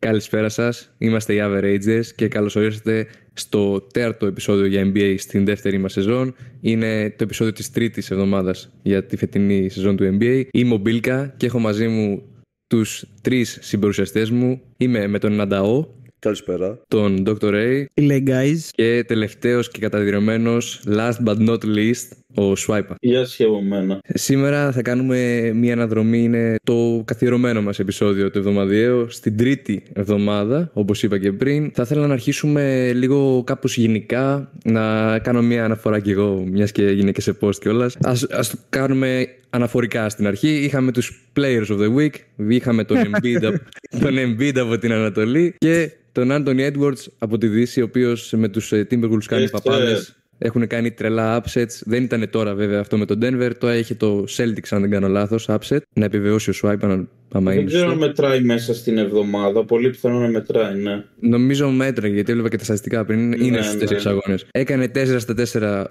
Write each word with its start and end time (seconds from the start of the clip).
Καλησπέρα 0.00 0.48
σας. 0.48 0.94
Είμαστε 0.98 1.34
οι 1.34 1.38
Averagers 1.42 2.06
και 2.16 2.28
καλώς 2.28 2.56
ορίσατε 2.56 3.06
στο 3.32 3.80
τέταρτο 3.80 4.26
επεισόδιο 4.26 4.66
για 4.66 4.92
NBA 4.94 5.14
στην 5.18 5.44
δεύτερη 5.44 5.78
μας 5.78 5.92
σεζόν. 5.92 6.34
Είναι 6.60 7.10
το 7.10 7.24
επεισόδιο 7.24 7.52
της 7.52 7.70
τρίτης 7.70 8.10
εβδομάδας 8.10 8.70
για 8.82 9.04
τη 9.04 9.16
φετινή 9.16 9.68
σεζόν 9.68 9.96
του 9.96 10.18
NBA. 10.20 10.44
Είμαι 10.50 10.74
ο 10.74 10.76
Μπίλκα 10.76 11.34
και 11.36 11.46
έχω 11.46 11.58
μαζί 11.58 11.88
μου 11.88 12.22
τους 12.66 13.04
τρεις 13.22 13.58
συμπαρουσιαστές 13.60 14.30
μου. 14.30 14.60
Είμαι 14.76 15.06
με 15.06 15.18
τον 15.18 15.32
Νανταό. 15.32 15.86
Καλησπέρα. 16.20 16.78
Τον 16.88 17.22
Dr. 17.26 17.52
Ray. 17.52 17.84
Λέει 17.94 18.22
guys. 18.26 18.58
Και 18.70 19.04
τελευταίος 19.06 19.70
και 19.70 19.80
καταδυρωμένο, 19.80 20.56
last 20.86 21.26
but 21.26 21.48
not 21.48 21.58
least, 21.64 22.08
ο 22.34 22.52
Swipe. 22.66 22.94
Γεια 23.00 23.24
σα 23.24 23.44
από 23.44 23.62
μένα. 23.62 24.00
Σήμερα 24.14 24.72
θα 24.72 24.82
κάνουμε 24.82 25.50
μια 25.54 25.72
αναδρομή. 25.72 26.22
Είναι 26.22 26.56
το 26.62 27.02
καθιερωμένο 27.04 27.62
μας 27.62 27.78
επεισόδιο 27.78 28.30
του 28.30 28.38
εβδομαδιαίου. 28.38 29.10
Στην 29.10 29.36
τρίτη 29.36 29.82
εβδομάδα, 29.92 30.70
όπως 30.72 31.02
είπα 31.02 31.18
και 31.18 31.32
πριν. 31.32 31.70
Θα 31.74 31.82
ήθελα 31.82 32.06
να 32.06 32.12
αρχίσουμε 32.12 32.92
λίγο 32.94 33.42
κάπως 33.46 33.76
γενικά. 33.76 34.50
Να 34.64 35.18
κάνω 35.18 35.42
μια 35.42 35.64
αναφορά 35.64 36.00
κι 36.00 36.10
εγώ, 36.10 36.44
μιας 36.50 36.72
και 36.72 36.86
έγινε 36.86 37.12
και 37.12 37.20
σε 37.20 37.36
post 37.40 37.56
κιόλας. 37.56 37.96
Α 37.96 38.12
το 38.40 38.58
κάνουμε 38.68 39.26
αναφορικά 39.50 40.08
στην 40.08 40.26
αρχή. 40.26 40.48
Είχαμε 40.48 40.92
τους 40.92 41.30
Players 41.36 41.66
of 41.66 41.78
the 41.78 41.96
Week. 41.96 42.14
Είχαμε 42.48 42.84
τον 42.84 42.96
Embiid, 43.06 43.54
τον 44.00 44.14
Embiid 44.16 44.58
από 44.58 44.78
την 44.78 44.92
Ανατολή. 44.92 45.54
Και 45.58 45.92
τον 46.12 46.28
Anthony 46.30 46.72
Edwards 46.72 47.06
από 47.18 47.38
τη 47.38 47.46
Δύση, 47.46 47.80
ο 47.80 47.84
οποίος 47.84 48.32
με 48.36 48.48
τους 48.48 48.72
Timberwolves 48.72 49.24
κάνει 49.26 49.50
παπάδε. 49.50 49.96
Έχουν 50.38 50.66
κάνει 50.66 50.90
τρελά 50.90 51.42
upsets. 51.42 51.82
Δεν 51.84 52.02
ήταν 52.02 52.30
τώρα 52.30 52.54
βέβαια 52.54 52.80
αυτό 52.80 52.98
με 52.98 53.06
τον 53.06 53.18
Denver. 53.22 53.50
Τώρα 53.58 53.74
έχει 53.74 53.94
το 53.94 54.24
Celtics, 54.36 54.68
αν 54.70 54.80
δεν 54.80 54.90
κάνω 54.90 55.08
λάθος, 55.08 55.48
upset. 55.48 55.78
Να 55.92 56.04
επιβεβαιώσει 56.04 56.50
ο 56.50 56.52
Swipe 56.62 57.04
άμα 57.32 57.52
Δεν 57.52 57.66
ξέρω 57.66 57.90
αν 57.90 57.98
μετράει 57.98 58.40
μέσα 58.40 58.74
στην 58.74 58.98
εβδομάδα. 58.98 59.64
Πολύ 59.64 59.90
πιθανό 59.90 60.18
να 60.18 60.28
μετράει, 60.28 60.78
ναι. 60.78 61.04
Νομίζω 61.20 61.70
μέτραγε, 61.70 62.14
γιατί 62.14 62.30
έβλεπα 62.30 62.48
και 62.48 62.56
τα 62.56 62.64
στατιστικά 62.64 63.04
πριν. 63.04 63.28
Ναι, 63.28 63.44
είναι 63.44 63.62
στους 63.62 63.90
4 63.90 63.90
ναι. 63.90 64.10
αγώνες. 64.10 64.46
Έκανε 64.50 64.90
4 64.94 65.16
στα 65.18 65.34
4 65.52 65.84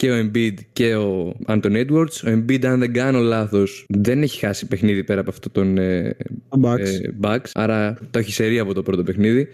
και 0.00 0.10
ο 0.10 0.14
Embiid 0.16 0.54
και 0.72 0.94
ο 0.94 1.36
Anthony 1.46 1.86
Edwards. 1.86 2.16
Ο 2.26 2.28
Embiid, 2.28 2.64
αν 2.64 2.78
δεν 2.78 2.92
κάνω 2.92 3.18
λάθος, 3.18 3.86
δεν 3.88 4.22
έχει 4.22 4.38
χάσει 4.38 4.66
παιχνίδι 4.66 5.04
πέρα 5.04 5.20
από 5.20 5.30
αυτό 5.30 5.50
τον 5.50 5.78
ε, 5.78 6.16
Bucks. 6.62 6.78
Ε, 6.78 7.00
Bucks. 7.20 7.50
Άρα 7.52 7.98
το 8.10 8.18
έχει 8.18 8.32
σερεί 8.32 8.58
από 8.58 8.74
το 8.74 8.82
πρώτο 8.82 9.02
παιχνίδι. 9.02 9.48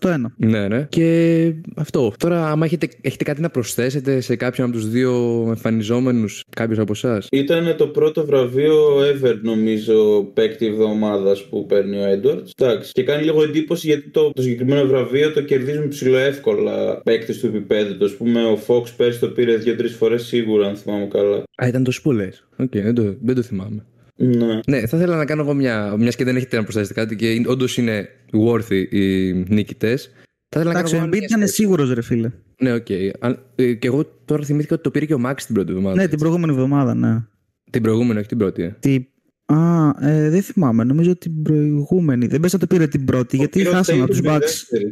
8-1. 0.00 0.14
Ναι, 0.36 0.68
ναι. 0.68 0.86
Και 0.88 1.52
αυτό. 1.74 2.12
Τώρα, 2.18 2.50
άμα 2.50 2.64
έχετε, 2.64 2.88
έχετε 3.00 3.24
κάτι 3.24 3.40
να 3.40 3.50
προσθέσετε 3.50 4.20
σε 4.20 4.36
κάποιον 4.36 4.68
από 4.68 4.76
τους 4.76 4.88
δύο 4.88 5.44
εμφανιζόμενους, 5.48 6.44
κάποιος 6.56 6.78
από 6.78 6.92
εσάς; 6.92 7.26
Ήταν 7.30 7.74
το 7.76 7.86
πρώτο 7.86 8.26
βραβείο 8.26 9.00
ever, 9.00 9.34
νομίζω, 9.42 10.22
παίκτη 10.34 10.66
εβδομάδας 10.66 11.44
που 11.44 11.66
παίρνει 11.66 11.96
ο 11.96 12.04
Edwards. 12.04 12.50
Εντάξει. 12.56 12.92
Και 12.92 13.02
κάνει 13.02 13.24
λίγο 13.24 13.42
εντύπωση 13.42 13.86
γιατί 13.86 14.08
το, 14.08 14.30
το 14.32 14.42
συγκεκριμένο 14.42 14.86
βραβείο 14.86 15.32
το 15.32 15.42
κερδίζουν 15.42 15.88
ψηλό 15.88 16.16
εύκολα 16.16 17.00
παίκτη 17.04 17.38
του 17.38 17.46
επίπεδου. 17.46 18.04
Α 18.04 18.10
πούμε, 18.18 18.44
ο 18.44 18.58
Fox 18.66 18.82
πέρσι 18.96 19.20
το 19.20 19.28
πήρε 19.28 19.56
δύο-τρεις 19.56 19.94
φορές 19.94 20.26
σίγουρα, 20.26 20.66
αν 20.66 20.76
θυμάμαι 20.76 21.06
καλά. 21.06 21.36
Α, 21.36 21.66
ήταν 21.66 21.84
το 21.84 21.90
σπούλε. 21.90 22.28
OK, 22.56 22.66
okay, 22.66 22.82
δεν, 22.82 22.94
το, 22.94 23.16
δεν 23.22 23.34
το 23.34 23.42
θυμάμαι. 23.42 23.84
Ναι. 24.16 24.60
ναι, 24.66 24.86
θα 24.86 24.96
ήθελα 24.96 25.16
να 25.16 25.24
κάνω 25.24 25.42
εγώ 25.42 25.54
μια. 25.54 25.94
Μια 25.98 26.10
και 26.10 26.24
δεν 26.24 26.36
έχετε 26.36 26.56
να 26.56 26.62
προσθέσετε 26.62 26.94
κάτι 26.94 27.16
και 27.16 27.42
όντως 27.46 27.76
είναι 27.76 28.08
worthy 28.32 28.84
οι 28.90 29.32
νικητές. 29.32 30.10
Εντάξει, 30.48 30.96
ο 30.96 31.04
Embiid 31.04 31.22
ήταν 31.22 31.46
σίγουρος, 31.46 31.92
ρε 31.92 32.02
φίλε. 32.02 32.30
Ναι, 32.60 32.72
OK. 32.72 32.86
Okay. 32.88 33.32
Ε, 33.54 33.72
και 33.72 33.86
εγώ 33.86 34.04
τώρα 34.24 34.44
θυμήθηκα 34.44 34.74
ότι 34.74 34.82
το 34.82 34.90
πήρε 34.90 35.04
και 35.04 35.14
ο 35.14 35.20
Maxey 35.26 35.34
την 35.46 35.54
πρώτη 35.54 35.70
εβδομάδα. 35.70 35.96
Ναι, 35.96 36.08
την 36.08 36.18
προηγούμενη 36.18 36.52
εβδομάδα, 36.52 36.94
ναι. 36.94 37.24
Την 37.70 37.82
προηγούμενη, 37.82 38.18
όχι 38.18 38.28
την 38.28 38.38
πρώτη. 38.38 38.62
Ε. 38.62 38.76
Τι... 38.80 39.06
Α, 39.46 39.90
ε, 40.00 40.30
δεν 40.30 40.42
θυμάμαι. 40.42 40.84
Νομίζω 40.84 41.16
την 41.16 41.42
προηγούμενη. 41.42 42.26
Δεν 42.26 42.40
παίζει 42.40 42.52
να 42.52 42.58
το 42.58 42.66
πήρε 42.66 42.86
την 42.86 43.04
πρώτη, 43.04 43.36
γιατί 43.36 43.64
χάσαμε 43.64 44.02
από 44.02 44.10
τους 44.10 44.20
Bucks. 44.24 44.40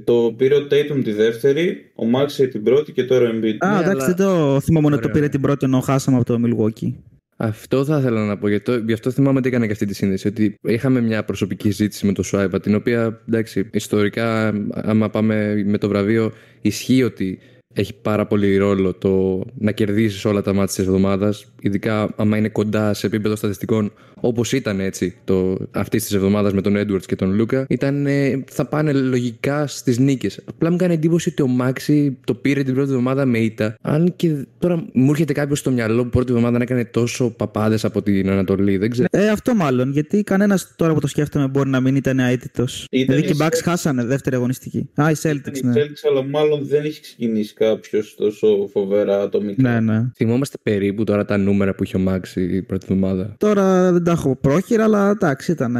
Το 0.04 0.34
πήρε 0.36 0.54
ο 0.54 0.66
Tatum 0.70 1.00
τη 1.04 1.12
δεύτερη, 1.12 1.92
ο 1.94 2.04
Maxey 2.14 2.48
την 2.50 2.62
πρώτη 2.62 2.92
και 2.92 3.04
τώρα 3.04 3.28
ο 3.28 3.32
Embiid. 3.32 3.56
Α, 3.58 3.72
ναι, 3.72 3.80
εντάξει, 3.80 4.04
αλλά... 4.04 4.06
δεν 4.06 4.16
το 4.16 4.60
θυμάμαι 4.60 4.86
ότι 4.86 5.02
το 5.02 5.08
πήρε 5.08 5.28
την 5.28 5.40
πρώτη 5.40 5.64
ενώ 5.64 5.80
χάσαμε 5.80 6.16
από 6.16 6.26
το 6.26 6.40
Milwaukee. 6.44 6.92
Αυτό 7.36 7.84
θα 7.84 7.98
ήθελα 7.98 8.24
να 8.26 8.38
πω. 8.38 8.48
Γιατί 8.48 8.82
γι' 8.86 8.92
αυτό 8.92 9.10
θυμάμαι 9.10 9.38
ότι 9.38 9.48
έκανα 9.48 9.66
και 9.66 9.72
αυτή 9.72 9.86
τη 9.86 9.94
σύνδεση. 9.94 10.28
Ότι 10.28 10.58
είχαμε 10.62 11.00
μια 11.00 11.24
προσωπική 11.24 11.70
ζήτηση 11.70 12.06
με 12.06 12.12
το 12.12 12.22
Swipe, 12.32 12.62
την 12.62 12.74
οποία 12.74 13.20
εντάξει, 13.28 13.68
ιστορικά, 13.72 14.52
άμα 14.72 15.10
πάμε 15.10 15.62
με 15.66 15.78
το 15.78 15.88
βραβείο, 15.88 16.32
ισχύει 16.60 17.02
ότι 17.02 17.38
έχει 17.74 17.94
πάρα 18.02 18.26
πολύ 18.26 18.56
ρόλο 18.56 18.94
το 18.94 19.40
να 19.58 19.72
κερδίσεις 19.72 20.24
όλα 20.24 20.42
τα 20.42 20.52
μάτια 20.52 20.66
της 20.66 20.78
εβδομάδας, 20.78 21.52
ειδικά 21.60 22.14
άμα 22.16 22.36
είναι 22.36 22.48
κοντά 22.48 22.94
σε 22.94 23.06
επίπεδο 23.06 23.36
στατιστικών 23.36 23.92
όπως 24.26 24.52
ήταν 24.52 24.80
έτσι 24.80 25.16
το, 25.24 25.56
αυτής 25.70 26.02
της 26.04 26.12
εβδομάδας 26.12 26.52
με 26.52 26.60
τον 26.60 26.76
Edwards 26.76 27.06
και 27.06 27.16
τον 27.16 27.34
Λούκα, 27.34 27.66
ήταν, 27.68 28.06
ε, 28.06 28.44
θα 28.50 28.66
πάνε 28.66 28.92
λογικά 28.92 29.66
στις 29.66 29.98
νίκες. 29.98 30.40
Απλά 30.44 30.70
μου 30.70 30.76
κάνει 30.76 30.94
εντύπωση 30.94 31.28
ότι 31.28 31.42
ο 31.42 31.46
Μάξι 31.46 32.18
το 32.24 32.34
πήρε 32.34 32.62
την 32.62 32.74
πρώτη 32.74 32.90
εβδομάδα 32.90 33.24
με 33.24 33.38
ήττα. 33.38 33.76
Αν 33.80 34.12
και 34.16 34.46
τώρα 34.58 34.84
μου 34.92 35.10
έρχεται 35.10 35.32
κάποιος 35.32 35.58
στο 35.58 35.70
μυαλό 35.70 36.02
που 36.02 36.08
πρώτη 36.08 36.32
εβδομάδα 36.32 36.58
να 36.58 36.64
έκανε 36.64 36.84
τόσο 36.84 37.30
παπάδες 37.30 37.84
από 37.84 38.02
την 38.02 38.30
Ανατολή, 38.30 38.76
δεν 38.76 38.90
ξέρω. 38.90 39.08
Ε, 39.10 39.28
αυτό 39.28 39.54
μάλλον. 39.54 39.90
Γιατί 39.90 40.22
κανένας 40.22 40.72
τώρα 40.76 40.94
που 40.94 41.00
το 41.00 41.06
σκέφτομαι 41.06 41.48
μπορεί 41.48 41.68
να 41.68 41.80
μην 41.80 41.96
ήταν 41.96 42.18
αίτητος. 42.18 42.86
Δηλαδή 42.90 43.22
και 43.22 43.32
οι 43.32 43.36
Bucks 43.38 43.60
χάσανε 43.62 44.04
δεύτερη 44.04 44.36
αγωνιστική. 44.36 44.88
Α, 44.94 45.10
οι 45.10 45.14
Celtics, 45.22 45.60
ναι. 45.62 45.70
Οι 45.70 45.74
Celtics, 45.74 46.08
αλλά 46.10 46.22
μάλλον 46.22 46.66
δεν 46.66 46.84
έχει 46.84 47.00
ξεκινήσει 47.00 47.54
κάποιος 47.68 48.14
τόσο 48.14 48.68
φοβερά 48.72 49.20
ατομικά. 49.20 49.70
Ναι, 49.70 49.80
ναι. 49.80 50.10
Θυμόμαστε 50.14 50.56
περίπου 50.62 51.04
τώρα 51.04 51.24
τα 51.24 51.36
νούμερα 51.36 51.74
που 51.74 51.84
είχε 51.84 51.96
ο 51.96 52.00
Μάξι 52.00 52.42
η 52.42 52.62
πρώτη 52.62 52.86
εβδομάδα. 52.88 53.34
Τώρα 53.38 53.92
δεν 53.92 54.04
τα 54.04 54.10
έχω 54.10 54.36
πρόχειρα, 54.36 54.84
αλλά 54.84 55.10
εντάξει, 55.10 55.52
ήταν. 55.52 55.76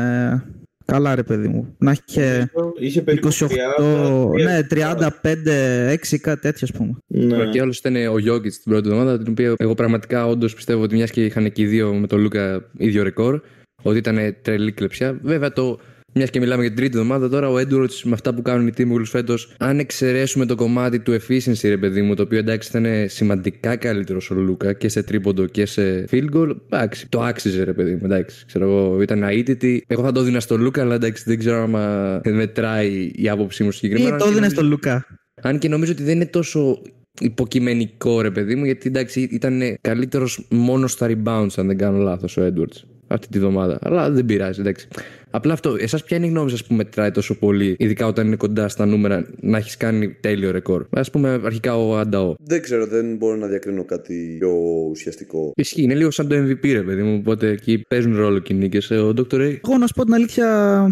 Καλά, 0.86 1.14
ρε 1.14 1.22
παιδί 1.22 1.48
μου. 1.48 1.74
Να 1.78 1.90
είχε, 1.90 2.50
είχε 2.78 3.04
28, 3.06 3.10
30, 3.10 4.30
ναι, 4.42 4.66
35, 4.70 5.92
6, 5.92 6.16
κάτι 6.20 6.40
τέτοιο, 6.40 6.66
ας 6.70 6.72
πούμε. 6.72 6.94
Ναι. 7.06 7.50
Και 7.50 7.60
άλλο 7.60 7.74
ήταν 7.78 8.06
ο 8.06 8.18
Γιώργη 8.18 8.48
την 8.48 8.62
πρώτη 8.64 8.88
εβδομάδα, 8.88 9.18
την 9.18 9.30
οποία 9.30 9.54
εγώ 9.56 9.74
πραγματικά 9.74 10.26
όντως 10.26 10.54
πιστεύω 10.54 10.82
ότι 10.82 10.94
μιας 10.94 11.10
και 11.10 11.24
είχαν 11.24 11.52
και 11.52 11.62
οι 11.62 11.66
δύο 11.66 11.94
με 11.94 12.06
τον 12.06 12.20
Λούκα 12.20 12.70
ίδιο 12.76 13.02
ρεκόρ, 13.02 13.40
ότι 13.82 13.98
ήταν 13.98 14.36
τρελή 14.42 14.72
κλεψιά. 14.72 15.18
Βέβαια 15.22 15.52
το 15.52 15.78
μιας 16.14 16.30
και 16.30 16.40
μιλάμε 16.40 16.60
για 16.60 16.70
την 16.70 16.78
τρίτη 16.80 16.98
εβδομάδα 16.98 17.28
τώρα, 17.28 17.48
ο 17.48 17.54
Edwards 17.56 18.00
με 18.02 18.12
αυτά 18.12 18.34
που 18.34 18.42
κάνουν 18.42 18.66
οι 18.66 18.72
Timberwolves 18.76 19.04
φέτος, 19.04 19.54
αν 19.58 19.78
εξαιρέσουμε 19.78 20.46
το 20.46 20.54
κομμάτι 20.54 21.00
του 21.00 21.12
efficiency, 21.12 21.62
ρε 21.62 21.76
παιδί 21.76 22.02
μου, 22.02 22.14
το 22.14 22.22
οποίο 22.22 22.38
εντάξει 22.38 22.68
ήταν 22.68 23.08
σημαντικά 23.08 23.76
καλύτερος 23.76 24.30
ο 24.30 24.34
Λούκα 24.34 24.72
και 24.72 24.88
σε 24.88 25.02
τρίποντο 25.02 25.46
και 25.46 25.66
σε 25.66 26.04
field 26.10 26.28
goal, 26.34 26.56
εντάξει, 26.70 27.08
το 27.08 27.22
άξιζε, 27.22 27.64
ρε 27.64 27.72
παιδί 27.72 27.90
μου. 27.92 28.00
Εντάξει, 28.02 28.46
ξέρω 28.46 28.64
εγώ, 28.64 29.02
ήταν 29.02 29.22
αίτητη. 29.22 29.84
Εγώ 29.86 30.02
θα 30.02 30.12
το 30.12 30.20
έδινα 30.20 30.40
στο 30.40 30.58
Λούκα, 30.58 30.82
αλλά 30.82 30.94
εντάξει, 30.94 31.22
δεν 31.26 31.38
ξέρω 31.38 31.62
αν 31.62 32.34
μετράει 32.34 33.10
η 33.14 33.28
άποψή 33.28 33.64
μου 33.64 33.70
συγκεκριμένα. 33.70 34.16
Ή 34.16 34.18
το 34.18 34.26
έδινα 34.26 34.48
στο 34.48 34.62
Λούκα; 34.62 35.06
Αν 35.42 35.58
και 35.58 35.68
νομίζω 35.68 35.92
ότι 35.92 36.02
δεν 36.02 36.14
είναι 36.14 36.26
τόσο 36.26 36.82
υποκειμενικό 37.20 38.20
ρε 38.20 38.30
παιδί 38.30 38.54
μου, 38.54 38.64
γιατί 38.64 38.88
εντάξει 38.88 39.20
ήταν 39.20 39.62
καλύτερος 39.80 40.46
μόνο 40.50 40.86
στα 40.86 41.06
rebounds, 41.10 41.54
αν 41.56 41.66
δεν 41.66 41.78
κάνω 41.78 41.98
λάθος, 41.98 42.36
ο 42.36 42.52
Edwards 42.54 42.93
αυτή 43.14 43.28
τη 43.28 43.38
βδομάδα. 43.38 43.78
Αλλά 43.82 44.10
δεν 44.10 44.24
πειράζει, 44.24 44.60
εντάξει. 44.60 44.88
Απλά 45.30 45.52
αυτό, 45.52 45.76
εσάς 45.78 46.04
ποια 46.04 46.16
είναι 46.16 46.26
η 46.26 46.28
γνώμη 46.28 46.50
σας 46.50 46.64
που 46.64 46.74
μετράει 46.74 47.10
τόσο 47.10 47.38
πολύ, 47.38 47.76
ειδικά 47.78 48.06
όταν 48.06 48.26
είναι 48.26 48.36
κοντά 48.36 48.68
στα 48.68 48.86
νούμερα, 48.86 49.26
να 49.40 49.58
έχεις 49.58 49.76
κάνει 49.76 50.08
τέλειο 50.20 50.50
ρεκόρ; 50.50 50.86
Α 50.90 51.02
πούμε, 51.02 51.40
αρχικά 51.44 51.76
ο 51.76 51.98
Ανταό. 51.98 52.34
Δεν 52.38 52.62
ξέρω, 52.62 52.86
δεν 52.86 53.16
μπορώ 53.16 53.36
να 53.36 53.46
διακρίνω 53.46 53.84
κάτι 53.84 54.36
πιο 54.38 54.52
ουσιαστικό. 54.90 55.52
Ισχύει, 55.56 55.82
είναι 55.82 55.94
λίγο 55.94 56.10
σαν 56.10 56.28
το 56.28 56.36
MVP, 56.36 56.72
ρε 56.72 56.82
παιδί 56.82 57.02
μου. 57.02 57.16
Οπότε 57.20 57.48
εκεί 57.48 57.84
παίζουν 57.88 58.16
ρόλο 58.16 58.38
και 58.38 58.54
νίκες. 58.54 58.90
Ο 58.90 59.12
Dr. 59.16 59.34
Ray. 59.34 59.58
Εγώ 59.64 59.78
να 59.78 59.86
σου 59.86 59.94
πω 59.94 60.04
την 60.04 60.14
αλήθεια, 60.14 60.46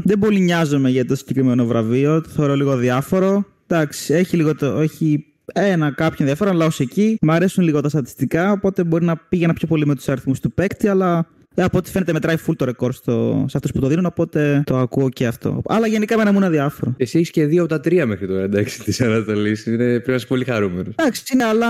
δεν 0.04 0.18
πολύ 0.18 0.40
νοιάζομαι 0.40 0.90
για 0.90 1.04
το 1.04 1.14
συγκεκριμένο 1.14 1.66
βραβείο. 1.66 2.20
Το 2.20 2.28
θεωρώ 2.28 2.54
λίγο 2.54 2.76
διάφορο. 2.76 3.44
Εντάξει, 3.66 4.14
έχει 4.14 4.36
λίγο 4.36 4.54
το. 4.54 4.66
Έχει 4.66 5.26
ένα 5.52 5.90
κάποιο 5.90 6.16
ενδιαφέρον, 6.18 6.54
αλλά 6.54 6.66
ως 6.66 6.80
εκεί. 6.80 7.18
Μ' 7.20 7.30
αρέσουν 7.30 7.64
λίγο 7.64 7.80
τα 7.80 7.88
στατιστικά, 7.88 8.52
οπότε 8.52 8.84
μπορεί 8.84 9.04
να 9.04 9.16
πήγαινα 9.16 9.52
πιο 9.52 9.66
πολύ 9.68 9.86
με 9.86 9.94
τους 9.94 10.08
αριθμούς 10.08 10.40
του 10.40 10.52
παίκτη, 10.52 10.88
αλλά 10.88 11.18
ε, 11.18 11.41
από 11.54 11.78
ό,τι 11.78 11.90
φαίνεται 11.90 12.12
μετράει 12.12 12.36
full 12.46 12.56
το 12.56 12.64
ρεκόρ 12.64 12.92
στο, 12.92 13.44
σε 13.48 13.56
αυτούς 13.56 13.72
που 13.72 13.80
το 13.80 13.86
δίνουν, 13.86 14.06
οπότε 14.06 14.62
το 14.66 14.78
ακούω 14.78 15.08
και 15.08 15.26
αυτό. 15.26 15.62
Αλλά 15.66 15.86
γενικά 15.86 16.16
με 16.16 16.22
ένα 16.22 16.32
μου 16.32 16.44
αδιάφορο. 16.44 16.94
Εσύ 16.96 17.18
έχεις 17.18 17.30
και 17.30 17.46
δύο 17.46 17.60
από 17.62 17.70
τα 17.70 17.80
τρία 17.80 18.06
μέχρι 18.06 18.26
τώρα, 18.26 18.42
εντάξει, 18.42 18.82
της 18.82 19.00
Ανατολή. 19.00 19.58
Πρέπει 19.64 20.10
να 20.10 20.14
είσαι 20.14 20.26
πολύ 20.26 20.44
χαρούμενος. 20.44 20.94
Εντάξει, 20.96 21.22
είναι, 21.32 21.44
αλλά 21.44 21.68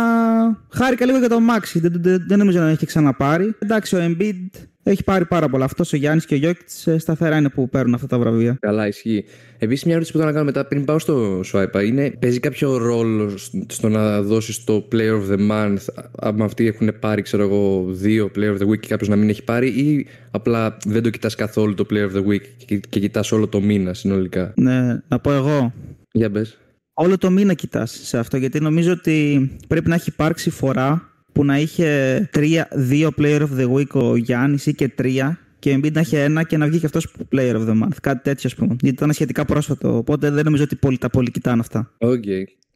χάρηκα 0.68 1.06
λίγο 1.06 1.18
για 1.18 1.28
το 1.28 1.40
Μάξι. 1.40 1.78
Δεν, 1.80 1.92
δεν, 1.96 2.24
δεν 2.28 2.38
νομίζω 2.38 2.58
να 2.58 2.68
έχει 2.68 2.86
ξαναπάρει. 2.86 3.54
Εντάξει, 3.58 3.96
ο 3.96 3.98
Embiid 4.02 4.60
έχει 4.82 5.04
πάρει 5.04 5.24
πάρα 5.24 5.48
πολλά. 5.48 5.64
Αυτός 5.64 5.92
ο 5.92 5.96
Γιάννης 5.96 6.26
και 6.26 6.34
ο 6.34 6.36
Γιώκητς 6.36 6.86
ε, 6.86 6.98
σταθερά 6.98 7.36
είναι 7.36 7.48
που 7.48 7.68
παίρνουν 7.68 7.94
αυτά 7.94 8.06
τα 8.06 8.18
βραβεία. 8.18 8.56
Καλά, 8.60 8.86
ισχύει. 8.86 9.24
Επίση, 9.58 9.82
μια 9.84 9.94
ερώτηση 9.94 10.12
που 10.12 10.18
θέλω 10.18 10.30
να 10.30 10.36
κάνω 10.36 10.44
μετά 10.44 10.66
πριν 10.66 10.84
πάω 10.84 10.98
στο 10.98 11.40
Swipe 11.52 11.84
είναι 11.86 12.10
παίζει 12.10 12.40
κάποιο 12.40 12.76
ρόλο 12.76 13.30
στο 13.66 13.88
να 13.88 14.22
δώσεις 14.22 14.64
το 14.64 14.88
Player 14.92 15.20
of 15.20 15.32
the 15.32 15.50
Month, 15.50 16.04
αν 16.20 16.42
αυτοί 16.42 16.66
έχουν 16.66 16.90
πάρει, 17.00 17.22
ξέρω 17.22 17.42
εγώ, 17.42 17.84
δύο 17.88 18.30
Player 18.36 18.56
of 18.56 18.58
the 18.58 18.68
Week 18.68 18.78
και 18.80 18.88
κάποιος 18.88 19.08
να 19.08 19.16
μην 19.16 19.28
έχει 19.28 19.44
πάρει, 19.44 19.68
ή 19.68 20.06
απλά 20.30 20.76
δεν 20.84 21.02
το 21.02 21.10
κοιτάς 21.10 21.34
καθόλου 21.34 21.74
το 21.74 21.86
Player 21.90 22.10
of 22.10 22.16
the 22.16 22.26
Week 22.26 22.42
και, 22.66 22.80
και 22.88 23.00
κοιτάς 23.00 23.32
όλο 23.32 23.48
το 23.48 23.60
μήνα 23.60 23.94
συνολικά; 23.94 24.52
Ναι, 24.56 25.00
να 25.08 25.18
πω 25.18 25.32
εγώ. 25.32 25.72
Για 26.12 26.28
μπες. 26.28 26.56
Όλο 26.94 27.18
το 27.18 27.30
μήνα 27.30 27.54
κοιτάς 27.54 28.00
σε 28.02 28.18
αυτό, 28.18 28.36
γιατί 28.36 28.60
νομίζω 28.60 28.92
ότι 28.92 29.50
πρέπει 29.68 29.88
να 29.88 29.94
έχει 29.94 30.08
υπάρξει 30.08 30.50
φορά 30.50 31.11
που 31.32 31.44
να 31.44 31.58
είχε 31.58 32.28
τρία, 32.32 32.68
δύο 32.72 33.10
player 33.18 33.40
of 33.40 33.60
the 33.60 33.72
week 33.72 33.90
ο 33.92 34.16
Γιάννης 34.16 34.66
ή 34.66 34.74
και 34.74 34.88
τρία 34.88 35.38
και 35.58 35.70
ο 35.70 35.74
Embiid 35.74 35.92
να 35.92 36.00
έχει 36.00 36.16
ένα 36.16 36.42
και 36.42 36.56
να 36.56 36.66
βγει 36.66 36.78
και 36.78 36.86
αυτός 36.86 37.14
player 37.34 37.54
of 37.54 37.68
the 37.68 37.82
month. 37.82 37.96
Κάτι 38.02 38.22
τέτοιο, 38.22 38.50
ας 38.52 38.54
πούμε. 38.54 38.76
Γιατί 38.80 38.96
ήταν 38.96 39.12
σχετικά 39.12 39.44
πρόσφατο. 39.44 39.96
Οπότε 39.96 40.30
δεν 40.30 40.44
νομίζω 40.44 40.62
ότι 40.62 40.76
πολύ, 40.76 40.98
τα 40.98 41.10
πολύ 41.10 41.30
κοιτάνε 41.30 41.60
αυτά. 41.60 41.90
Οκ. 41.98 42.24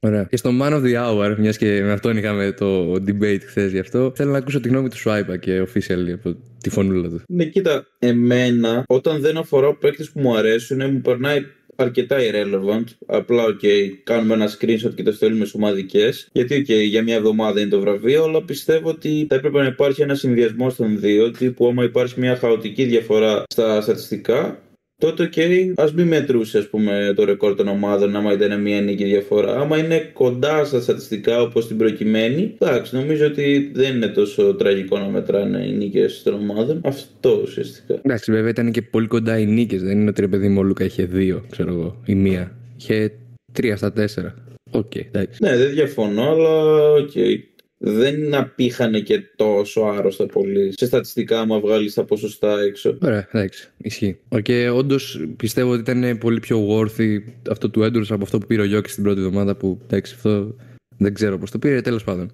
Ωραία. 0.00 0.24
Και 0.24 0.36
στο 0.36 0.50
Man 0.60 0.72
of 0.72 0.82
the 0.82 0.94
Hour, 0.94 1.34
μιας 1.38 1.56
και 1.56 1.82
με 1.82 1.92
αυτόν 1.92 2.16
είχαμε 2.16 2.52
το 2.52 2.92
debate 2.92 3.40
χθες 3.46 3.72
γι' 3.72 3.78
αυτό, 3.78 4.12
θέλω 4.16 4.30
να 4.30 4.38
ακούσω 4.38 4.60
τη 4.60 4.68
γνώμη 4.68 4.88
του 4.88 4.96
Σουάιπα 4.96 5.36
και 5.36 5.62
official 5.62 6.12
από 6.14 6.36
τη 6.60 6.70
φωνούλα 6.70 7.08
του. 7.08 7.22
Ναι, 7.28 7.44
κοίτα, 7.44 7.86
εμένα 7.98 8.84
όταν 8.86 9.20
δεν 9.20 9.36
αφορά 9.36 9.74
παίκτες 9.74 10.10
που 10.10 10.20
μου 10.20 10.36
αρέσουν, 10.36 10.90
μου 10.92 11.00
περνάει 11.00 11.46
αρκετά 11.76 12.16
irrelevant. 12.18 12.84
Απλά, 13.06 13.44
OK, 13.44 13.58
okay, 13.62 13.88
κάνουμε 14.04 14.34
ένα 14.34 14.50
screenshot 14.50 14.94
και 14.94 15.02
το 15.02 15.12
στέλνουμε 15.12 15.44
σε 15.44 15.56
ομαδικές. 15.56 16.28
Γιατί, 16.32 16.54
οκ, 16.54 16.70
για 16.70 17.02
μια 17.02 17.14
εβδομάδα 17.14 17.60
είναι 17.60 17.70
το 17.70 17.80
βραβείο, 17.80 18.24
αλλά 18.24 18.42
πιστεύω 18.42 18.88
ότι 18.88 19.26
θα 19.28 19.34
έπρεπε 19.34 19.58
να 19.58 19.66
υπάρχει 19.66 20.02
ένα 20.02 20.14
συνδυασμό 20.14 20.72
των 20.72 21.00
δύο. 21.00 21.30
Τύπου, 21.30 21.66
άμα 21.66 21.84
υπάρχει 21.84 22.20
μια 22.20 22.36
χαοτική 22.36 22.84
διαφορά 22.84 23.42
στα 23.48 23.80
στατιστικά, 23.80 24.60
τότε 24.98 25.22
OK, 25.22 25.32
okay, 25.36 25.72
ας 25.76 25.92
μην 25.92 26.06
μετρούσε 26.06 26.58
ας 26.58 26.68
πούμε, 26.68 27.12
το 27.16 27.24
ρεκόρ 27.24 27.54
των 27.54 27.68
ομάδων, 27.68 28.16
άμα 28.16 28.32
ήταν 28.32 28.60
μια 28.60 28.80
νίκη 28.80 29.04
διαφορά. 29.04 29.60
Άμα 29.60 29.78
είναι 29.78 30.10
κοντά 30.12 30.64
στα 30.64 30.80
στατιστικά 30.80 31.40
όπως 31.40 31.66
την 31.66 31.76
προκειμένη, 31.76 32.54
εντάξει, 32.58 32.94
νομίζω 32.94 33.26
ότι 33.26 33.70
δεν 33.74 33.94
είναι 33.94 34.08
τόσο 34.08 34.54
τραγικό 34.54 34.98
να 34.98 35.08
μετράνε 35.08 35.66
οι 35.66 35.72
νίκες 35.72 36.22
των 36.22 36.34
ομάδων. 36.34 36.80
Αυτό 36.84 37.40
ουσιαστικά. 37.42 38.00
Εντάξει, 38.02 38.32
βέβαια 38.32 38.50
ήταν 38.50 38.70
και 38.70 38.82
πολύ 38.82 39.06
κοντά 39.06 39.38
οι 39.38 39.46
νίκες. 39.46 39.82
Δεν 39.82 40.00
είναι 40.00 40.08
ότι 40.08 40.20
ρε 40.20 40.28
παιδί 40.28 40.48
μου 40.48 40.58
ο 40.58 40.62
Λούκα 40.62 40.84
είχε 40.84 41.04
δύο, 41.04 41.44
ξέρω 41.50 41.72
εγώ, 41.72 42.00
ή 42.06 42.14
μία. 42.14 42.52
Είχε 42.78 43.12
τρία 43.52 43.76
στα 43.76 43.92
τέσσερα. 43.92 44.34
OK, 44.70 44.92
okay, 44.94 45.00
εντάξει. 45.12 45.38
Ναι, 45.42 45.56
δεν 45.56 45.70
διαφωνώ, 45.70 46.30
αλλά 46.30 46.92
OK. 46.92 47.10
Okay 47.14 47.55
δεν 47.78 48.34
απείχανε 48.34 49.00
και 49.00 49.22
τόσο 49.36 49.80
άρρωστα 49.80 50.26
πολύ 50.26 50.72
σε 50.76 50.86
στατιστικά 50.86 51.40
άμα 51.40 51.60
βγάλεις 51.60 51.94
τα 51.94 52.04
ποσοστά 52.04 52.60
έξω. 52.60 52.98
Ωραία, 53.02 53.28
εντάξει, 53.32 53.68
ισχύει. 53.76 54.18
Και 54.42 54.68
όντως 54.68 55.26
πιστεύω 55.36 55.70
ότι 55.70 55.90
ήταν 55.90 56.18
πολύ 56.18 56.40
πιο 56.40 56.66
worthy 56.70 57.18
αυτό 57.50 57.70
του 57.70 57.82
Έντουρ 57.82 58.04
από 58.08 58.22
αυτό 58.22 58.38
που 58.38 58.46
πήρε 58.46 58.62
ο 58.62 58.64
Γιώκης 58.64 58.94
την 58.94 59.02
πρώτη 59.02 59.20
εβδομάδα 59.20 59.56
που 59.56 59.78
εντάξει, 59.84 60.14
αυτό 60.16 60.54
δεν 60.96 61.14
ξέρω 61.14 61.38
πώς 61.38 61.50
το 61.50 61.58
πήρε, 61.58 61.80
τέλος 61.80 62.04
πάντων. 62.04 62.30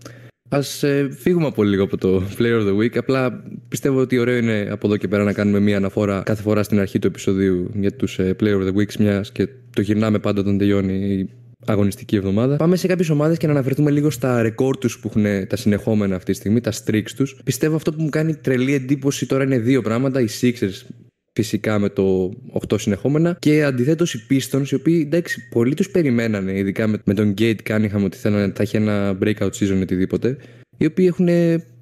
Α 0.48 0.86
ε, 0.86 1.10
φύγουμε 1.10 1.46
από 1.46 1.62
λίγο 1.62 1.84
από 1.84 1.96
το 1.96 2.22
Player 2.38 2.60
of 2.60 2.68
the 2.68 2.76
Week. 2.76 2.96
Απλά 2.96 3.44
πιστεύω 3.68 4.00
ότι 4.00 4.18
ωραίο 4.18 4.36
είναι 4.36 4.68
από 4.70 4.86
εδώ 4.86 4.96
και 4.96 5.08
πέρα 5.08 5.24
να 5.24 5.32
κάνουμε 5.32 5.60
μία 5.60 5.76
αναφορά 5.76 6.22
κάθε 6.24 6.42
φορά 6.42 6.62
στην 6.62 6.78
αρχή 6.80 6.98
του 6.98 7.06
επεισοδίου 7.06 7.70
για 7.74 7.92
τους 7.92 8.18
ε, 8.18 8.36
Player 8.40 8.60
of 8.60 8.66
the 8.66 8.74
Week, 8.74 8.96
μιας 8.98 9.32
και 9.32 9.48
το 9.74 9.80
γυρνάμε 9.80 10.18
πάντα 10.18 10.40
όταν 10.40 10.58
τελειώνει 10.58 11.28
αγωνιστική 11.66 12.16
εβδομάδα. 12.16 12.56
Πάμε 12.56 12.76
σε 12.76 12.86
κάποιες 12.86 13.10
ομάδες 13.10 13.38
και 13.38 13.46
να 13.46 13.52
αναφερθούμε 13.52 13.90
λίγο 13.90 14.10
στα 14.10 14.42
ρεκόρ 14.42 14.78
τους 14.78 14.98
που 14.98 15.08
έχουν 15.08 15.46
τα 15.48 15.56
συνεχόμενα 15.56 16.16
αυτή 16.16 16.30
τη 16.32 16.36
στιγμή, 16.36 16.60
τα 16.60 16.72
streaks 16.72 17.10
τους. 17.16 17.40
Πιστεύω 17.44 17.76
αυτό 17.76 17.92
που 17.92 18.02
μου 18.02 18.08
κάνει 18.08 18.34
τρελή 18.34 18.74
εντύπωση 18.74 19.26
τώρα 19.26 19.44
είναι 19.44 19.58
δύο 19.58 19.82
πράγματα. 19.82 20.20
Οι 20.20 20.26
Sixers 20.40 20.86
φυσικά 21.34 21.78
με 21.78 21.88
το 21.88 22.32
8 22.68 22.80
συνεχόμενα 22.80 23.36
και 23.38 23.64
αντιθέτως 23.64 24.14
οι 24.14 24.26
Pistons 24.30 24.68
οι 24.70 24.74
οποίοι 24.74 25.02
εντάξει 25.06 25.48
πολλοί 25.48 25.74
τους 25.74 25.90
περιμένανε 25.90 26.58
ειδικά 26.58 26.86
με, 27.04 27.14
τον 27.14 27.34
Gate 27.38 27.56
Cunningham 27.68 28.04
ότι 28.04 28.16
θέλανε, 28.16 28.52
θα 28.56 28.62
έχει 28.62 28.76
ένα 28.76 29.18
breakout 29.22 29.50
season 29.50 29.76
ή 29.78 29.82
οτιδήποτε 29.82 30.36
οι 30.76 30.86
οποίοι 30.86 31.06
έχουν 31.08 31.28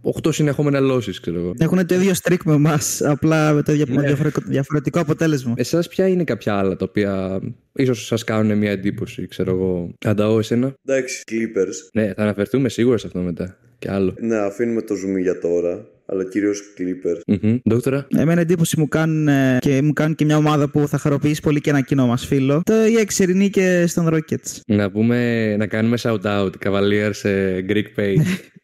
8 0.02 0.32
συνεχόμενα 0.32 0.78
losses, 0.80 1.14
ξέρω 1.20 1.38
εγώ. 1.38 1.52
Έχουν 1.58 1.86
το 1.86 1.94
ίδιο 1.94 2.12
streak 2.22 2.38
με 2.44 2.54
εμάς, 2.54 3.02
απλά 3.02 3.52
με 3.52 3.62
το 3.62 3.72
ναι. 3.72 4.14
διαφορετικό 4.46 5.00
αποτέλεσμα. 5.00 5.54
Εσάς, 5.56 5.88
ποια 5.88 6.08
είναι 6.08 6.24
κάποια 6.24 6.54
άλλα 6.54 6.76
τα 6.76 6.84
οποία 6.88 7.40
ίσως 7.72 8.06
σας 8.06 8.24
κάνουν 8.24 8.58
μια 8.58 8.70
εντύπωση, 8.70 9.26
ξέρω 9.26 9.50
εγώ. 9.50 9.94
Ανταώ, 10.04 10.38
εσένα; 10.38 10.74
Εντάξει, 10.86 11.22
Clippers. 11.30 11.88
Ναι, 11.92 12.12
θα 12.16 12.22
αναφερθούμε 12.22 12.68
σίγουρα 12.68 12.98
σε 12.98 13.06
αυτό 13.06 13.20
μετά. 13.20 13.56
Και 13.78 13.90
άλλο. 13.90 14.14
Ναι, 14.18 14.36
αφήνουμε 14.36 14.82
το 14.82 14.94
zoom 14.94 15.20
για 15.20 15.38
τώρα 15.38 15.86
αλλά 16.10 16.24
κυρίως 16.24 16.62
Clippers. 16.78 17.34
Mm-hmm. 17.34 17.60
Δόκτωρα; 17.64 18.06
Εμένα 18.16 18.40
εντύπωση 18.40 18.80
μου 18.80 18.88
κάνουν 18.88 19.28
και 19.58 19.82
μου 19.82 19.92
κάνει 19.92 20.14
και 20.14 20.24
μια 20.24 20.36
ομάδα 20.36 20.70
που 20.70 20.88
θα 20.88 20.98
χαροποιήσει 20.98 21.40
πολύ 21.40 21.60
και 21.60 21.70
ένα 21.70 21.80
κοινό 21.80 22.06
μας 22.06 22.26
φίλο. 22.26 22.62
Το 22.64 22.74
EX 22.74 23.48
και 23.50 23.84
στον 23.86 24.08
Rockets. 24.12 24.60
Να 24.66 24.90
πούμε, 24.90 25.56
να 25.56 25.66
κάνουμε 25.66 25.96
shout 26.02 26.22
out 26.22 26.50
Cavaliers 26.64 27.10
σε 27.12 27.30
Greek 27.68 27.86
Page. 27.96 28.16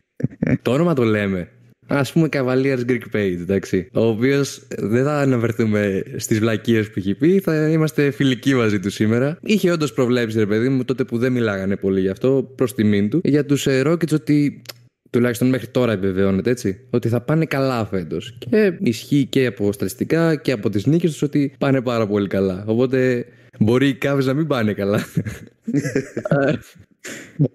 το 0.62 0.72
όνομα 0.72 0.94
το 0.94 1.02
λέμε. 1.02 1.48
Α 1.86 2.02
πούμε 2.12 2.28
Cavaliers 2.32 2.80
Greek 2.88 3.02
Page, 3.12 3.38
εντάξει. 3.40 3.88
Ο 3.92 4.04
οποίος 4.04 4.62
δεν 4.78 5.04
θα 5.04 5.18
αναφερθούμε 5.18 6.02
στις 6.16 6.38
βλακίες 6.38 6.86
που 6.90 6.94
έχει 6.96 7.14
πει, 7.14 7.40
θα 7.40 7.68
είμαστε 7.68 8.10
φιλικοί 8.10 8.54
μαζί 8.54 8.80
του 8.80 8.90
σήμερα. 8.90 9.38
Είχε 9.42 9.70
όντως 9.70 9.92
προβλέψει, 9.92 10.38
ρε 10.38 10.46
παιδί 10.46 10.68
μου, 10.68 10.84
τότε 10.84 11.04
που 11.04 11.18
δεν 11.18 11.32
μιλάγανε 11.32 11.76
πολύ 11.76 12.00
γι' 12.00 12.08
αυτό, 12.08 12.52
προς 12.54 12.74
τιμήν 12.74 13.10
του, 13.10 13.20
για 13.24 13.44
τους 13.44 13.66
ε, 13.66 13.82
Rockets 13.86 14.12
ότι 14.12 14.62
τουλάχιστον 15.10 15.48
μέχρι 15.48 15.66
τώρα 15.66 15.92
επιβεβαιώνεται 15.92 16.50
έτσι, 16.50 16.80
ότι 16.90 17.08
θα 17.08 17.20
πάνε 17.20 17.44
καλά 17.44 17.86
φέτος. 17.86 18.38
Και 18.38 18.72
ισχύει 18.78 19.26
και 19.26 19.46
από 19.46 19.72
στατιστικά 19.72 20.36
και 20.36 20.52
από 20.52 20.70
τις 20.70 20.86
νίκες 20.86 21.10
τους 21.10 21.22
ότι 21.22 21.54
πάνε 21.58 21.80
πάρα 21.80 22.06
πολύ 22.06 22.28
καλά. 22.28 22.64
Οπότε 22.66 23.26
μπορεί 23.58 23.88
οι 23.88 23.98
Cavs 24.02 24.24
να 24.24 24.34
μην 24.34 24.46
πάνε 24.46 24.72
καλά. 24.72 25.04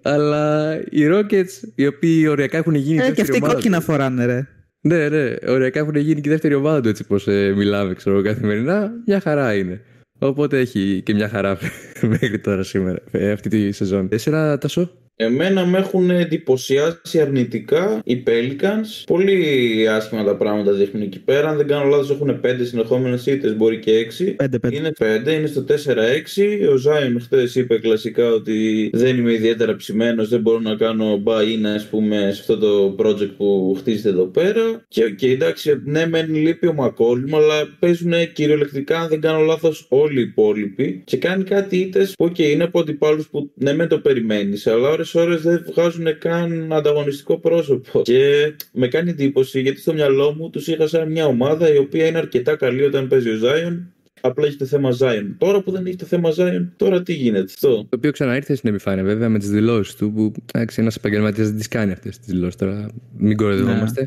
Αλλά 0.02 0.76
οι 0.90 1.00
Rockets, 1.10 1.72
οι 1.74 1.86
οποίοι 1.86 2.26
οριακά 2.28 2.58
έχουν 2.58 2.74
γίνει. 2.74 3.02
Ε, 3.02 3.10
και 3.10 3.20
αυτοί 3.20 3.40
κόκκινα 3.40 3.80
φοράνε, 3.80 4.24
ρε. 4.24 4.46
Ναι, 4.80 5.08
ναι, 5.08 5.34
οριακά 5.46 5.78
έχουν 5.78 5.96
γίνει 5.96 6.20
και 6.20 6.28
η 6.28 6.32
δεύτερη 6.32 6.54
ομάδα 6.54 6.80
τους 6.80 6.90
έτσι 6.90 7.04
πώ 7.04 7.30
ε, 7.30 7.52
μιλάμε, 7.52 7.94
ξέρω 7.94 8.22
καθημερινά. 8.22 8.92
Μια 9.06 9.20
χαρά 9.20 9.54
είναι. 9.54 9.80
Οπότε 10.18 10.58
έχει 10.58 11.02
και 11.04 11.14
μια 11.14 11.28
χαρά 11.28 11.58
μέχρι 12.12 12.38
τώρα 12.38 12.62
σήμερα, 12.62 12.98
ε, 13.10 13.30
αυτή 13.30 13.48
τη 13.48 13.72
σεζόν. 13.72 14.08
Εσένα, 14.10 14.58
Τασό. 14.58 14.90
Εμένα 15.22 15.66
με 15.66 15.78
έχουν 15.78 16.10
εντυπωσιάσει 16.10 17.20
αρνητικά 17.20 18.00
οι 18.04 18.22
Pelicans. 18.26 19.04
Πολύ 19.06 19.86
άσχημα 19.88 20.24
τα 20.24 20.36
πράγματα 20.36 20.72
δείχνουν 20.72 21.02
εκεί 21.02 21.20
πέρα. 21.20 21.48
Αν 21.48 21.56
δεν 21.56 21.66
κάνω 21.66 21.88
λάθος, 21.88 22.10
έχουν 22.10 22.40
5 22.40 22.64
συνεχόμενες 22.64 23.26
ήττες, 23.26 23.56
μπορεί 23.56 23.78
και 23.78 23.92
6. 23.98 24.36
5, 24.36 24.58
5. 24.60 24.72
Είναι 24.72 24.92
5, 24.98 25.32
είναι 25.32 25.46
στο 25.46 25.62
4-6. 25.62 26.68
Ο 26.72 26.76
Ζάιον 26.76 27.20
χθες 27.20 27.54
είπε 27.54 27.78
κλασικά 27.78 28.32
ότι 28.32 28.90
δεν 28.92 29.18
είμαι 29.18 29.32
ιδιαίτερα 29.32 29.76
ψημένος, 29.76 30.28
δεν 30.28 30.40
μπορώ 30.40 30.58
να 30.58 30.74
κάνω 30.74 31.22
buy-in, 31.26 31.64
ας 31.74 31.86
πούμε, 31.86 32.30
σε 32.32 32.40
αυτό 32.40 32.58
το 32.58 32.96
project 32.98 33.30
που 33.36 33.76
χτίζεται 33.78 34.08
εδώ 34.08 34.24
πέρα. 34.24 34.84
Και 34.88 35.04
OK, 35.04 35.18
okay, 35.20 35.28
εντάξει, 35.28 35.80
ναι 35.84 36.06
μεν 36.06 36.34
λείπει 36.34 36.66
ο 36.66 36.72
ΜακΚόλουμ, 36.72 37.34
αλλά 37.36 37.76
παίζουν 37.78 38.12
κυριολεκτικά, 38.32 39.00
αν 39.00 39.08
δεν 39.08 39.20
κάνω 39.20 39.40
λάθος, 39.40 39.86
όλοι 39.88 40.18
οι 40.18 40.22
υπόλοιποι. 40.22 41.02
Και 41.04 41.16
κάνει 41.16 41.44
κάτι 41.44 41.76
ήττες 41.76 42.14
που, 42.18 42.24
OK, 42.24 42.34
okay, 42.34 42.40
είναι 42.40 42.64
από 42.64 42.80
αντιπάλους 42.80 43.28
που 43.28 43.50
ναι 43.54 43.74
μεν 43.74 43.86
το 43.86 43.98
περιμένεις, 43.98 44.66
αλλά 44.66 44.88
ώρες 44.88 45.11
δεν 45.12 45.64
βγάζουν 45.70 46.18
καν 46.18 46.72
ανταγωνιστικό 46.72 47.38
πρόσωπο. 47.38 48.02
Και 48.02 48.54
με 48.72 48.88
κάνει 48.88 49.10
εντύπωση 49.10 49.60
γιατί 49.60 49.80
στο 49.80 49.92
μυαλό 49.92 50.34
μου 50.34 50.50
τους 50.50 50.66
είχα 50.66 50.86
σαν 50.86 51.10
μια 51.10 51.26
ομάδα 51.26 51.74
η 51.74 51.78
οποία 51.78 52.06
είναι 52.06 52.18
αρκετά 52.18 52.56
καλή 52.56 52.82
όταν 52.82 53.08
παίζει 53.08 53.30
ο 53.30 53.36
Ζάιον. 53.36 53.92
Απλά 54.20 54.46
έχει 54.46 54.56
το 54.56 54.64
θέμα 54.64 54.90
Ζάιον. 54.90 55.34
Τώρα 55.38 55.62
που 55.62 55.70
δεν 55.70 55.86
έχει 55.86 55.96
το 55.96 56.04
θέμα 56.04 56.30
Ζάιον, 56.30 56.72
τώρα 56.76 57.02
τι 57.02 57.12
γίνεται 57.12 57.52
αυτό. 57.54 57.76
Το 57.76 57.96
οποίο 57.96 58.10
ξαναήρθε 58.10 58.54
στην 58.54 58.70
επιφάνεια 58.70 59.04
βέβαια 59.04 59.28
με 59.28 59.38
τις 59.38 59.50
δηλώσεις 59.50 59.94
του 59.94 60.12
που 60.12 60.32
ένας 60.76 60.96
επαγγελματίας 60.96 61.48
δεν 61.48 61.56
τις 61.56 61.68
κάνει 61.68 61.92
αυτές 61.92 62.18
τις 62.18 62.26
δηλώσεις. 62.26 62.56
Τώρα 62.56 62.90
μην 63.16 63.36
κοροϊδευόμαστε. 63.36 64.00
Ναι. 64.00 64.06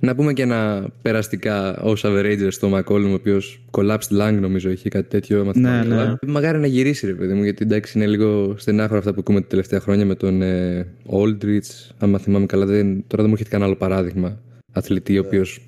Να 0.00 0.14
πούμε 0.14 0.32
και 0.32 0.42
ένα 0.42 0.88
περαστικά 1.02 1.80
ω 1.82 1.92
average 2.02 2.46
στο 2.48 2.68
Μακόλμ, 2.68 3.10
ο 3.10 3.14
οποίος 3.14 3.60
collapsed 3.70 4.20
lung 4.20 4.38
νομίζω 4.40 4.70
είχε 4.70 4.88
κάτι 4.88 5.08
τέτοιο. 5.08 5.52
Ναι, 5.54 5.82
ναι. 5.82 6.14
Magari 6.36 6.58
να 6.60 6.66
γυρίσει, 6.66 7.06
ρε 7.06 7.12
παιδί 7.12 7.32
μου, 7.32 7.42
γιατί 7.42 7.64
εντάξει 7.64 7.98
είναι 7.98 8.06
λίγο 8.06 8.54
στενάχωρα 8.58 8.98
αυτά 8.98 9.12
που 9.12 9.20
ακούμε 9.20 9.40
τα 9.40 9.46
τελευταία 9.46 9.80
χρόνια 9.80 10.06
με 10.06 10.14
τον 10.14 10.42
ε, 10.42 10.86
Aldrich. 11.10 11.90
Αν 11.98 12.18
θυμάμαι 12.18 12.46
καλά, 12.46 12.66
δεν, 12.66 13.04
τώρα 13.06 13.22
δεν 13.22 13.26
μου 13.26 13.32
έρχεται 13.32 13.50
κανένα 13.50 13.70
άλλο 13.70 13.78
παράδειγμα. 13.78 14.40
Αθλητή, 14.72 15.18
ο 15.18 15.22
οποίος 15.26 15.60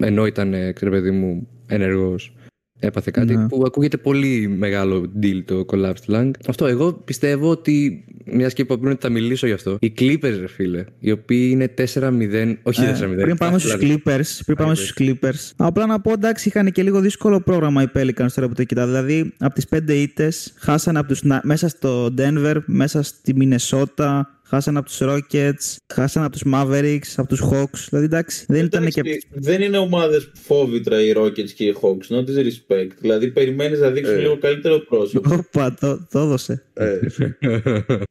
ενώ 0.00 0.26
ήταν, 0.26 0.54
ε, 0.54 0.72
ρε 0.80 0.90
παιδί 0.90 1.10
μου, 1.10 1.48
ενεργός 1.66 2.35
έπαθε 2.78 3.10
κάτι 3.10 3.36
ναι. 3.36 3.48
που 3.48 3.62
ακούγεται 3.66 3.96
πολύ 3.96 4.54
μεγάλο 4.58 5.12
deal 5.22 5.42
το 5.44 5.66
collapsed 5.72 6.14
lung. 6.14 6.30
Αυτό 6.48 6.66
εγώ 6.66 6.92
πιστεύω 6.92 7.50
ότι 7.50 8.04
μιας 8.24 8.52
και 8.52 8.62
είπα 8.62 8.78
πριν 8.78 8.90
ότι 8.90 9.00
θα 9.02 9.08
μιλήσω 9.08 9.46
γι' 9.46 9.52
αυτό. 9.52 9.76
Οι 9.80 9.92
Clippers, 9.98 10.36
ρε 10.40 10.48
φίλε, 10.48 10.84
οι 10.98 11.10
οποίοι 11.10 11.48
είναι 11.52 11.74
4-0, 11.94 12.56
όχι 12.62 12.82
ε, 12.82 12.96
4-0. 13.00 13.14
Πριν 13.16 13.36
πάμε 13.36 13.58
στους 13.58 13.76
Clippers, 13.80 14.40
πριν 14.46 14.56
πάμε 14.56 14.74
στους 14.74 14.94
Clippers, 14.98 15.52
απλά 15.56 15.86
να 15.86 16.00
πω 16.00 16.12
εντάξει, 16.12 16.48
είχαν 16.48 16.72
και 16.72 16.82
λίγο 16.82 17.00
δύσκολο 17.00 17.40
πρόγραμμα 17.40 17.82
οι 17.82 17.86
Pelicans 17.94 18.32
τώρα 18.34 18.48
που 18.48 18.54
το 18.54 18.64
κοιτάω. 18.64 18.86
Δηλαδή, 18.86 19.32
από 19.38 19.54
τις 19.54 19.66
5 19.74 19.88
ήττες 19.88 20.54
χάσανε 20.58 20.98
από 20.98 21.08
τους, 21.08 21.22
μέσα 21.42 21.68
στο 21.68 22.14
Denver, 22.18 22.56
μέσα 22.66 23.02
στη 23.02 23.34
Minnesota, 23.38 24.20
χάσανε 24.48 24.78
από 24.78 24.88
τους 24.88 24.98
Rockets, 25.00 25.76
χάσανε 25.94 26.26
από 26.26 26.36
τους 26.38 26.52
Mavericks, 26.54 27.12
από 27.16 27.28
τους 27.28 27.42
Hawks. 27.50 27.86
Δηλαδή 27.88 28.06
εντάξει, 28.06 28.44
δεν 28.48 28.64
ήταν 28.64 28.88
και. 28.88 29.02
Δεν 29.30 29.62
είναι 29.62 29.78
ομάδες 29.78 30.30
φόβητρα 30.34 31.02
οι 31.02 31.12
Rockets 31.16 31.50
και 31.50 31.64
οι 31.64 31.74
Hawks, 31.80 32.16
not 32.16 32.24
disrespect. 32.24 32.90
Δηλαδή 33.00 33.30
περιμένεις 33.30 33.80
να 33.80 33.90
δείξει 33.90 34.12
ε. 34.12 34.16
λίγο 34.16 34.38
καλύτερο 34.38 34.78
πρόσωπο. 34.78 35.34
Όπα, 35.34 35.74
το, 35.74 36.06
το 36.10 36.18
έδωσε. 36.18 36.62
Ε. 36.72 36.98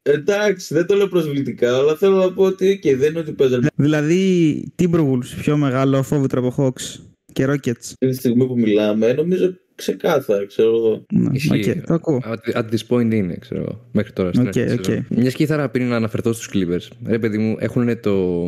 εντάξει, 0.16 0.74
δεν 0.74 0.86
το 0.86 0.94
λέω 0.94 1.08
προσβλητικά, 1.08 1.76
αλλά 1.76 1.96
θέλω 1.96 2.16
να 2.16 2.32
πω 2.32 2.44
ότι 2.44 2.78
και 2.78 2.96
δεν 2.96 3.10
είναι 3.10 3.18
ότι 3.18 3.32
παίζανε. 3.32 3.68
Δηλαδή, 3.74 4.72
Timberwolves 4.78 5.34
πιο 5.38 5.56
μεγάλο 5.56 6.02
φόβητρο 6.02 6.46
από 6.46 6.54
Hawks 6.56 7.00
και 7.32 7.46
Rockets. 7.48 7.92
Τη 7.98 8.12
στιγμή 8.12 8.46
που 8.46 8.58
μιλάμε, 8.58 9.12
νομίζω 9.12 9.54
Ξεκάθαρα, 9.76 10.46
ξέρω 10.46 10.76
εγώ. 10.76 11.06
Okay, 11.52 11.76
το 11.86 11.94
ακούω. 11.94 12.22
At, 12.54 12.64
this 12.70 12.86
point 12.88 13.12
είναι, 13.12 13.36
ξέρω 13.40 13.60
εγώ. 13.60 13.88
Μέχρι 13.92 14.12
τώρα. 14.12 14.32
Στην 14.32 14.48
okay, 14.54 14.86
okay. 14.86 15.00
Μια 15.08 15.30
και 15.30 15.42
ήθελα 15.42 15.68
πριν 15.68 15.88
να 15.88 15.96
αναφερθώ 15.96 16.32
στους 16.32 16.50
Clippers. 16.52 16.88
Ρε 17.06 17.18
παιδί 17.18 17.38
μου, 17.38 17.56
έχουν 17.58 18.00
το, 18.00 18.46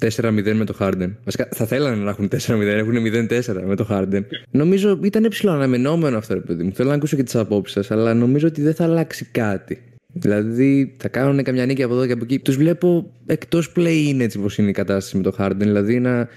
4-0 0.00 0.52
με 0.54 0.64
το 0.64 0.76
Harden. 0.80 1.14
Βασικά 1.24 1.48
θα 1.50 1.66
θέλανε 1.66 2.02
να 2.02 2.10
έχουν 2.10 2.28
4-0, 2.46 2.60
έχουν 2.60 2.94
0-4 3.28 3.62
με 3.66 3.76
το 3.76 3.86
Harden. 3.90 4.20
Νομίζω 4.50 4.98
ήταν 5.02 5.28
ψηλό 5.28 5.52
αναμενόμενο 5.52 6.16
αυτό, 6.16 6.34
ρε 6.34 6.40
παιδί 6.40 6.62
μου. 6.62 6.72
Θέλω 6.72 6.88
να 6.88 6.94
ακούσω 6.94 7.16
και 7.16 7.22
τις 7.22 7.34
απόψεις 7.34 7.74
σας, 7.74 7.90
αλλά 7.90 8.14
νομίζω 8.14 8.46
ότι 8.46 8.62
δεν 8.62 8.74
θα 8.74 8.84
αλλάξει 8.84 9.24
κάτι. 9.24 9.78
Δηλαδή 10.14 10.96
θα 10.98 11.08
κάνουν 11.08 11.42
καμιά 11.42 11.66
νίκη 11.66 11.82
από 11.82 11.94
εδώ 11.94 12.06
και 12.06 12.12
από 12.12 12.24
εκεί. 12.24 12.38
Τους 12.38 12.56
βλέπω 12.56 13.12
εκτός 13.26 13.72
play-in 13.76 14.16
έτσι 14.18 14.38
πώ 14.38 14.46
είναι 14.56 14.68
η 14.68 14.72
κατάσταση 14.72 15.16
με 15.16 15.22
το 15.22 15.36
Harden. 15.38 15.56
Δηλαδή 15.56 15.94
ένα 15.94 16.28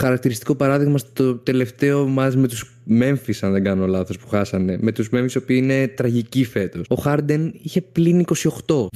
χαρακτηριστικό 0.00 0.54
παράδειγμα 0.54 0.98
στο 0.98 1.34
τελευταίο 1.34 2.06
μας 2.06 2.36
με 2.36 2.48
τους 2.48 2.74
Memphis 3.00 3.34
αν 3.40 3.52
δεν 3.52 3.64
κάνω 3.64 3.86
λάθος 3.86 4.18
που 4.18 4.28
χάσανε 4.28 4.78
με 4.80 4.92
τους 4.92 5.08
Memphis 5.12 5.32
οι 5.34 5.38
οποίοι 5.38 5.60
είναι 5.62 5.88
τραγικοί 5.88 6.44
φέτος 6.44 6.86
ο 6.88 7.02
Harden 7.04 7.50
είχε 7.62 7.80
πλήν 7.80 8.24
28 8.66 8.86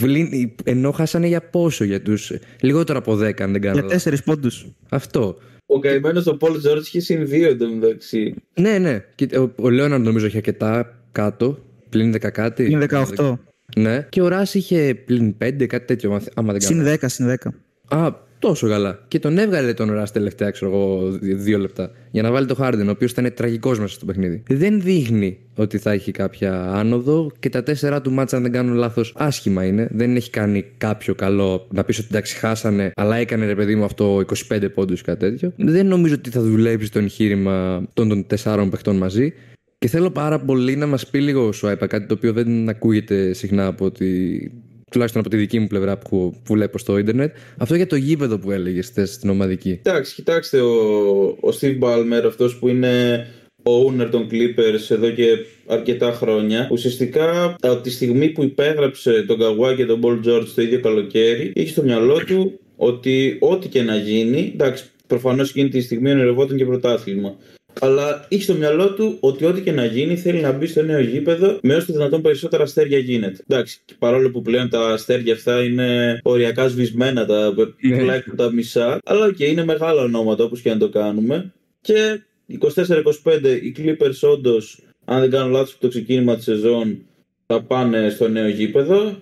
ενώ 0.64 0.90
χάσανε 0.90 1.26
για 1.26 1.40
πόσο 1.40 1.84
για 1.84 2.02
τους 2.02 2.32
λιγότερο 2.60 2.98
από 2.98 3.12
10 3.12 3.42
αν 3.42 3.52
δεν 3.52 3.60
κάνω 3.60 3.78
για 3.78 3.82
λάθος 3.82 4.02
για 4.02 4.12
4 4.12 4.24
πόντους 4.24 4.66
αυτό 4.88 5.36
ο 5.66 5.78
καημένος 5.78 6.26
ο 6.26 6.36
Πολ 6.36 6.58
Τζόρτζ 6.58 6.86
είχε 6.86 7.00
συν 7.00 7.26
2 7.26 7.32
εντωμεταξύ. 7.32 8.34
Ναι, 8.54 8.78
ναι. 8.78 9.04
Ο, 9.38 9.50
ο 9.56 9.70
Λέοναρντ 9.70 10.04
νομίζω 10.04 10.26
είχε 10.26 10.36
αρκετά 10.36 10.98
κάτω. 11.12 11.58
Πλην 11.88 12.14
10 12.14 12.30
κάτι. 12.32 12.64
Πλην 12.64 12.86
18. 13.16 13.34
Ναι. 13.76 14.06
Και 14.08 14.22
ο 14.22 14.28
Ράσ 14.28 14.54
είχε 14.54 14.94
πλην 14.94 15.34
5, 15.44 15.66
κάτι 15.66 15.86
τέτοιο, 15.86 16.20
άμα 16.34 16.52
δεν 16.52 16.60
κάνω. 16.60 16.84
Συν 16.84 16.98
10, 17.00 17.04
συν 17.06 17.38
10. 17.88 17.98
Α, 17.98 18.12
τόσο 18.46 18.68
καλά. 18.68 18.98
Και 19.08 19.18
τον 19.18 19.38
έβγαλε 19.38 19.74
τον 19.74 19.92
Ράσ 19.92 20.10
τελευταία, 20.10 20.50
ξέρω 20.50 20.70
εγώ, 20.70 21.10
δύο 21.20 21.58
λεπτά. 21.58 21.90
Για 22.10 22.22
να 22.22 22.30
βάλει 22.30 22.46
το 22.46 22.54
Χάρντεν, 22.54 22.88
ο 22.88 22.90
οποίος 22.90 23.10
ήταν 23.10 23.32
τραγικός 23.34 23.78
μέσα 23.78 23.94
στο 23.94 24.04
παιχνίδι. 24.04 24.42
Δεν 24.48 24.80
δείχνει 24.80 25.38
ότι 25.54 25.78
θα 25.78 25.90
έχει 25.90 26.10
κάποια 26.10 26.72
άνοδο 26.72 27.30
και 27.38 27.48
τα 27.48 27.62
τέσσερα 27.62 28.00
του 28.00 28.12
μάτσα, 28.12 28.36
αν 28.36 28.42
δεν 28.42 28.52
κάνω 28.52 28.74
λάθος, 28.74 29.14
άσχημα 29.16 29.64
είναι. 29.64 29.88
Δεν 29.92 30.16
έχει 30.16 30.30
κάνει 30.30 30.64
κάποιο 30.78 31.14
καλό 31.14 31.66
να 31.70 31.84
πεις 31.84 31.98
ότι 31.98 32.06
εντάξει, 32.10 32.36
χάσανε, 32.36 32.92
αλλά 32.94 33.16
έκανε 33.16 33.46
ρε 33.46 33.54
παιδί 33.54 33.74
μου 33.74 33.84
αυτό 33.84 34.22
25 34.50 34.66
πόντους 34.74 35.00
ή 35.00 35.04
κάτι 35.04 35.18
τέτοιο. 35.18 35.52
Δεν 35.56 35.86
νομίζω 35.86 36.14
ότι 36.14 36.30
θα 36.30 36.40
δουλέψει 36.40 36.92
το 36.92 36.98
εγχείρημα 36.98 37.86
των, 37.94 38.08
των 38.08 38.26
τεσσάρων 38.26 38.70
παιχτών 38.70 38.96
μαζί. 38.96 39.32
Και 39.78 39.88
θέλω 39.88 40.10
πάρα 40.10 40.38
πολύ 40.38 40.76
να 40.76 40.86
μας 40.86 41.06
πει 41.06 41.20
λίγο 41.20 41.46
ο 41.46 41.52
Σουάιπα 41.52 41.86
κάτι 41.86 42.06
το 42.06 42.14
οποίο 42.14 42.32
δεν 42.32 42.68
ακούγεται 42.68 43.32
συχνά 43.32 43.66
από 43.66 43.90
τη 43.90 44.06
τουλάχιστον 44.90 45.20
από 45.20 45.30
τη 45.30 45.36
δική 45.36 45.58
μου 45.58 45.66
πλευρά 45.66 45.98
που, 45.98 46.34
που 46.44 46.54
βλέπω 46.54 46.78
στο 46.78 46.98
ίντερνετ. 46.98 47.34
Αυτό 47.56 47.74
για 47.74 47.86
το 47.86 47.96
γήπεδο 47.96 48.38
που 48.38 48.50
έλεγες 48.50 48.92
στην 49.04 49.30
ομαδική. 49.30 49.80
Εντάξει, 49.82 50.14
κοιτάξτε, 50.14 50.60
ο, 50.60 50.74
ο 51.24 51.48
Steve 51.60 51.78
Ballmer, 51.78 52.22
αυτός 52.26 52.56
που 52.56 52.68
είναι 52.68 53.26
ο 53.62 53.86
owner 53.86 54.08
των 54.10 54.28
Clippers 54.30 54.90
εδώ 54.90 55.10
και 55.10 55.26
αρκετά 55.66 56.12
χρόνια. 56.12 56.68
Ουσιαστικά 56.70 57.56
από 57.60 57.80
τη 57.80 57.90
στιγμή 57.90 58.28
που 58.28 58.42
υπέγραψε 58.42 59.24
τον 59.26 59.38
Kawhi 59.40 59.76
και 59.76 59.86
τον 59.86 60.00
Paul 60.02 60.28
George 60.28 60.46
το 60.54 60.62
ίδιο 60.62 60.80
καλοκαίρι, 60.80 61.52
είχε 61.54 61.70
στο 61.70 61.82
μυαλό 61.82 62.24
του 62.24 62.60
ότι 62.76 63.36
ό,τι 63.40 63.68
και 63.68 63.82
να 63.82 63.96
γίνει, 63.96 64.50
εντάξει, 64.54 64.84
προφανώς 65.06 65.50
εκείνη 65.50 65.68
τη 65.68 65.80
στιγμή 65.80 66.10
ονειρευόταν 66.10 66.56
και 66.56 66.64
πρωτάθλημα 66.64 67.36
αλλά 67.80 68.26
είχε 68.28 68.42
στο 68.42 68.54
μυαλό 68.54 68.94
του 68.94 69.16
ότι 69.20 69.44
ό,τι 69.44 69.60
και 69.60 69.72
να 69.72 69.84
γίνει 69.84 70.16
θέλει 70.16 70.40
να 70.40 70.52
μπει 70.52 70.66
στο 70.66 70.82
νέο 70.82 71.00
γήπεδο 71.00 71.58
με 71.62 71.74
όσο 71.74 71.86
το 71.86 71.92
δυνατόν 71.92 72.22
περισσότερα 72.22 72.62
αστέρια 72.62 72.98
γίνεται. 72.98 73.44
Εντάξει, 73.48 73.80
και 73.84 73.94
παρόλο 73.98 74.30
που 74.30 74.42
πλέον 74.42 74.68
τα 74.68 74.88
αστέρια 74.88 75.34
αυτά 75.34 75.64
είναι 75.64 76.20
οριακά 76.22 76.68
σβησμένα, 76.68 77.26
τα, 77.26 77.54
ναι. 77.80 77.98
τουλάχιστον 77.98 78.36
τα 78.36 78.52
μισά, 78.52 78.98
αλλά 79.04 79.32
και 79.32 79.44
είναι 79.44 79.64
μεγάλα 79.64 80.02
ονόματα 80.02 80.44
όπως 80.44 80.60
και 80.60 80.70
να 80.70 80.78
το 80.78 80.88
κάνουμε. 80.88 81.52
Και 81.80 82.20
24-25 82.60 83.60
οι 83.62 83.74
Clippers 83.78 84.30
όντως, 84.32 84.82
αν 85.04 85.20
δεν 85.20 85.30
κάνω 85.30 85.48
λάθος, 85.50 85.78
το 85.78 85.88
ξεκίνημα 85.88 86.34
της 86.34 86.44
σεζόν 86.44 86.98
θα 87.46 87.62
πάνε 87.62 88.08
στο 88.08 88.28
νέο 88.28 88.48
γήπεδο. 88.48 89.16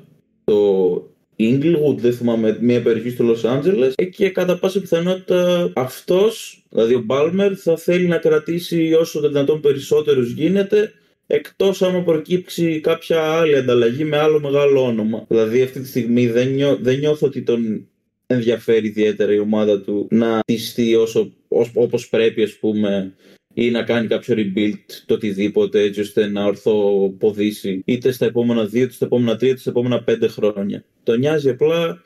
Το 0.45 1.12
Inglewood, 1.39 1.97
δεν 1.97 2.13
θυμάμαι, 2.13 2.59
μια 2.61 2.83
περιοχή 2.83 3.11
στο 3.11 3.25
Los 3.33 3.51
Angeles 3.51 3.93
ε, 3.95 4.05
και 4.05 4.31
κατά 4.31 4.59
πάσα 4.59 4.81
πιθανότητα 4.81 5.73
αυτός, 5.75 6.65
δηλαδή 6.71 6.95
ο 6.95 7.05
Balmer, 7.09 7.53
θα 7.57 7.77
θέλει 7.77 8.07
να 8.07 8.19
κρατήσει 8.19 8.93
όσο 8.93 9.21
το 9.21 9.29
δυνατόν 9.29 9.61
περισσότερους 9.61 10.31
γίνεται 10.31 10.93
εκτός 11.27 11.83
άμα 11.83 12.03
προκύψει 12.03 12.81
κάποια 12.81 13.23
άλλη 13.23 13.57
ανταλλαγή 13.57 14.05
με 14.05 14.17
άλλο 14.17 14.41
μεγάλο 14.41 14.85
όνομα. 14.85 15.25
Δηλαδή 15.29 15.63
αυτή 15.63 15.81
τη 15.81 15.89
στιγμή 15.89 16.27
δεν, 16.27 16.49
νιώ, 16.49 16.79
δεν 16.81 16.99
νιώθω 16.99 17.27
ότι 17.27 17.43
τον 17.43 17.87
ενδιαφέρει 18.27 18.87
ιδιαίτερα 18.87 19.33
η 19.33 19.39
ομάδα 19.39 19.81
του 19.81 20.07
να 20.11 20.41
τιστεί 20.45 20.95
όσο, 20.95 21.33
όπως 21.75 22.09
πρέπει 22.09 22.43
ας 22.43 22.53
πούμε 22.53 23.15
ή 23.55 23.71
να 23.71 23.83
κάνει 23.83 24.07
κάποιο 24.07 24.35
rebuild 24.39 25.03
το 25.07 25.15
οτιδήποτε 25.15 25.81
έτσι 25.81 26.01
ώστε 26.01 26.27
να 26.27 26.45
ορθοποδήσει 26.45 27.83
είτε 27.85 28.13
στα 28.13 28.27
επόμενα 28.27 28.65
δύο, 28.65 28.83
είτε 28.83 28.93
στα 28.93 29.05
επόμενα 29.05 29.37
τρία, 29.37 29.51
είτε 29.51 29.61
στα 29.61 29.71
επόμενα 29.71 30.03
πέντε 30.03 30.29
χρόνια. 30.29 30.85
Το 31.03 31.17
νοιάζει 31.17 31.49
απλά 31.49 32.03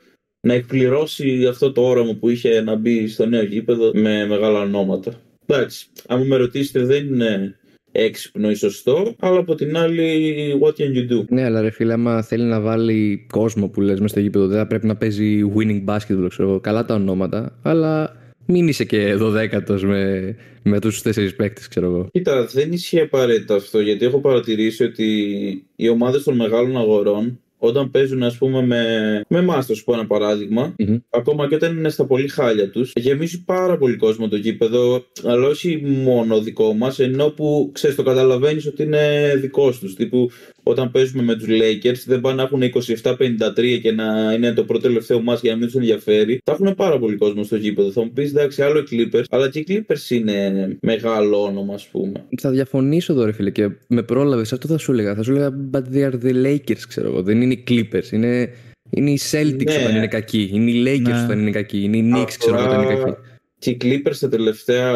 να 0.47 0.53
εκπληρώσει 0.53 1.45
αυτό 1.45 1.71
το 1.71 1.81
όραμα 1.81 2.13
που 2.13 2.29
είχε 2.29 2.61
να 2.61 2.75
μπει 2.75 3.07
στο 3.07 3.25
νέο 3.25 3.43
γήπεδο 3.43 3.91
με 3.93 4.25
μεγάλα 4.25 4.59
ονόματα. 4.59 5.21
Εντάξει, 5.45 5.87
αν 6.07 6.27
με 6.27 6.35
ρωτήσετε 6.35 6.85
δεν 6.85 7.05
είναι 7.05 7.55
έξυπνο 7.91 8.49
ή 8.49 8.53
σωστό, 8.53 9.15
αλλά 9.19 9.39
από 9.39 9.55
την 9.55 9.77
άλλη, 9.77 10.59
what 10.61 10.69
can 10.69 10.95
you 10.95 11.11
do; 11.11 11.25
Ναι, 11.29 11.43
αλλά 11.43 11.61
ρε 11.61 11.69
φίλε, 11.69 11.93
άμα 11.93 12.21
θέλει 12.21 12.43
να 12.43 12.59
βάλει 12.59 13.25
κόσμο 13.31 13.67
που 13.67 13.81
λες 13.81 13.99
μέσα 13.99 14.07
στο 14.07 14.19
γήπεδο, 14.19 14.47
δεν 14.47 14.57
θα 14.57 14.67
πρέπει 14.67 14.85
να 14.85 14.95
παίζει 14.95 15.51
winning 15.55 15.85
basketball, 15.85 16.27
ξέρω 16.29 16.59
καλά 16.59 16.85
τα 16.85 16.93
ονόματα, 16.93 17.59
αλλά 17.61 18.15
μην 18.47 18.67
είσαι 18.67 18.83
και 18.83 19.13
δωδέκατος 19.13 19.83
με, 19.83 20.35
με 20.63 20.79
τους 20.79 21.01
τέσσερις 21.01 21.35
παίκτες, 21.35 21.67
ξέρω 21.67 21.85
εγώ. 21.85 22.09
Κοίτα, 22.11 22.45
δεν 22.45 22.71
ισχύει 22.71 22.99
απαραίτητα 22.99 23.55
αυτό 23.55 23.79
γιατί 23.79 24.05
έχω 24.05 24.19
παρατηρήσει 24.19 24.83
ότι 24.83 25.05
οι 25.75 25.89
ομάδες 25.89 26.23
των 26.23 26.35
μεγάλων 26.35 26.77
αγορών 26.77 27.39
όταν 27.57 27.91
παίζουν 27.91 28.23
ας 28.23 28.37
πούμε 28.37 28.65
με, 28.65 29.21
με 29.27 29.39
εμάς, 29.39 29.65
θα 29.65 29.73
σου 29.73 29.83
πω 29.83 29.93
ένα 29.93 30.07
ακόμα 31.09 31.47
και 31.47 31.55
όταν 31.55 31.77
είναι 31.77 31.89
στα 31.89 32.05
πολύ 32.05 32.27
χάλια 32.27 32.69
τους, 32.69 32.91
γεμίζει 32.95 33.43
πάρα 33.43 33.77
πολύ 33.77 33.95
κόσμο 33.95 34.27
το 34.27 34.35
γήπεδο, 34.35 35.05
αλλά 35.23 35.47
όχι 35.47 35.81
μόνο 35.85 36.41
δικό 36.41 36.73
μας, 36.73 36.99
ενώ 36.99 37.29
που 37.29 37.69
ξέρεις 37.73 37.95
το 37.95 38.03
καταλαβαίνεις 38.03 38.65
ότι 38.65 38.83
είναι 38.83 39.33
δικός 39.37 39.79
τους, 39.79 39.95
τύπου 39.95 40.29
όταν 40.67 40.91
παίζουμε 40.91 41.23
με 41.23 41.35
τους 41.35 41.47
Lakers 41.47 42.03
δεν 42.05 42.21
πάνε 42.21 42.35
να 42.35 42.43
έχουν 42.43 42.61
27-53 43.01 43.79
και 43.81 43.91
να 43.91 44.33
είναι 44.33 44.53
το 44.53 44.63
πρώτο 44.63 44.81
τελευταίο 44.81 45.21
μας 45.21 45.41
για 45.41 45.51
να 45.51 45.57
μην 45.57 45.65
τους 45.65 45.75
ενδιαφέρει. 45.75 46.39
Θα 46.43 46.51
έχουν 46.51 46.75
πάρα 46.75 46.99
πολύ 46.99 47.15
κόσμο 47.15 47.43
στο 47.43 47.55
γήπεδο. 47.55 47.91
Θα 47.91 48.03
μου 48.03 48.11
πεις 48.11 48.29
εντάξει 48.29 48.61
άλλο 48.61 48.79
οι 48.79 48.83
Clippers, 48.91 49.23
αλλά 49.29 49.49
και 49.49 49.59
οι 49.59 49.65
Clippers 49.69 50.09
είναι 50.09 50.67
μεγάλο 50.81 51.43
όνομα 51.43 51.73
ας 51.73 51.87
πούμε. 51.87 52.25
Θα 52.37 52.49
διαφωνήσω 52.49 53.13
εδώ 53.13 53.25
ρε 53.25 53.31
φίλε 53.31 53.49
και 53.49 53.69
με 53.87 54.03
πρόλαβες 54.03 54.53
αυτό 54.53 54.67
θα 54.67 54.77
σου 54.77 54.91
έλεγα. 54.91 55.15
Θα 55.15 55.23
σου 55.23 55.31
έλεγα 55.31 55.49
but 55.71 55.81
they 55.93 56.11
are 56.11 56.25
the 56.25 56.45
Lakers 56.45 56.81
ξέρω 56.87 57.07
εγώ. 57.07 57.21
Δεν 57.21 57.41
είναι 57.41 57.53
οι 57.53 57.63
Clippers. 57.67 58.11
Είναι, 58.11 58.49
είναι 58.89 59.09
οι 59.09 59.19
Celtics 59.31 59.65
ναι. 59.65 59.75
όταν 59.83 59.95
είναι 59.95 60.07
κακοί. 60.07 60.49
Είναι 60.53 60.71
οι 60.71 60.83
Lakers 60.85 61.01
ναι. 61.01 61.23
όταν 61.23 61.39
είναι 61.39 61.51
κακοί. 61.51 61.81
Είναι 61.83 61.97
οι 61.97 62.11
Knicks 62.15 62.33
ξέρω 62.37 62.63
όταν 62.63 62.81
είναι 62.81 62.93
κακοί. 62.93 63.15
Και 63.59 63.69
οι 63.69 63.77
Clippers 63.81 64.15
τα 64.19 64.29
τελευταία 64.29 64.95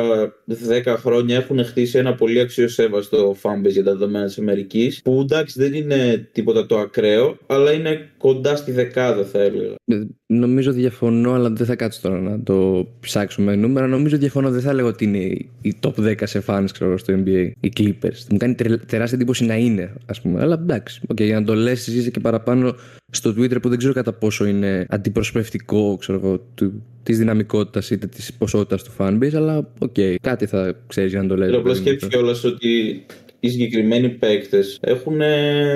10 0.85 0.95
χρόνια 0.97 1.37
έχουν 1.37 1.65
χτίσει 1.65 1.97
ένα 1.97 2.15
πολύ 2.15 2.39
αξιοσέβαστο 2.39 3.35
fanbase 3.41 3.71
για 3.71 3.83
τα 3.83 3.91
δεδομένα 3.91 4.25
της 4.25 4.37
Αμερικής. 4.37 5.01
Που 5.01 5.19
εντάξει 5.21 5.59
δεν 5.59 5.73
είναι 5.73 6.29
τίποτα 6.31 6.65
το 6.65 6.77
ακραίο, 6.77 7.37
αλλά 7.47 7.71
είναι 7.71 8.09
κοντά 8.17 8.55
στη 8.55 8.71
δεκάδα 8.71 9.23
θα 9.25 9.39
έλεγα. 9.39 9.75
Ε, 9.85 10.01
νομίζω 10.25 10.71
διαφωνώ, 10.71 11.33
αλλά 11.33 11.49
δεν 11.49 11.65
θα 11.65 11.75
κάτσω 11.75 11.99
τώρα 12.01 12.19
να 12.19 12.43
το 12.43 12.87
ψάξουμε 12.99 13.55
νούμερα. 13.55 13.87
Νομίζω 13.87 14.17
διαφωνώ, 14.17 14.51
δεν 14.51 14.61
θα 14.61 14.69
έλεγα 14.69 14.87
ότι 14.87 15.03
είναι 15.03 15.19
η 15.61 15.75
top 15.79 15.93
10 15.95 16.15
σε 16.23 16.43
fans 16.47 16.65
ξέρω, 16.71 16.97
στο 16.97 17.13
NBA. 17.13 17.51
Οι 17.59 17.71
Clippers. 17.77 18.25
Μου 18.29 18.37
κάνει 18.37 18.55
τεράστια 18.85 19.17
εντύπωση 19.17 19.45
να 19.45 19.55
είναι, 19.55 19.93
ας 20.05 20.21
πούμε. 20.21 20.41
Αλλά 20.41 20.53
εντάξει, 20.53 21.01
okay, 21.07 21.23
για 21.23 21.39
να 21.39 21.45
το 21.45 21.53
λες, 21.55 21.87
είσαι 21.87 22.09
και 22.09 22.19
παραπάνω 22.19 22.75
στο 23.11 23.29
Twitter 23.37 23.61
που 23.61 23.69
δεν 23.69 23.77
ξέρω 23.77 23.93
κατά 23.93 24.13
πόσο 24.13 24.45
είναι 24.45 24.85
αντιπροσωπευτικό 24.89 25.97
ξέρω 25.99 26.19
εγώ, 26.23 26.39
του, 26.55 26.83
της 27.03 27.17
δυναμικότητας 27.17 27.89
είτε 27.89 28.07
της 28.07 28.33
ποσότητας 28.51 28.83
του 28.83 28.91
fanbase 28.97 29.35
αλλά 29.35 29.57
OK, 29.79 29.93
okay, 29.95 30.15
κάτι 30.21 30.45
θα 30.45 30.75
ξέρεις 30.87 31.11
για 31.11 31.21
να 31.21 31.27
το 31.27 31.35
λέει. 31.35 31.55
Απλά 31.55 31.73
σκέψη 31.73 32.07
κιόλας 32.07 32.43
ότι 32.43 33.05
οι 33.39 33.49
συγκεκριμένοι 33.49 34.09
παίκτες 34.09 34.77
έχουν 34.81 35.19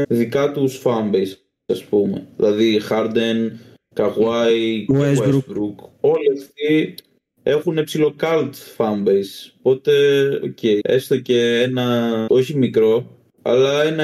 δικά 0.09 0.51
τους 0.51 0.81
fanbase 0.83 1.37
ας 1.65 1.83
πούμε. 1.83 2.27
Δηλαδή 2.37 2.81
Harden, 2.89 3.51
Kawhi, 3.95 4.85
Westbrook. 4.89 5.31
Westbrook. 5.31 5.89
Όλοι 5.99 6.31
αυτοί 6.37 6.95
έχουν 7.43 7.83
ψιλο 7.83 8.15
cult 8.19 8.51
fanbase. 8.77 9.51
Οπότε, 9.61 9.91
OK, 10.43 10.57
okay. 10.61 10.79
έστω 10.81 11.19
και 11.19 11.61
ένα 11.61 12.25
όχι 12.29 12.57
μικρό, 12.57 13.17
αλλά 13.47 13.83
ένα 13.83 14.03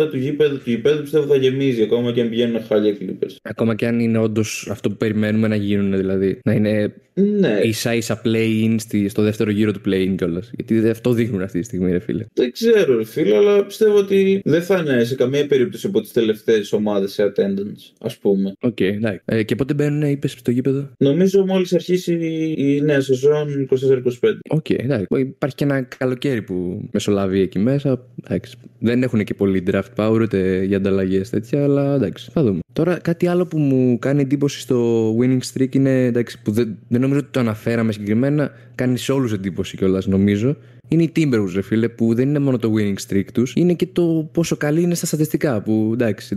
70% 0.00 0.10
του 0.10 0.16
γήπεδου, 0.16 0.56
του 0.56 0.70
γήπεδου 0.70 1.02
πιστεύω 1.02 1.26
θα 1.26 1.36
γεμίζει 1.36 1.82
ακόμα 1.82 2.12
και 2.12 2.20
αν 2.20 2.28
πηγαίνουν 2.28 2.62
χάλια 2.62 2.96
Clippers. 3.00 3.36
Ακόμα 3.42 3.74
και 3.74 3.86
αν 3.86 4.00
είναι 4.00 4.18
όντως 4.18 4.68
αυτό 4.70 4.88
που 4.90 4.96
περιμένουμε 4.96 5.48
να 5.48 5.56
γίνουν, 5.56 5.96
δηλαδή. 5.96 6.40
Να 6.44 6.52
είναι 6.52 6.94
ναι. 7.14 7.60
ίσα 7.62 7.94
ίσα 7.94 8.22
play-in 8.24 8.76
στο 9.08 9.22
δεύτερο 9.22 9.50
γύρο 9.50 9.72
του 9.72 9.80
play-in 9.86 10.14
κιόλας. 10.16 10.50
Γιατί 10.52 10.88
αυτό 10.88 11.12
δείχνουν 11.12 11.42
αυτή 11.42 11.58
τη 11.58 11.64
στιγμή, 11.64 11.92
ρε 11.92 11.98
φίλε. 11.98 12.24
Δεν 12.32 12.52
ξέρω, 12.52 12.96
ρε 12.96 13.04
φίλε, 13.04 13.36
αλλά 13.36 13.64
πιστεύω 13.64 13.96
ότι 13.96 14.40
δεν 14.44 14.62
θα 14.62 14.78
είναι 14.78 15.04
σε 15.04 15.14
καμία 15.14 15.46
περίπτωση 15.46 15.86
από 15.86 16.00
τις 16.00 16.12
τελευταίες 16.12 16.72
ομάδες 16.72 17.12
σε 17.12 17.32
attendance, 17.32 17.92
ας 18.00 18.18
πούμε. 18.18 18.52
OK, 18.60 18.76
okay, 18.78 18.92
εντάξει. 18.94 19.20
Ε, 19.24 19.42
και 19.42 19.54
πότε 19.54 19.74
μπαίνουν, 19.74 20.02
είπες, 20.02 20.32
στο 20.32 20.50
γήπεδο; 20.50 20.90
Νομίζω 20.98 21.46
μόλις 21.46 21.72
αρχίσει 21.72 22.12
η 22.56 22.80
νέα 22.80 23.00
σεζόν 23.00 23.68
24-25. 23.70 24.38
OK, 24.48 24.66
okay, 24.68 24.78
εντάξει. 24.78 25.06
Υπάρχει 25.18 25.56
και 25.56 25.64
ένα 25.64 25.80
καλοκαίρι 25.80 26.42
που 26.42 26.88
μεσολαβεί 26.92 27.40
εκεί 27.40 27.58
μέσα. 27.58 28.06
Εντάξει 28.28 28.51
εντάξει. 28.52 28.76
Δεν 28.78 29.02
έχουν 29.02 29.24
και 29.24 29.34
πολύ 29.34 29.62
draft 29.70 29.94
power 29.96 30.18
ούτε 30.22 30.64
για 30.64 30.76
ανταλλαγές 30.76 31.30
τέτοια, 31.30 31.64
αλλά 31.64 31.94
εντάξει, 31.94 32.30
θα 32.32 32.42
δούμε. 32.42 32.58
Τώρα 32.72 32.98
κάτι 32.98 33.26
άλλο 33.26 33.46
που 33.46 33.58
μου 33.58 33.98
κάνει 33.98 34.20
εντύπωση 34.20 34.60
στο 34.60 35.08
winning 35.18 35.40
streak 35.52 35.74
είναι 35.74 36.04
εντάξει, 36.04 36.42
που 36.42 36.50
δεν, 36.50 36.78
δεν 36.88 37.00
νομίζω 37.00 37.20
ότι 37.20 37.28
το 37.30 37.40
αναφέραμε 37.40 37.92
συγκεκριμένα. 37.92 38.50
Κάνει 38.74 38.98
σε 38.98 39.12
όλους 39.12 39.32
εντύπωση 39.32 39.76
κιόλας, 39.76 40.06
νομίζω. 40.06 40.56
Είναι 40.88 41.02
οι 41.02 41.12
Timberwolves, 41.16 41.52
ρε 41.54 41.62
φίλε, 41.62 41.88
που 41.88 42.14
δεν 42.14 42.28
είναι 42.28 42.38
μόνο 42.38 42.58
το 42.58 42.72
winning 42.76 43.08
streak 43.08 43.24
τους, 43.32 43.52
είναι 43.56 43.74
και 43.74 43.86
το 43.92 44.28
πόσο 44.32 44.56
καλή 44.56 44.82
είναι 44.82 44.94
στα 44.94 45.06
στατιστικά. 45.06 45.62
Που 45.62 45.90
εντάξει, 45.92 46.36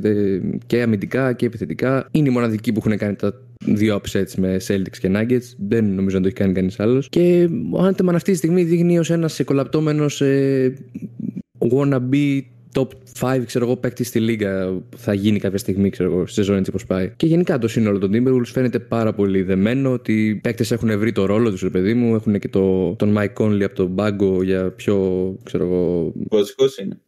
και 0.65 0.81
αμυντικά 0.81 1.33
και 1.33 1.45
επιθετικά 1.45 2.07
είναι 2.11 2.29
οι 2.29 2.31
μοναδικοί 2.31 2.71
που 2.71 2.81
έχουν 2.85 2.97
κάνει 2.97 3.15
τα 3.15 3.41
δύο 3.65 4.01
upsets 4.01 4.33
με 4.37 4.57
Celtics 4.67 4.97
και 4.99 5.11
Nuggets. 5.15 5.53
Δεν 5.57 5.85
νομίζω 5.85 6.15
να 6.15 6.21
το 6.21 6.27
έχει 6.27 6.35
κάνει 6.35 6.53
κανείς 6.53 6.79
άλλος. 6.79 7.09
Και 7.09 7.49
ο 7.71 7.83
Άντεμαν 7.83 8.15
αυτή 8.15 8.31
τη 8.31 8.37
στιγμή 8.37 8.63
δείχνει 8.63 8.99
ως 8.99 9.09
ένας 9.09 9.41
κολαπτώμενο 9.45 10.05
ε, 10.19 10.69
wannabe 11.59 12.41
top 12.75 12.87
5 13.19 13.41
ξέρω 13.45 13.65
εγώ, 13.65 13.77
παίκτη 13.77 14.03
στη 14.03 14.19
λίγα 14.19 14.73
θα 14.95 15.13
γίνει 15.13 15.39
κάποια 15.39 15.57
στιγμή 15.57 15.89
ξέρω 15.89 16.11
εγώ, 16.11 16.25
στη 16.25 16.33
σεζόν 16.33 16.57
έτσι 16.57 16.69
όπως 16.69 16.85
πάει. 16.85 17.11
Και 17.15 17.25
γενικά 17.25 17.57
το 17.57 17.67
σύνολο 17.67 17.99
των 17.99 18.11
Timberwolves 18.13 18.45
φαίνεται 18.45 18.79
πάρα 18.79 19.13
πολύ 19.13 19.41
δεμένο 19.41 19.91
ότι 19.91 20.27
οι 20.27 20.35
παίκτες 20.35 20.71
έχουν 20.71 20.99
βρει 20.99 21.11
το 21.11 21.25
ρόλο 21.25 21.51
τους, 21.51 21.61
ρε 21.61 21.69
παιδί 21.69 21.93
μου. 21.93 22.15
Έχουν 22.15 22.39
και 22.39 22.47
το, 22.49 22.93
τον 22.93 23.15
Mike 23.17 23.33
Conley 23.33 23.63
από 23.63 23.75
τον 23.75 23.95
Bago 23.97 24.43
για 24.43 24.71
πιο. 24.71 25.37
ξέρω 25.43 25.63
εγώ. 25.63 26.13
Βασικός 26.29 26.77
είναι. 26.77 26.99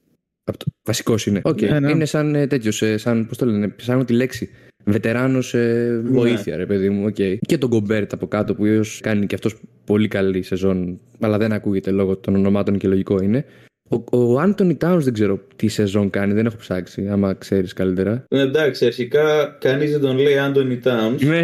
Βασικός 0.84 1.26
είναι. 1.26 1.42
Okay. 1.44 1.70
Ναι, 1.70 1.80
ναι. 1.80 1.92
Είναι 1.92 2.06
σαν 2.06 2.36
ε, 2.36 2.48
τέτοιος, 2.48 2.82
ε, 2.82 2.98
σαν. 2.98 3.28
Πώς 3.28 3.38
το 3.38 3.46
λένε, 3.46 3.76
σαν 3.78 4.06
τη 4.06 4.14
λέξη. 4.14 4.50
Βετεράνος 4.86 5.54
ε, 5.54 6.02
ναι. 6.04 6.10
βοήθεια, 6.10 6.56
ρε 6.56 6.66
παιδί 6.66 6.90
μου. 6.90 7.08
Okay. 7.08 7.38
Και 7.40 7.58
τον 7.58 7.70
Γκομπέρ 7.70 8.14
από 8.14 8.28
κάτω 8.28 8.56
που 8.56 8.66
ίσως 8.66 9.00
κάνει 9.02 9.26
και 9.26 9.36
αυτός 9.36 9.56
πολύ 9.86 10.08
καλή 10.08 10.42
σεζόν, 10.42 11.00
αλλά 11.20 11.38
δεν 11.38 11.52
ακούγεται 11.52 11.92
λόγω 11.92 12.18
των 12.18 12.36
ονομάτων 12.36 12.78
και 12.78 12.88
λογικό 12.88 13.22
είναι. 13.22 13.46
Ο 13.90 14.40
Άντωνι 14.40 14.76
Τάουνς 14.76 15.04
δεν 15.04 15.14
ξέρω 15.14 15.40
τι 15.56 15.68
σεζόν 15.68 16.10
κάνει, 16.10 16.34
δεν 16.34 16.46
έχω 16.46 16.56
ψάξει, 16.58 17.08
άμα 17.12 17.34
ξέρεις 17.34 17.74
καλύτερα. 17.74 18.26
Ναι, 18.30 18.40
εντάξει, 18.40 18.86
αρχικά 18.86 19.58
κανείς 19.60 19.92
δεν 19.92 20.00
τον 20.00 20.18
λέει 20.18 20.38
Άντωνι 20.38 20.78
Τάουνς. 20.78 21.22
Ναι, 21.22 21.44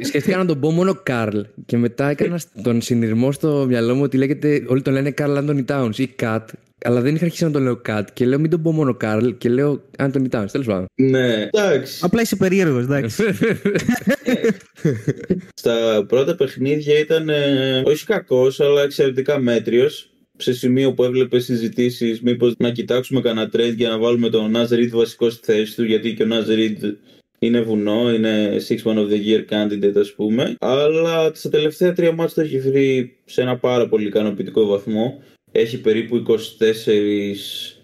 σκέφτηκα 0.00 0.36
να 0.36 0.44
τον 0.46 0.60
πω 0.60 0.70
μόνο 0.70 1.00
Καρλ. 1.02 1.40
Και 1.66 1.76
μετά 1.76 2.08
έκανα 2.10 2.40
τον 2.62 2.80
συνειρμό 2.80 3.32
στο 3.32 3.64
μυαλό 3.68 3.94
μου 3.94 4.02
ότι 4.02 4.16
λέγεται, 4.16 4.64
όλοι 4.66 4.82
τον 4.82 4.92
λένε 4.92 5.10
Καρλ 5.10 5.36
Άντωνι 5.36 5.64
Τάουνς 5.64 5.98
ή 5.98 6.06
KAT. 6.06 6.48
Αλλά 6.84 7.00
δεν 7.00 7.14
είχα 7.14 7.24
αρχίσει 7.24 7.44
να 7.44 7.50
τον 7.50 7.62
λέω 7.62 7.76
Κατ 7.76 8.08
και 8.12 8.26
λέω 8.26 8.38
μην 8.38 8.50
τον 8.50 8.62
πω 8.62 8.72
μόνο 8.72 8.94
Καρλ 8.94 9.28
και 9.38 9.48
λέω 9.48 9.82
Άντωνι 9.98 10.28
Τάουνς. 10.28 10.52
Τέλος 10.52 10.66
πάντων. 10.66 10.86
Ναι, 10.94 11.48
εντάξει. 11.50 12.00
Απλά 12.02 12.20
είσαι 12.20 12.36
περίεργος, 12.36 12.82
εντάξει. 12.84 13.22
Στα 15.54 16.04
πρώτα 16.08 16.34
παιχνίδια 16.34 16.98
ήταν 16.98 17.28
ε, 17.28 17.82
όχι 17.84 18.04
κακός, 18.04 18.60
αλλά 18.60 18.82
εξαιρετικά 18.82 19.38
μέτριος 19.38 20.07
σε 20.38 20.52
σημείο 20.52 20.92
που 20.92 21.04
έβλεπες 21.04 21.44
συζητήσεις, 21.44 22.20
μήπως 22.20 22.54
να 22.58 22.70
κοιτάξουμε 22.70 23.20
κανένα 23.20 23.50
trade 23.52 23.74
για 23.76 23.88
να 23.88 23.98
βάλουμε 23.98 24.28
τον 24.28 24.50
Νάζεριτ 24.50 24.94
βασικό 24.94 25.30
στη 25.30 25.52
θέση 25.52 25.76
του, 25.76 25.84
γιατί 25.84 26.14
και 26.14 26.22
ο 26.22 26.26
Νάζεριτ 26.26 26.84
είναι 27.38 27.60
βουνό, 27.60 28.12
είναι 28.12 28.56
Six 28.68 28.82
Man 28.82 28.96
of 28.96 29.08
the 29.08 29.26
Year 29.26 29.44
candidate, 29.50 29.96
ας 29.96 30.12
πούμε. 30.12 30.54
Αλλά 30.58 31.30
στα 31.34 31.48
τελευταία 31.48 31.92
τρία 31.92 32.12
μάτια 32.12 32.34
το 32.34 32.40
έχει 32.40 32.58
βρει 32.58 33.16
σε 33.24 33.40
ένα 33.42 33.56
πάρα 33.56 33.88
πολύ 33.88 34.06
ικανοποιητικό 34.06 34.66
βαθμό. 34.66 35.22
Έχει 35.52 35.80
περίπου 35.80 36.16
24, 36.16 36.34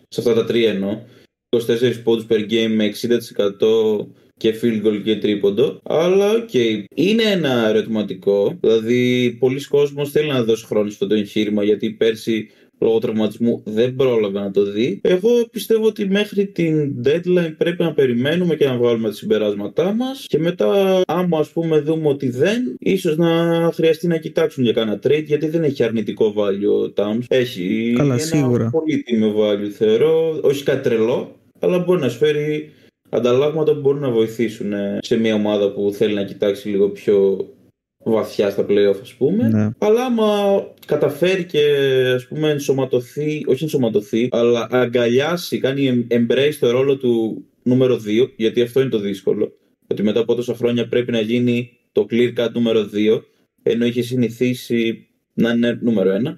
σε 0.08 0.20
αυτά 0.20 0.34
τα 0.34 0.44
τρία 0.44 0.70
εννοώ, 0.70 1.00
24 1.48 2.00
πόντους 2.04 2.26
per 2.28 2.50
game 2.50 2.72
με 2.74 2.84
60% 2.84 4.06
και 4.36 4.54
field 4.62 4.86
goal 4.86 5.00
και 5.04 5.16
τρίποντο. 5.16 5.80
Αλλά 5.82 6.30
ok, 6.30 6.48
okay. 6.52 6.84
είναι 6.94 7.22
ένα 7.22 7.68
ερωτηματικό. 7.68 8.56
Δηλαδή, 8.60 9.30
πολλοί 9.38 9.64
κόσμοι 9.64 10.06
θέλουν 10.06 10.32
να 10.32 10.42
δώσει 10.42 10.66
χρόνο 10.66 10.90
στο 10.90 11.06
το 11.06 11.14
εγχείρημα 11.14 11.64
γιατί 11.64 11.90
πέρσι 11.90 12.48
λόγω 12.80 12.98
τραυματισμού 12.98 13.62
δεν 13.64 13.94
πρόλαβε 13.94 14.40
να 14.40 14.50
το 14.50 14.62
δει. 14.62 15.00
Εγώ 15.02 15.48
πιστεύω 15.50 15.86
ότι 15.86 16.08
μέχρι 16.08 16.46
την 16.46 16.94
deadline 17.04 17.54
πρέπει 17.58 17.82
να 17.82 17.92
περιμένουμε 17.92 18.54
και 18.54 18.66
να 18.66 18.76
βγάλουμε 18.76 19.08
τα 19.08 19.14
συμπεράσματά 19.14 19.92
μας. 19.92 20.26
Και 20.28 20.38
μετά, 20.38 21.00
άμα 21.06 21.38
ας 21.38 21.48
πούμε 21.48 21.80
δούμε 21.80 22.08
ότι 22.08 22.28
δεν, 22.28 22.76
ίσως 22.78 23.16
να 23.16 23.70
χρειαστεί 23.74 24.06
να 24.06 24.16
κοιτάξουν 24.16 24.64
για 24.64 24.72
κανένα 24.72 24.98
trade 25.06 25.24
γιατί 25.24 25.48
δεν 25.48 25.62
έχει 25.62 25.82
αρνητικό 25.82 26.34
value 26.36 26.88
ο 26.88 26.92
Towns. 26.96 27.24
Έχει 27.28 27.92
Καλά, 27.96 28.14
ένα 28.14 28.22
σίγουρα. 28.22 28.70
πολύ 28.70 29.02
τίμιο 29.02 29.34
value 29.38 29.70
θεωρώ. 29.70 30.38
Όχι 30.42 30.64
κάτι 30.64 30.88
τρελό, 30.88 31.36
αλλά 31.58 31.78
μπορεί 31.78 32.00
να 32.00 32.08
σου 32.08 32.18
φέρει 32.18 32.72
ανταλλάγματα 33.14 33.74
που 33.74 33.80
μπορούν 33.80 34.00
να 34.00 34.10
βοηθήσουν 34.10 34.72
ε, 34.72 34.98
σε 35.02 35.16
μια 35.16 35.34
ομάδα 35.34 35.72
που 35.72 35.92
θέλει 35.92 36.14
να 36.14 36.24
κοιτάξει 36.24 36.68
λίγο 36.68 36.88
πιο 36.88 37.46
βαθιά 38.04 38.50
στα 38.50 38.66
playoff 38.68 38.96
ας 39.00 39.14
πούμε 39.14 39.48
ναι. 39.48 39.70
αλλά 39.78 40.04
άμα 40.04 40.26
καταφέρει 40.86 41.44
και 41.44 41.60
ας 42.14 42.26
πούμε 42.26 42.50
ενσωματωθεί 42.50 43.44
όχι 43.46 43.62
ενσωματωθεί 43.62 44.28
αλλά 44.30 44.68
αγκαλιάσει 44.70 45.58
κάνει 45.58 46.06
embrace 46.10 46.56
το 46.60 46.70
ρόλο 46.70 46.96
του 46.96 47.44
νούμερο 47.62 47.94
2 47.94 48.28
γιατί 48.36 48.62
αυτό 48.62 48.80
είναι 48.80 48.90
το 48.90 48.98
δύσκολο 48.98 49.52
ότι 49.86 50.02
μετά 50.02 50.20
από 50.20 50.34
τόσα 50.34 50.54
χρόνια 50.54 50.88
πρέπει 50.88 51.12
να 51.12 51.20
γίνει 51.20 51.78
το 51.92 52.06
clear 52.10 52.32
cut 52.36 52.50
νούμερο 52.52 52.88
2 53.16 53.22
ενώ 53.62 53.86
είχε 53.86 54.02
συνηθίσει 54.02 55.06
να 55.34 55.50
είναι 55.50 55.78
νούμερο 55.82 56.10
1 56.24 56.36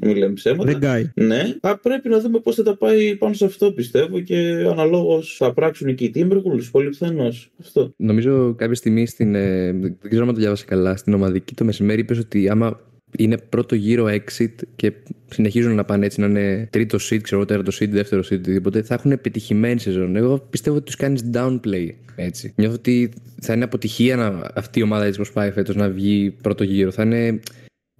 μην 0.00 0.16
λέμε 0.16 0.32
ψέματα. 0.32 1.10
Ναι. 1.14 1.54
Α, 1.60 1.78
πρέπει 1.78 2.08
να 2.08 2.20
δούμε 2.20 2.38
πώς 2.38 2.54
θα 2.54 2.62
τα 2.62 2.76
πάει 2.76 3.16
πάνω 3.16 3.34
σε 3.34 3.44
αυτό 3.44 3.72
πιστεύω 3.72 4.20
και 4.20 4.66
αναλόγως 4.70 5.36
θα 5.36 5.52
πράξουν 5.52 5.94
και 5.94 6.04
οι 6.04 6.12
Timberwolves. 6.14 6.68
Πολύ 6.70 6.88
πιθανώ. 6.88 7.28
Αυτό. 7.60 7.92
Νομίζω 7.96 8.54
κάποια 8.54 8.74
στιγμή 8.74 9.06
στην. 9.06 9.34
Ε, 9.34 9.72
δεν 9.72 9.98
ξέρω 10.08 10.26
αν 10.26 10.34
το 10.34 10.40
διάβασα 10.40 10.64
καλά. 10.64 10.96
Στην 10.96 11.14
ομαδική 11.14 11.54
το 11.54 11.64
μεσημέρι 11.64 12.00
είπες 12.00 12.18
ότι 12.18 12.48
άμα 12.48 12.80
είναι 13.18 13.38
πρώτο 13.48 13.74
γύρο 13.74 14.06
exit 14.06 14.54
και 14.76 14.92
συνεχίζουν 15.30 15.74
να 15.74 15.84
πάνε 15.84 16.06
έτσι 16.06 16.20
να 16.20 16.26
είναι 16.26 16.68
τρίτο 16.72 16.98
seed, 17.10 17.18
ξέρω 17.22 17.44
τέταρτο 17.44 17.72
seed, 17.80 17.88
δεύτερο 17.88 18.20
seed, 18.20 18.38
οτιδήποτε, 18.38 18.82
θα 18.82 18.94
έχουν 18.94 19.10
επιτυχημένη 19.10 19.80
σεζόν. 19.80 20.16
Εγώ 20.16 20.46
πιστεύω 20.50 20.76
ότι 20.76 20.84
τους 20.84 20.96
κάνεις 20.96 21.30
downplay 21.32 21.88
έτσι. 22.16 22.52
Νιώθω 22.56 22.74
ότι 22.74 23.12
θα 23.40 23.52
είναι 23.52 23.64
αποτυχία 23.64 24.16
να, 24.16 24.50
αυτή 24.54 24.78
η 24.78 24.82
ομάδα 24.82 25.04
έτσι 25.04 25.20
πώ 25.20 25.26
πάει 25.32 25.50
φέτος 25.50 25.76
να 25.76 25.88
βγει 25.88 26.34
πρώτο 26.42 26.64
γύρο. 26.64 26.90
Θα 26.90 27.02
είναι 27.02 27.40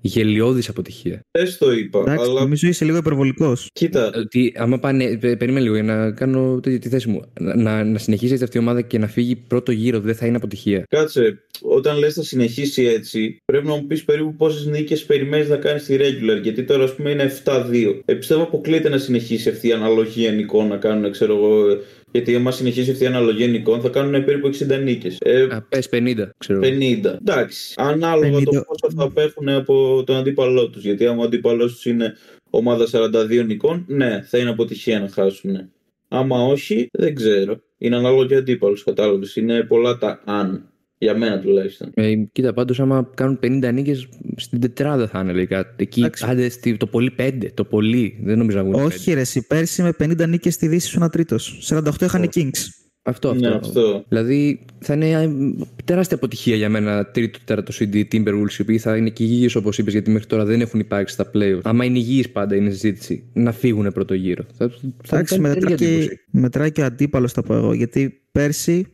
γελιώδης 0.01 0.69
αποτυχία. 0.69 1.21
Δεν 1.31 1.57
το 1.59 1.73
είπα. 1.73 1.99
Εντάξει, 2.01 2.25
αλλά... 2.25 2.41
Νομίζω 2.41 2.69
είσαι 2.69 2.85
λίγο 2.85 2.97
υπερβολικός. 2.97 3.69
Κοίτα. 3.73 4.13
Ότι 4.15 4.53
άμα 4.57 4.79
πάνε. 4.79 5.17
Περίμενε 5.17 5.61
λίγο 5.61 5.75
για 5.75 5.83
να 5.83 6.11
κάνω 6.11 6.61
τη, 6.61 6.79
τη 6.79 6.89
θέση 6.89 7.09
μου. 7.09 7.23
Να, 7.41 7.85
να 7.85 7.99
συνεχίσει 7.99 8.33
έτσι 8.33 8.45
αυτή 8.45 8.57
η 8.57 8.61
ομάδα 8.61 8.81
και 8.81 8.99
να 8.99 9.07
φύγει 9.07 9.37
πρώτο 9.37 9.73
γύρο 9.73 10.01
δεν 10.01 10.15
θα 10.15 10.27
είναι 10.27 10.37
αποτυχία. 10.37 10.85
Κάτσε. 10.89 11.41
Όταν 11.63 11.99
λες 11.99 12.15
θα 12.15 12.23
συνεχίσει 12.23 12.85
έτσι, 12.85 13.37
πρέπει 13.45 13.67
να 13.67 13.75
μου 13.75 13.87
πεις 13.87 14.05
περίπου 14.05 14.35
πόσες 14.35 14.67
νίκες 14.67 15.05
περιμένεις 15.05 15.49
να 15.49 15.57
κάνεις 15.57 15.83
στη 15.83 15.97
regular. 16.01 16.43
Γιατί 16.43 16.65
τώρα 16.65 16.85
ας 16.85 16.95
πούμε 16.95 17.11
είναι 17.11 17.33
7-2. 17.45 18.01
Ε, 18.05 18.15
πιστεύω 18.15 18.43
αποκλείεται 18.43 18.89
να 18.89 18.99
συνεχίσει 18.99 19.49
αυτή 19.49 19.69
η 19.69 19.73
αναλογία 19.73 20.33
νικών 20.33 20.69
να 20.69 20.77
κάνουν, 20.77 21.11
ξέρω 21.11 21.37
εγώ, 21.37 21.79
γιατί 22.17 22.35
άμα 22.35 22.51
συνεχίσει 22.51 22.91
αυτή 22.91 23.05
η 23.05 23.07
αναλογία 23.07 23.47
νικών 23.47 23.81
θα 23.81 23.89
κάνουν 23.89 24.25
περίπου 24.25 24.49
60 24.49 24.83
νίκες. 24.83 25.17
Ε, 25.21 25.43
Α, 25.43 25.63
πες 25.63 25.89
50, 25.93 26.29
ξέρω. 26.39 26.61
50. 26.61 27.19
Εντάξει. 27.21 27.75
Ανάλογα 27.77 28.39
50. 28.39 28.45
το 28.45 28.51
πόσο 28.51 28.95
θα 28.97 29.05
απέχουν 29.05 29.49
από 29.49 30.03
τον 30.07 30.17
αντίπαλό 30.17 30.71
τους. 30.71 30.83
Γιατί 30.83 31.07
άμα 31.07 31.23
ο 31.23 31.25
αντίπαλός 31.25 31.73
τους 31.73 31.85
είναι 31.85 32.15
ομάδα 32.51 32.87
42 32.93 33.45
νικών, 33.47 33.85
ναι, 33.89 34.23
θα 34.23 34.39
είναι 34.39 34.51
αποτυχία 34.51 35.01
να 35.01 35.09
χάσουν. 35.09 35.71
Άμα 36.09 36.45
όχι, 36.45 36.89
δεν 36.93 37.15
ξέρω. 37.15 37.61
Είναι 37.79 37.97
ανάλογο 37.97 38.27
και 38.27 38.35
αντίπαλος, 38.35 38.85
κατάλαβες. 38.85 39.37
Είναι 39.37 39.63
πολλά 39.63 39.99
τα 39.99 40.23
αν. 40.25 40.71
Για 40.99 41.17
μένα 41.17 41.41
τουλάχιστον. 41.41 41.91
Ε, 41.95 42.15
κοίτα, 42.33 42.53
πάντως, 42.53 42.81
άμα 42.81 43.11
κάνουν 43.15 43.39
50 43.43 43.71
νίκες 43.73 44.09
στην 44.37 44.61
τετράδα 44.61 45.09
θα 45.09 45.21
είναι 45.21 45.33
λέει 45.33 45.47
κάτι. 45.47 45.71
Εκεί, 45.77 46.07
άντε, 46.21 46.51
το 46.77 46.87
πολύ 46.87 47.15
5, 47.19 47.31
το 47.55 47.65
πολύ. 47.65 48.19
Δεν 48.23 48.39
νομίζω 48.39 48.57
να 48.57 48.65
βγουν. 48.65 48.75
Όχι, 48.75 49.11
5. 49.11 49.15
ρε, 49.15 49.21
εσύ 49.21 49.47
πέρσι 49.47 49.83
με 49.83 49.93
50 49.99 50.29
νίκες 50.29 50.55
στη 50.55 50.69
Δύση 50.69 50.89
σου 50.89 50.97
ένα 50.99 51.09
τρίτο. 51.09 51.37
48 51.69 52.01
είχαν 52.01 52.23
οι 52.23 52.29
Kings. 52.35 52.87
Αυτό, 53.09 53.29
αυτό. 53.29 53.49
Ναι, 53.49 53.55
αυτό. 53.55 54.05
Δηλαδή 54.09 54.65
θα 54.79 54.95
είναι 54.95 55.11
ε, 55.11 55.29
τεράστια 55.85 56.17
αποτυχία 56.17 56.57
για 56.57 56.69
μένα 56.69 57.07
τρίτο, 57.07 57.39
τέταρτο 57.45 57.73
CD 57.79 58.05
Timberwolves, 58.13 58.59
οι 58.59 58.63
οποίοι 58.63 58.79
θα 58.79 58.97
είναι 58.97 59.11
και 59.11 59.23
υγιεί 59.23 59.51
όπως 59.55 59.79
είπες, 59.79 59.93
γιατί 59.93 60.11
μέχρι 60.11 60.27
τώρα 60.27 60.45
δεν 60.45 60.61
έχουν 60.61 60.81
υπάρξει 60.81 61.15
στα 61.15 61.31
playoffs. 61.35 61.61
Άμα 61.63 61.85
είναι 61.85 61.99
υγιεί 61.99 62.29
πάντα 62.29 62.57
είναι 62.57 62.71
συζήτηση 62.71 63.25
να 63.33 63.53
φύγουν 63.53 63.93
πρώτο 63.93 64.15
γύρο. 64.15 64.45
Εντάξει, 65.05 65.41
μετράει, 65.41 65.75
και, 65.75 66.21
μετράει 66.31 66.73
και 66.73 66.81
ο 66.81 66.85
αντίπαλος, 66.85 67.33
θα 67.33 67.43
πω 67.43 67.55
εγώ. 67.55 67.73
Γιατί 67.73 68.23
πέρσι 68.33 68.87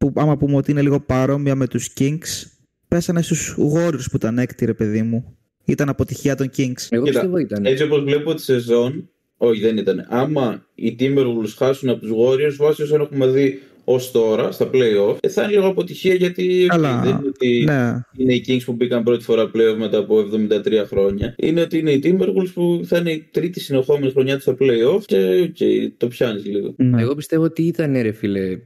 που 0.00 0.12
άμα 0.14 0.36
πούμε 0.36 0.56
ότι 0.56 0.70
είναι 0.70 0.82
λίγο 0.82 1.00
παρόμοια 1.00 1.54
με 1.54 1.66
τους 1.66 1.92
Kings, 1.98 2.46
πέσανε 2.88 3.22
στους 3.22 3.56
Warriors 3.74 4.04
που 4.10 4.16
ήταν 4.16 4.38
έκτη 4.38 4.64
ρε 4.64 4.74
παιδί 4.74 5.02
μου. 5.02 5.36
Ήταν 5.64 5.88
αποτυχία 5.88 6.34
των 6.34 6.50
Kings. 6.56 6.86
Εγώ 6.88 7.04
Κοίτα, 7.04 7.18
πιστεύω 7.18 7.36
ήταν. 7.36 7.64
Έτσι 7.64 7.82
όπως 7.82 8.02
βλέπω 8.02 8.34
τη 8.34 8.42
σεζόν, 8.42 9.10
όχι 9.36 9.60
δεν 9.60 9.76
ήταν. 9.76 10.06
Άμα 10.08 10.66
οι 10.74 10.96
Timberwolves 11.00 11.54
χάσουν 11.56 11.88
από 11.88 12.00
τους 12.00 12.10
Warriors, 12.10 12.54
βάσει 12.58 12.82
όσων 12.82 13.00
έχουμε 13.00 13.26
δει 13.26 13.60
ως 13.84 14.10
τώρα 14.10 14.52
στα 14.52 14.70
playoff, 14.72 15.16
ε, 15.20 15.28
θα 15.28 15.42
είναι 15.42 15.52
λίγο 15.52 15.66
αποτυχία 15.66 16.14
γιατί 16.14 16.66
Καλά, 16.68 17.00
δεν 17.00 17.16
είναι 17.16 17.28
ότι 17.28 17.64
ναι. 17.64 18.00
είναι 18.16 18.34
οι 18.34 18.44
Kings 18.48 18.62
που 18.64 18.72
μπήκαν 18.72 19.02
πρώτη 19.02 19.24
φορά 19.24 19.50
playoff 19.54 19.76
μετά 19.78 19.98
από 19.98 20.24
73 20.50 20.84
χρόνια. 20.86 21.34
Είναι 21.38 21.60
ότι 21.60 21.78
είναι 21.78 21.90
οι 21.90 22.00
Timberwolves 22.04 22.50
που 22.54 22.80
θα 22.84 22.98
είναι 22.98 23.12
η 23.12 23.28
τρίτη 23.30 23.60
συνεχόμενη 23.60 24.10
χρονιά 24.10 24.34
τους 24.34 24.42
στα 24.42 24.56
playoff 24.60 25.02
και 25.04 25.50
okay, 25.58 25.92
το 25.96 26.08
πιάνεις 26.08 26.44
λίγο. 26.44 26.74
Ναι. 26.76 27.02
Εγώ 27.02 27.14
πιστεύω 27.14 27.42
ότι 27.42 27.62
ήταν 27.62 27.92
ρε 28.02 28.12
φίλε 28.12 28.58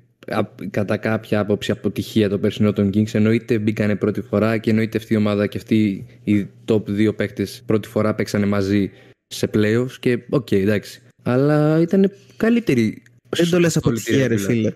κατά 0.70 0.96
κάποια 0.96 1.40
άποψη 1.40 1.70
αποτυχία 1.70 2.28
το 2.28 2.38
περσινό 2.38 2.72
των 2.72 2.90
Kings. 2.94 3.14
Εννοείται 3.14 3.58
μπήκανε 3.58 3.96
πρώτη 3.96 4.20
φορά 4.20 4.58
και 4.58 4.70
εννοείται 4.70 4.98
αυτή 4.98 5.14
η 5.14 5.16
ομάδα 5.16 5.46
και 5.46 5.56
αυτοί 5.58 6.06
οι 6.24 6.46
top 6.68 6.82
2 7.08 7.16
παίκτες 7.16 7.62
πρώτη 7.66 7.88
φορά 7.88 8.14
παίξανε 8.14 8.46
μαζί 8.46 8.90
σε 9.26 9.50
playoffs 9.54 9.92
και 10.00 10.18
οκ, 10.30 10.46
okay, 10.50 10.60
εντάξει. 10.60 11.02
αλλά 11.22 11.80
ήταν 11.80 12.10
καλύτερη. 12.36 13.02
Δεν 13.28 13.50
το 13.50 13.58
λε 13.58 13.68
σε 13.68 13.80
όλη 13.84 13.96
τη 13.96 14.02
αποτυχία, 14.04 14.28
ρε 14.28 14.34
ρεγούλα. 14.34 14.46
φίλε. 14.48 14.72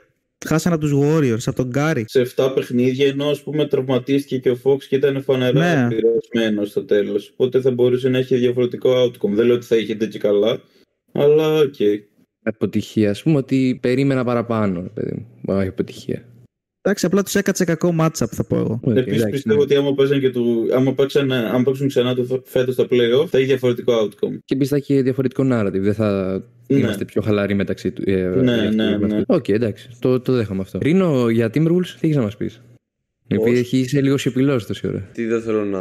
Χάσαν 0.47 0.73
από 0.73 0.81
τους 0.81 0.93
Warriors, 0.95 1.43
από 1.47 1.57
τον 1.57 1.69
Γκάρι. 1.69 2.05
Σε 2.09 2.33
7 2.37 2.53
παιχνίδια, 2.55 3.07
ενώ 3.07 3.27
ας 3.27 3.43
πούμε 3.43 3.67
τραυματίστηκε 3.67 4.39
και 4.39 4.51
ο 4.51 4.59
Fox 4.63 4.83
και 4.85 4.97
ήταν 4.97 5.23
φανερά 5.23 5.87
Ναι. 5.89 5.97
πειρασμένο 5.97 6.65
στο 6.65 6.85
τέλος. 6.85 7.31
Οπότε 7.33 7.61
θα 7.61 7.71
μπορούσε 7.71 8.09
να 8.09 8.19
έχει 8.19 8.37
διαφορετικό 8.37 9.05
outcome. 9.05 9.31
Δεν 9.31 9.47
λέω 9.47 9.55
ότι 9.55 9.67
θα 9.67 9.77
είχε 9.77 9.95
και 9.95 10.19
καλά, 10.19 10.61
αλλά 11.13 11.55
οκ. 11.55 11.75
Αποτυχία, 12.49 13.11
ας 13.11 13.23
πούμε 13.23 13.37
ότι 13.37 13.79
περίμενα 13.83 14.25
παραπάνω, 14.25 14.81
ρε 14.83 14.89
παιδί 14.89 15.13
μου. 15.17 15.55
Όχι 15.57 15.69
αποτυχία. 15.69 16.23
Εντάξει, 16.83 17.07
απλά 17.07 17.23
τους 17.23 17.35
έκατσε 17.35 17.65
κακό 17.65 17.95
matchup, 18.01 18.27
θα 18.31 18.45
πω 18.45 18.57
εγώ. 18.57 18.81
Οκ, 18.83 18.97
Επίσης 18.97 19.17
εντάξει, 19.17 19.31
πιστεύω 19.31 19.57
ναι. 19.57 19.63
ότι 19.63 19.75
άμα, 19.75 19.95
παίζαν 19.95 20.21
και 20.21 20.31
του, 20.31 20.69
άμα, 20.75 20.95
παίξαν, 20.95 21.33
άμα 21.33 21.63
παίξουν 21.63 21.89
ξανά 21.89 22.15
το 22.15 22.43
φέτος 22.45 22.75
στα 22.75 22.85
playoff, 22.91 23.27
θα 23.29 23.39
έχει 23.39 23.47
διαφορετικό 23.47 23.93
outcome. 24.03 24.39
Και 24.45 24.55
επίσης 24.55 24.69
θα 24.69 24.77
έχει 24.77 25.03
διαφορετικό 25.03 25.45
narrative. 25.53 25.81
Δεν 25.81 25.95
θα 25.95 26.43
Ναι. 26.67 26.79
είμαστε 26.79 27.05
πιο 27.05 27.23
χαλαροί 27.23 27.55
μεταξύ 27.55 27.91
του. 27.91 28.03
ε, 28.11 28.15
Ναι, 28.15 28.53
αυτοί 28.53 28.75
ναι, 28.77 28.99
με 28.99 29.07
ναι. 29.07 29.17
αυτούς. 29.17 29.37
Οκ, 29.37 29.49
εντάξει. 29.49 29.89
Το, 29.99 30.21
το 30.21 30.33
δέχομαι 30.33 30.61
αυτό. 30.61 30.79
Ρίνο, 30.83 31.29
για 31.29 31.47
Timberwolves, 31.55 31.87
τι 31.87 31.99
έχεις 32.01 32.17
να 32.17 32.23
μας 32.23 32.37
πεις; 32.37 32.63
Επειδή 33.29 33.51
Πώς; 33.51 33.59
έχει 33.59 33.79
είσαι 33.79 34.01
λίγο 34.01 34.17
σιωπηλός 34.17 34.67
τόση 34.67 34.87
ώρα. 34.87 35.09
Τι 35.13 35.25
δεν 35.25 35.41
θέλω 35.43 35.65
να 35.65 35.81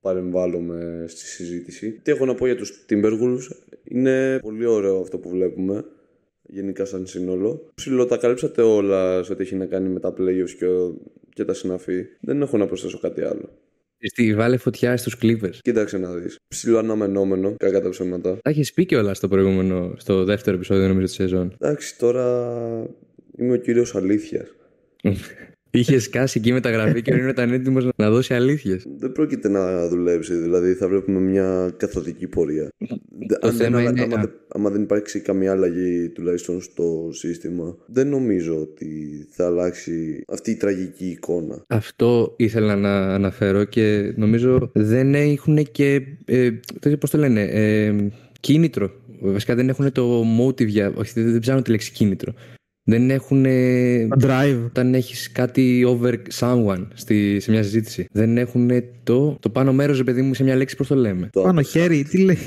παρεμβάλλομαι 0.00 1.04
στη 1.08 1.26
συζήτηση. 1.26 2.00
Τι 2.02 2.10
έχω 2.10 2.24
να 2.24 2.34
πω 2.34 2.46
για 2.46 2.56
τους 2.56 2.84
Timberwolves; 2.90 3.48
Είναι 3.84 4.38
πολύ 4.42 4.66
ωραίο 4.66 5.00
αυτό 5.00 5.18
που 5.18 5.28
βλέπουμε. 5.28 5.84
Γενικά 6.50 6.84
σαν 6.84 7.06
σύνολο. 7.06 7.70
Ψηλό 7.74 8.06
τα 8.06 8.16
καλύψατε 8.16 8.62
όλα 8.62 9.22
σε 9.22 9.32
ό,τι 9.32 9.42
έχει 9.42 9.54
να 9.54 9.66
κάνει 9.66 9.88
με 9.88 10.00
τα 10.00 10.14
playoffs 10.18 10.50
και, 10.58 10.66
και 11.34 11.44
τα 11.44 11.54
συναφή. 11.54 12.04
Δεν 12.20 12.42
έχω 12.42 12.56
να 12.56 12.66
προσθέσω 12.66 12.98
κάτι 12.98 13.22
άλλο. 13.22 13.48
Στη 14.00 14.34
βάλε 14.34 14.56
φωτιά 14.56 14.96
στους 14.96 15.16
Clippers. 15.22 15.54
Κοίταξε 15.62 15.98
να 15.98 16.14
δεις. 16.14 16.36
Ψηλό 16.48 16.78
αναμενόμενο, 16.78 17.54
κακά 17.56 17.80
τα 17.80 17.88
ψέματα. 17.88 18.38
Τα 18.42 18.50
έχεις 18.50 18.72
πει 18.72 18.84
κιόλας 18.84 19.16
στο 19.16 19.28
προηγούμενο, 19.28 19.94
στο 19.96 20.24
δεύτερο 20.24 20.56
επεισόδιο 20.56 20.88
νομίζω 20.88 21.06
της 21.06 21.14
σεζόν. 21.14 21.56
Εντάξει, 21.58 21.98
τώρα 21.98 22.56
είμαι 23.36 23.52
ο 23.52 23.56
κύριος 23.56 23.94
αλήθειας. 23.94 24.48
Είχες 25.70 26.02
σκάσει 26.02 26.38
εκεί 26.38 26.52
μεταγραφή 26.52 27.02
και 27.02 27.12
ο 27.12 27.16
Ρίνο 27.16 27.28
ήταν 27.28 27.52
έτοιμος 27.52 27.88
να 27.96 28.10
δώσει 28.10 28.34
αλήθειες. 28.34 28.86
Δεν 28.98 29.12
πρόκειται 29.12 29.48
να 29.48 29.88
δουλέψει, 29.88 30.34
δηλαδή 30.34 30.72
θα 30.74 30.88
βλέπουμε 30.88 31.20
μια 31.20 31.70
καθοδική 31.76 32.26
πορεία. 32.26 32.68
Δε- 33.28 33.34
Αν 33.40 33.50
δεν, 33.50 33.52
θέμα 33.52 33.78
αλλα- 33.78 33.90
είναι- 33.90 34.02
άμα, 34.02 34.16
α. 34.16 34.20
δεν- 34.20 34.32
άμα 34.48 34.70
δεν 34.70 34.82
υπάρξει 34.82 35.20
καμία 35.20 35.50
αλλαγή 35.50 36.08
τουλάχιστον 36.08 36.60
στο 36.60 37.08
σύστημα, 37.12 37.76
δεν 37.86 38.08
νομίζω 38.08 38.60
ότι 38.60 38.88
θα 39.30 39.46
αλλάξει 39.46 40.22
αυτή 40.28 40.50
η 40.50 40.56
τραγική 40.56 41.06
εικόνα. 41.06 41.64
Αυτό 41.68 42.34
ήθελα 42.36 42.76
να 42.76 43.14
αναφέρω 43.14 43.64
και 43.64 44.12
νομίζω 44.16 44.70
δεν 44.74 45.14
έχουν 45.14 45.62
και. 45.72 46.02
Ε, 46.24 46.50
Πώς 46.98 47.10
το 47.10 47.18
λένε, 47.18 47.42
ε, 47.42 47.94
κίνητρο. 48.40 48.90
Βασικά 49.20 49.54
δεν 49.54 49.68
έχουν 49.68 49.92
το 49.92 50.22
motive 50.40 50.66
για. 50.66 50.92
Όχι, 50.96 51.12
δεν 51.14 51.30
δεν 51.30 51.40
ψάχνω 51.40 51.62
τη 51.62 51.70
λέξη 51.70 51.92
κίνητρο. 51.92 52.32
Δεν 52.88 53.10
έχουν. 53.10 53.42
Το 54.08 54.16
drive. 54.28 54.62
Όταν 54.64 54.94
έχεις 54.94 55.32
κάτι 55.32 55.84
over 55.86 56.14
someone 56.38 56.86
στη, 56.94 57.40
σε 57.40 57.50
μια 57.50 57.62
συζήτηση. 57.62 58.06
Δεν 58.12 58.36
έχουν 58.38 58.70
το, 59.02 59.36
το 59.40 59.50
πάνω 59.50 59.72
μέρος, 59.72 60.04
παιδί 60.04 60.22
μου, 60.22 60.34
σε 60.34 60.42
μια 60.42 60.56
λέξη, 60.56 60.76
πώς 60.76 60.86
το 60.86 60.94
λέμε. 60.94 61.28
Το 61.32 61.42
Πάνω 61.42 61.60
upper 61.60 61.64
χέρι, 61.66 62.02
τι 62.02 62.18
λέει; 62.18 62.38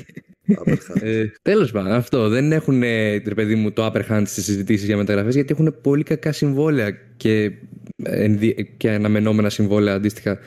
upper 0.47 0.71
hand. 0.71 1.01
Ε, 1.01 1.25
Τέλος 1.41 1.71
πάντων, 1.71 1.91
αυτό. 1.91 2.29
Δεν 2.29 2.51
έχουν, 2.51 2.83
ε, 2.83 3.15
ρε 3.17 3.33
παιδί 3.33 3.55
μου, 3.55 3.71
το 3.71 3.85
upper 3.85 4.01
hand 4.09 4.23
στις 4.25 4.43
συζητήσεις 4.43 4.85
για 4.85 4.97
μεταγραφές 4.97 5.35
γιατί 5.35 5.53
έχουν 5.53 5.75
πολύ 5.81 6.03
κακά 6.03 6.31
συμβόλαια 6.31 6.89
και, 7.17 7.51
ενδι- 8.03 8.67
και 8.77 8.89
αναμενόμενα 8.89 9.49
συμβόλαια 9.49 9.93
αντίστοιχα 9.93 10.39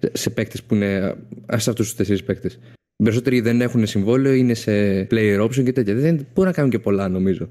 σε- 0.00 0.10
σε 0.12 0.30
παίκτες 0.30 0.62
που 0.62 0.74
είναι. 0.74 1.14
σε 1.56 1.70
αυτούς 1.70 1.86
τους 1.86 1.94
τέσσερις 1.96 2.22
παίκτες. 2.24 2.52
Οι 2.96 3.02
περισσότεροι 3.04 3.40
δεν 3.40 3.60
έχουν 3.60 3.86
συμβόλαιο, 3.86 4.32
είναι 4.32 4.54
σε 4.54 5.06
player 5.10 5.40
option 5.40 5.64
και 5.64 5.72
τέτοια. 5.72 5.94
Δεν 5.94 6.14
μπορούν 6.14 6.50
να 6.50 6.52
κάνουν 6.52 6.70
και 6.70 6.78
πολλά, 6.78 7.08
νομίζω. 7.08 7.48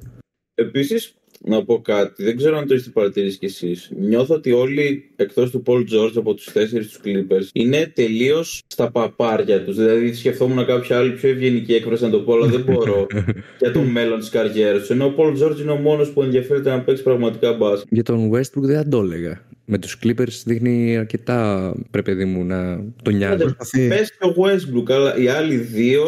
Επίσης, 0.54 1.14
να 1.44 1.64
πω 1.64 1.82
κάτι, 1.82 2.24
δεν 2.24 2.38
ξέρω 2.38 2.58
αν 2.58 2.68
το 2.68 2.74
έχετε 2.74 2.90
παρατηρήσει 2.90 3.38
κι 3.38 3.46
εσείς. 3.46 3.92
Νιώθω 4.00 4.36
ότι 4.36 4.52
όλοι 4.52 5.12
εκτός 5.16 5.52
του 5.52 5.64
Paul 5.66 5.80
George 5.80 6.14
από 6.16 6.34
τους 6.34 6.52
τέσσερις 6.52 6.88
τους 6.88 7.00
Clippers 7.06 7.48
είναι 7.54 7.92
τελείως 7.96 8.62
στα 8.68 8.92
παπάρια 8.92 9.64
τους. 9.64 9.76
Δηλαδή, 9.76 10.14
σκεφτόμουν 10.14 10.66
κάποια 10.66 10.98
άλλη 10.98 11.12
πιο 11.12 11.30
ευγενική 11.30 11.74
έκφραση 11.74 12.04
να 12.04 12.10
το 12.10 12.20
πω, 12.20 12.34
αλλά 12.34 12.48
δεν 12.48 12.62
μπορώ 12.62 13.08
για 13.62 13.72
το 13.72 13.82
μέλλον 13.82 14.20
της 14.20 14.30
καριέρας 14.30 14.80
τους. 14.80 14.90
Ενώ 14.90 15.06
ο 15.06 15.14
Paul 15.18 15.44
George 15.44 15.60
είναι 15.60 15.72
ο 15.72 15.76
μόνος 15.78 16.12
που 16.12 16.22
ενδιαφέρεται 16.22 16.70
να 16.70 16.82
παίξει 16.82 17.04
πραγματικά 17.04 17.54
μπάσκετ. 17.54 17.88
Για 17.92 18.04
τον 18.04 18.32
Westbrook 18.34 18.62
δεν 18.62 18.76
θα 18.76 18.88
το 18.88 19.00
έλεγα. 19.00 19.42
Με 19.74 19.78
τους 19.78 19.98
Clippers 20.04 20.42
δείχνει 20.46 20.98
αρκετά, 20.98 21.72
πρέπει 21.92 22.12
παιδί 22.12 22.26
μου, 22.26 22.44
να 22.44 22.84
το 23.04 23.12
νοιάζει. 23.12 23.38
Προσπαθεί. 23.44 23.88
Πες 23.88 24.12
και 24.12 24.28
ο 24.28 24.34
Westbrook, 24.38 24.92
αλλά 24.92 25.18
οι 25.18 25.28
άλλοι 25.28 25.56
δύο, 25.56 26.06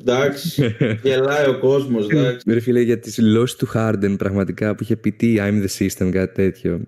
εντάξει, 0.00 0.76
γελάει 1.02 1.48
ο 1.48 1.58
κόσμος, 1.58 2.08
εντάξει. 2.08 2.50
Ρε 2.50 2.60
φίλε, 2.60 2.80
για 2.80 2.98
τη 2.98 3.10
δηλώσει 3.10 3.58
του 3.58 3.68
Harden 3.74 4.14
πραγματικά 4.18 4.74
που 4.74 4.82
είχε 4.82 4.96
πει 4.96 5.12
τι 5.12 5.34
I'm 5.38 5.64
the 5.66 5.86
system, 5.86 6.10
κάτι 6.10 6.34
τέτοιο. 6.34 6.80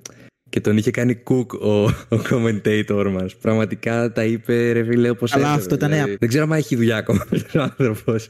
Και 0.51 0.61
τον 0.61 0.77
είχε 0.77 0.91
κάνει 0.91 1.23
cook 1.31 1.59
ο, 1.61 1.83
ο 1.85 2.21
commentator 2.31 3.07
μας. 3.12 3.37
Πραγματικά 3.37 4.12
τα 4.12 4.25
είπε, 4.25 4.73
ρε 4.73 4.85
φίλε, 4.85 5.09
όπως 5.11 5.35
Αλλά 5.35 5.53
αυτό 5.53 5.75
ήταν 5.75 5.91
Δεν 6.19 6.29
ξέρω 6.29 6.45
αν 6.45 6.53
έχει 6.53 6.77
δουλειά 6.77 6.97
ακόμα 6.97 7.27
ο 7.57 7.61
άνθρωπος. 7.61 8.29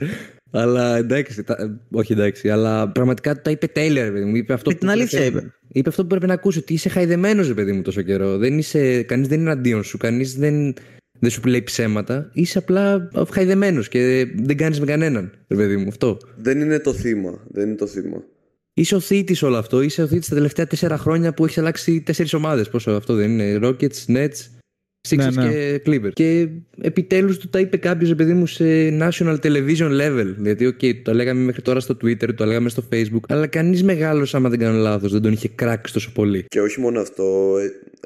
Αλλά 0.50 0.96
εντάξει, 0.96 1.42
τα- 1.42 1.80
όχι 1.90 2.12
εντάξει, 2.12 2.50
αλλά 2.50 2.88
πραγματικά 2.88 3.42
τα 3.42 3.50
είπε 3.50 3.66
τέλεια, 3.66 4.04
ρε 4.04 4.10
παιδί 4.10 4.24
μου. 4.24 4.36
Είπε 4.36 4.52
αυτό 4.52 4.70
Με 4.70 4.76
την 4.76 4.90
αλήθεια 4.90 5.18
πρέπει- 5.18 5.36
είπε. 5.36 5.52
Είπε 5.72 5.88
αυτό 5.88 6.02
που 6.02 6.08
πρέπει 6.08 6.26
να 6.26 6.32
ακούσει, 6.32 6.58
ότι 6.58 6.72
είσαι 6.72 6.88
χαϊδεμένος, 6.88 7.48
ρε 7.48 7.54
παιδί 7.54 7.72
μου, 7.72 7.82
τόσο 7.82 8.02
καιρό. 8.02 8.36
Δεν 8.38 8.58
είσαι, 8.58 9.02
κανείς 9.02 9.28
δεν 9.28 9.40
είναι 9.40 9.50
αντίον 9.50 9.82
σου, 9.84 9.98
κανείς 9.98 10.34
δεν, 10.34 10.74
δεν 11.18 11.30
σου 11.30 11.40
λέει 11.46 11.62
ψέματα. 11.62 12.30
Είσαι 12.32 12.58
απλά 12.58 13.08
χαϊδεμένος 13.30 13.88
και 13.88 14.26
δεν 14.34 14.56
κάνεις 14.56 14.80
με 14.80 14.86
κανέναν, 14.86 15.32
ρε 15.48 15.56
παιδί 15.56 15.76
μου, 15.76 15.88
αυτό. 15.88 16.18
Δεν 16.36 16.60
είναι 16.60 16.78
το 16.78 16.92
θύμα. 16.92 17.44
Δεν 17.48 17.66
είναι 17.66 17.76
το 17.76 17.86
θύμα. 17.86 18.22
Είσαι 18.74 18.94
ο 18.94 19.00
θύτης 19.00 19.42
όλο 19.42 19.56
αυτό. 19.56 19.80
Είσαι 19.80 20.02
ο 20.02 20.06
θύτης 20.06 20.28
τα 20.28 20.34
τελευταία 20.34 20.66
τέσσερα 20.66 20.98
χρόνια 20.98 21.34
που 21.34 21.44
έχεις 21.44 21.58
αλλάξει 21.58 22.00
τέσσερις 22.00 22.32
ομάδες. 22.32 22.68
Πόσο 22.68 22.90
αυτό 22.90 23.14
δεν 23.14 23.30
είναι. 23.30 23.58
Rockets, 23.62 24.06
Nets, 24.06 24.57
Sixers 25.10 25.32
Ναι, 25.34 25.44
ναι. 25.44 25.50
και 25.50 25.80
Clippers. 25.86 26.12
Και 26.12 26.48
επιτέλους 26.80 27.38
του 27.38 27.48
τα 27.48 27.60
είπε 27.60 27.76
κάποιος, 27.76 28.14
παιδί 28.14 28.32
μου, 28.32 28.46
σε 28.46 28.64
national 28.88 29.36
television 29.42 29.90
level. 30.00 30.34
Δηλαδή, 30.38 30.66
οκ, 30.66 30.80
το 31.02 31.14
λέγαμε 31.14 31.40
μέχρι 31.40 31.62
τώρα 31.62 31.80
στο 31.80 31.96
Twitter, 32.02 32.34
το 32.34 32.44
λέγαμε 32.44 32.68
στο 32.68 32.82
Facebook. 32.92 33.20
Αλλά 33.28 33.46
κανείς 33.46 33.82
μεγάλος, 33.82 34.34
άμα 34.34 34.48
δεν 34.48 34.58
κάνω 34.58 34.78
λάθος, 34.78 35.12
δεν 35.12 35.22
τον 35.22 35.32
είχε 35.32 35.48
κράξει 35.54 35.92
τόσο 35.92 36.12
πολύ. 36.14 36.44
Και 36.48 36.60
όχι 36.60 36.80
μόνο 36.80 37.00
αυτό, 37.00 37.56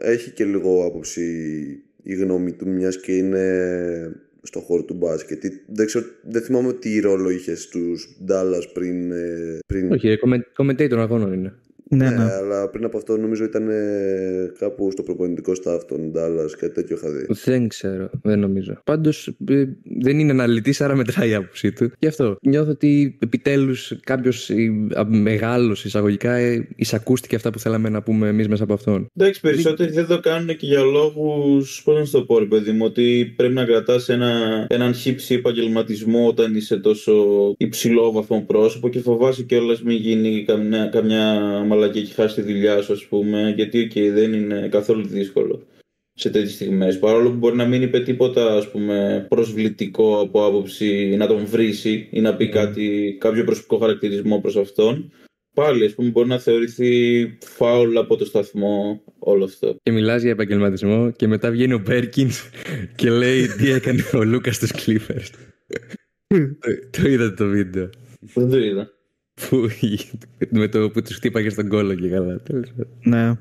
ε, 0.00 0.10
έχει 0.12 0.30
και 0.30 0.44
λίγο 0.44 0.84
άποψη 0.86 1.22
η 2.02 2.14
γνώμη 2.14 2.52
του, 2.52 2.68
μιας 2.68 3.00
και 3.00 3.12
είναι 3.12 3.42
στο 4.42 4.60
χώρο 4.60 4.82
του 4.82 4.94
μπάσκετ. 4.94 5.40
Τι- 5.40 5.60
Δεν, 5.66 5.86
ξέρω, 5.86 6.04
δεν 6.30 6.42
θυμάμαι 6.42 6.72
τι 6.72 7.00
ρόλο 7.00 7.30
είχες 7.30 7.62
στους 7.62 8.16
Dallas 8.28 8.62
πριν, 8.72 9.10
ε, 9.12 9.58
πριν 9.66 9.92
Όχι, 9.92 10.18
commentator 10.58 10.96
αγώνων 10.98 11.32
είναι. 11.32 11.54
Ναι, 11.94 12.10
Ναι, 12.10 12.16
ναι. 12.16 12.32
αλλά 12.32 12.68
πριν 12.68 12.84
από 12.84 12.96
αυτό 12.96 13.16
νομίζω 13.16 13.44
ήταν 13.44 13.68
ε, 13.68 14.52
κάπου 14.58 14.90
στο 14.90 15.02
προπονητικό 15.02 15.52
staff 15.64 15.80
των 15.88 16.12
Dallas, 16.14 16.50
κάτι 16.58 16.72
τέτοιο 16.72 16.96
είχα 16.96 17.10
δει. 17.10 17.26
Δεν 17.44 17.68
ξέρω, 17.68 18.10
δεν 18.22 18.38
νομίζω. 18.38 18.80
Πάντως 18.84 19.36
δεν 20.00 20.18
είναι 20.18 20.30
αναλυτής, 20.30 20.80
άρα 20.80 20.96
μετράει 20.96 21.28
η 21.30 21.34
άποψή 21.34 21.72
του. 21.72 21.90
Γι' 21.98 22.06
αυτό 22.06 22.36
νιώθω 22.42 22.70
ότι 22.70 23.18
επιτέλους 23.22 23.92
κάποιος 24.04 24.50
μεγάλος 25.06 25.84
εισαγωγικά 25.84 26.32
ε, 26.32 26.68
εισακούστηκε 26.76 27.36
αυτά 27.36 27.50
που 27.50 27.58
θέλαμε 27.58 27.88
να 27.88 28.02
πούμε 28.02 28.28
εμείς 28.28 28.48
μέσα 28.48 28.64
από 28.64 28.72
αυτόν. 28.72 29.06
Εντάξει, 29.16 29.40
περισσότεροι 29.40 29.92
δεν 29.92 30.06
το 30.06 30.20
κάνουν 30.20 30.56
και 30.56 30.66
για 30.66 30.80
λόγους. 30.82 31.82
Πώς 31.84 31.98
να 31.98 32.04
σου 32.04 32.12
το 32.12 32.22
πω, 32.24 32.38
ρε 32.38 32.44
παιδί 32.44 32.70
μου, 32.70 32.84
ότι 32.84 33.32
πρέπει 33.36 33.54
να 33.54 33.64
κρατάς 33.64 34.08
ένα, 34.08 34.66
έναν 34.68 34.94
χύψη 34.94 35.34
επαγγελματισμό 35.34 36.26
όταν 36.26 36.54
είσαι 36.54 36.76
τόσο 36.76 37.12
υψηλό 37.56 38.12
βαθμό 38.12 38.44
πρόσωπο 38.46 38.88
και 38.88 39.00
φοβάσαι 39.00 39.42
κιόλας 39.42 39.82
μην 39.82 39.96
γίνει 39.96 40.44
καμιά, 40.46 40.86
καμιά 40.86 41.40
μαλακία 41.82 42.02
και 42.02 42.12
χάσει 42.12 42.34
τη 42.34 42.52
δουλειά 42.52 42.82
σου, 42.82 42.92
ας 42.92 43.06
πούμε. 43.06 43.52
Γιατί, 43.56 43.80
οκ, 43.80 44.12
δεν 44.12 44.32
είναι 44.32 44.68
καθόλου 44.68 45.06
δύσκολο 45.06 45.66
σε 46.14 46.30
τέτοιες 46.30 46.52
στιγμές. 46.52 46.98
Παρόλο 46.98 47.30
που 47.30 47.36
μπορεί 47.36 47.56
να 47.56 47.66
μην 47.66 47.82
είπε 47.82 48.00
τίποτα 48.00 48.56
ας 48.56 48.70
πούμε, 48.70 49.26
προσβλητικό 49.28 50.20
από 50.20 50.46
άποψη 50.46 51.14
να 51.16 51.26
τον 51.26 51.46
βρίσει 51.46 52.08
ή 52.10 52.20
να 52.20 52.36
πει 52.36 52.48
κάτι, 52.48 53.16
κάποιο 53.20 53.44
προσωπικό 53.44 53.78
χαρακτηρισμό 53.78 54.40
προς 54.40 54.56
αυτόν. 54.56 55.12
Πάλι, 55.54 55.84
ας 55.84 55.94
πούμε, 55.94 56.10
μπορεί 56.10 56.28
να 56.28 56.38
θεωρηθεί 56.38 57.38
φάουλ 57.40 57.96
από 57.96 58.16
το 58.16 58.24
σταθμό 58.24 59.02
όλο 59.18 59.44
αυτό. 59.44 59.76
Και 59.82 59.92
μιλάς 59.92 60.22
για 60.22 60.30
επαγγελματισμό 60.30 61.10
και 61.10 61.26
μετά 61.26 61.50
βγαίνει 61.50 61.72
ο 61.72 61.78
Μπέρκινς 61.78 62.50
και 62.96 63.10
λέει 63.10 63.46
τι 63.46 63.70
έκανε 63.70 64.02
ο 64.14 64.22
Λούκας 64.22 64.56
στους 64.56 64.72
Clippers. 64.74 65.28
το, 66.60 66.68
το 66.90 67.08
είδατε 67.08 67.34
το 67.34 67.48
βίντεο. 67.48 67.90
Δεν 68.34 68.50
το 68.50 68.58
είδα. 68.58 68.90
Που, 69.48 69.68
με 70.50 70.68
το 70.68 70.90
που 70.90 71.02
τους 71.02 71.16
χτύπαγε 71.16 71.48
στον 71.50 71.68
κόλλο 71.68 71.94
και 71.94 72.08
καλά. 72.08 72.40
Τέλος 72.40 72.70
πάντων. 72.70 72.92
ναι. 73.02 73.36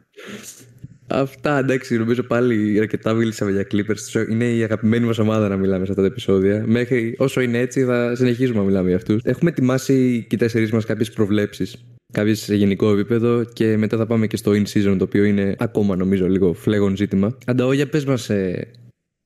Αυτά 1.08 1.58
εντάξει, 1.58 1.98
νομίζω 1.98 2.24
πάλι 2.24 2.80
αρκετά 2.80 3.14
μίλησαμε 3.14 3.52
για 3.52 3.68
Clippers. 3.72 4.30
Είναι 4.30 4.46
η 4.54 4.64
αγαπημένη 4.64 5.06
μας 5.06 5.18
ομάδα 5.18 5.48
να 5.48 5.58
μιλάμε 5.58 5.86
σε 5.86 5.92
αυτά 5.92 6.04
τα 6.04 6.08
επεισόδια. 6.08 6.64
Μέχρι 6.68 7.16
όσο 7.18 7.42
είναι 7.42 7.58
έτσι, 7.60 7.84
θα 7.84 8.16
συνεχίζουμε 8.16 8.60
να 8.60 8.66
μιλάμε 8.66 8.88
για 8.88 8.98
αυτούς. 8.98 9.22
Έχουμε 9.24 9.50
ετοιμάσει 9.50 10.26
και 10.30 10.36
οι 10.36 10.38
τέσσερις 10.38 10.72
μας 10.72 10.86
κάποιες 10.86 11.12
προβλέψεις. 11.12 11.86
Κάποιες 12.14 12.40
σε 12.40 12.56
γενικό 12.56 12.92
επίπεδο 12.92 13.44
και 13.54 13.78
μετά 13.78 13.98
θα 13.98 14.06
πάμε 14.06 14.28
και 14.28 14.38
στο 14.38 14.52
in 14.52 14.64
season, 14.74 14.96
το 14.98 15.04
οποίο 15.04 15.24
είναι 15.24 15.56
ακόμα 15.58 15.96
νομίζω 15.96 16.28
λίγο 16.28 16.54
φλέγον 16.54 16.96
ζήτημα. 16.96 17.38
Ανταόγια, 17.46 17.88
πες 17.88 18.06
μας 18.06 18.30
ε, 18.30 18.68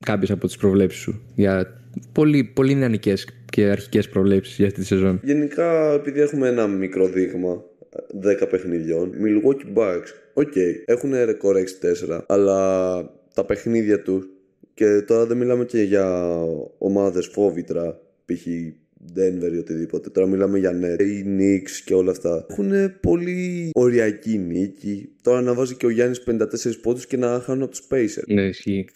κάποιες 0.04 0.30
από 0.30 0.46
τις 0.46 0.56
προβλέψεις 0.56 1.00
σου 1.00 1.20
για 1.34 1.80
πολύ, 2.12 2.44
πολύ 2.44 2.74
νεανικές 2.74 3.28
και 3.50 3.64
αρχικές 3.64 4.08
προβλέψεις 4.08 4.56
για 4.56 4.66
αυτή 4.66 4.80
τη 4.80 4.86
σεζόν. 4.86 5.20
Γενικά, 5.22 5.92
επειδή 5.92 6.20
έχουμε 6.20 6.48
ένα 6.48 6.66
μικρό 6.66 7.06
δείγμα 7.06 7.64
10 8.42 8.46
παιχνιδιών, 8.50 9.12
Milwaukee 9.24 9.78
Bucks, 9.78 10.08
ok, 10.34 10.52
okay, 10.54 10.72
έχουν 10.84 11.24
ρεκόρ 11.24 11.56
6-4, 12.08 12.20
αλλά 12.26 13.10
τα 13.34 13.44
παιχνίδια 13.44 14.02
τους 14.02 14.28
και 14.74 15.02
τώρα 15.06 15.26
δεν 15.26 15.36
μιλάμε 15.36 15.64
και 15.64 15.82
για 15.82 16.36
ομάδες 16.78 17.26
φόβητρα, 17.26 18.00
π.χ. 18.24 18.46
Denver 19.16 19.52
ή 19.52 19.56
οτιδήποτε. 19.56 20.10
Τώρα 20.10 20.26
μιλάμε 20.26 20.58
για 20.58 20.80
Net, 20.82 21.02
οι 21.02 21.24
Knicks 21.26 21.70
και 21.84 21.94
όλα 21.94 22.10
αυτά. 22.10 22.46
Έχουν 22.50 22.72
πολύ 23.00 23.70
οριακή 23.74 24.38
νίκη. 24.38 25.08
Τώρα 25.22 25.40
να 25.40 25.54
βάζει 25.54 25.74
και 25.74 25.86
ο 25.86 25.90
Γιάννης 25.90 26.24
54 26.26 26.42
πόντους 26.82 27.06
και 27.06 27.16
να 27.16 27.40
χάνουν 27.40 27.62
από 27.62 27.70
τους 27.70 27.86
Pacers. 27.90 28.26
Ναι, 28.26 28.42
ισχύει. 28.42 28.86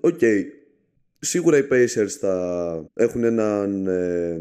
Ok. 0.00 0.18
Okay. 0.20 0.42
Σίγουρα 1.18 1.58
οι 1.58 1.66
Pacers 1.70 2.08
θα 2.20 2.90
έχουν 2.94 3.24
έναν. 3.24 3.86
Ε, 3.86 4.40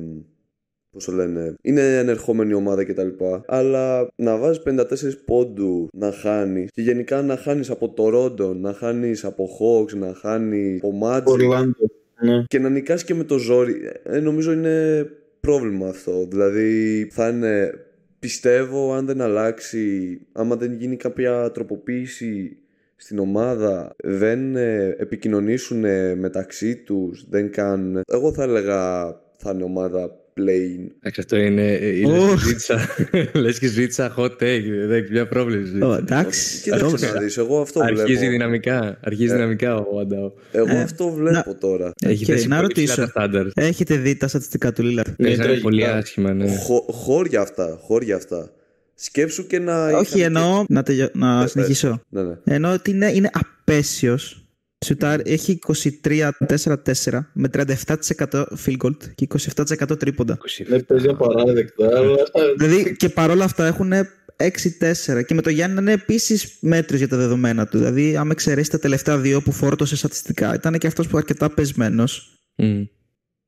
Πώς 0.97 1.05
το 1.05 1.11
λένε, 1.11 1.55
είναι 1.61 1.97
ανερχόμενη 1.97 2.53
ομάδα 2.53 2.83
κτλ. 2.83 3.07
Αλλά 3.45 4.07
να 4.15 4.37
βάζεις 4.37 4.63
54 4.65 4.83
πόντους 5.25 5.87
να 5.93 6.11
χάνεις 6.11 6.71
και 6.71 6.81
γενικά 6.81 7.21
να 7.21 7.37
χάνεις 7.37 7.69
από 7.69 7.89
Τορόντο, 7.89 8.53
να 8.53 8.73
χάνεις 8.73 9.25
από 9.25 9.49
Hawks, 9.59 9.93
να 9.97 10.13
χάνεις 10.13 10.83
από 10.83 10.99
Magic. 11.03 11.69
Ναι. 12.21 12.43
Και 12.47 12.59
να 12.59 12.69
νικάς 12.69 13.03
και 13.03 13.13
με 13.13 13.23
το 13.23 13.37
ζόρι. 13.37 13.75
Ε, 14.03 14.19
νομίζω 14.19 14.51
είναι 14.51 15.07
πρόβλημα 15.39 15.87
αυτό. 15.87 16.27
Δηλαδή 16.29 17.07
θα 17.11 17.29
είναι. 17.29 17.73
Πιστεύω 18.19 18.93
αν 18.93 19.05
δεν 19.05 19.21
αλλάξει, 19.21 20.19
άμα 20.31 20.55
δεν 20.55 20.73
γίνει 20.73 20.95
κάποια 20.95 21.51
τροποποίηση 21.51 22.57
στην 22.97 23.19
ομάδα, 23.19 23.95
δεν 24.03 24.55
ε, 24.55 24.95
επικοινωνήσουν 24.97 25.79
μεταξύ 26.17 26.75
τους, 26.75 27.25
δεν 27.29 27.51
κάνουν... 27.51 28.01
Εγώ 28.07 28.33
θα 28.33 28.43
έλεγα 28.43 29.11
θα 29.37 29.51
είναι 29.51 29.63
ομάδα 29.63 30.11
plane. 30.37 30.87
Εντάξει, 30.99 31.19
αυτό 31.19 31.35
είναι. 31.35 31.79
Λε 31.79 32.33
και 32.33 32.37
ζήτησα. 32.37 32.79
Λες 33.41 33.59
και 33.59 33.67
ζήτησα 33.67 34.15
hot 34.17 34.31
take. 34.31 34.63
Δεν 34.87 34.91
έχει 34.91 35.11
μια 35.11 35.27
πρόβλημα. 35.27 35.97
Εντάξει. 35.97 36.61
Κοίταξε 36.61 37.11
να 37.13 37.19
δεις. 37.19 37.37
Εγώ 37.37 37.61
αυτό 37.61 37.79
βλέπω. 37.79 38.01
Αρχίζει 38.01 38.27
δυναμικά. 38.27 38.99
Αρχίζει 39.03 39.31
ε. 39.31 39.35
δυναμικά 39.35 39.75
ο 39.75 39.99
Αντάο. 39.99 40.31
Εγώ 40.51 40.75
ε, 40.75 40.81
αυτό 40.81 41.09
βλέπω 41.09 41.55
τώρα. 41.55 41.91
Έχει 42.05 42.47
να 42.47 42.61
ρωτήσω. 42.61 43.11
Έχετε 43.53 43.95
δει 43.95 44.15
τα 44.15 44.27
στατιστικά 44.27 44.71
του 44.71 44.83
Λίλαρ. 44.83 45.05
Ναι, 45.17 45.29
είναι 45.29 45.59
πολύ 45.61 45.85
άσχημα. 45.85 46.33
Ναι. 46.33 46.55
Χώρια 46.91 47.41
αυτά. 47.41 47.77
Χώρια 47.81 48.15
αυτά. 48.15 48.51
Σκέψου 48.99 49.47
και 49.47 49.59
να. 49.59 49.97
Όχι, 49.97 50.21
εννοώ. 50.21 50.65
Να, 50.69 50.83
να 51.13 51.43
ε, 51.43 51.47
συνεχίσω. 51.47 52.01
Ναι, 52.09 52.23
ναι. 52.23 52.37
Εννοώ 52.43 52.73
ότι 52.73 52.91
είναι, 52.91 53.11
είναι 53.13 53.29
απέσιος 53.33 54.47
Σουτάρ 54.85 55.19
έχει 55.23 55.59
23-4-4 56.03 56.29
με 57.33 57.49
37% 57.53 58.43
field 58.65 58.77
goal 58.77 58.95
και 59.15 59.27
27% 59.55 59.99
τρίποντα. 59.99 60.37
Είναι 60.67 60.79
παίζει 60.79 61.07
απαράδεκτα. 61.07 61.89
δηλαδή 62.57 62.95
και 62.95 63.09
παρόλα 63.09 63.43
αυτά 63.43 63.65
έχουν 63.65 63.91
6-4 63.93 65.25
και 65.25 65.33
με 65.33 65.41
το 65.41 65.49
Γιάννη 65.49 65.79
είναι 65.79 65.91
επίσης 65.91 66.57
μέτριος 66.59 66.99
για 66.99 67.09
τα 67.09 67.17
δεδομένα 67.17 67.67
του. 67.67 67.77
Δηλαδή, 67.77 68.17
άμα 68.17 68.31
εξαιρέσει 68.31 68.69
τα 68.69 68.79
τελευταία 68.79 69.17
δύο 69.17 69.41
που 69.41 69.51
φόρτωσε 69.51 69.95
στατιστικά, 69.95 70.53
ήταν 70.53 70.77
και 70.77 70.87
αυτός 70.87 71.07
που 71.07 71.17
αρκετά 71.17 71.49
πεσμένος. 71.49 72.39
Mm. 72.57 72.87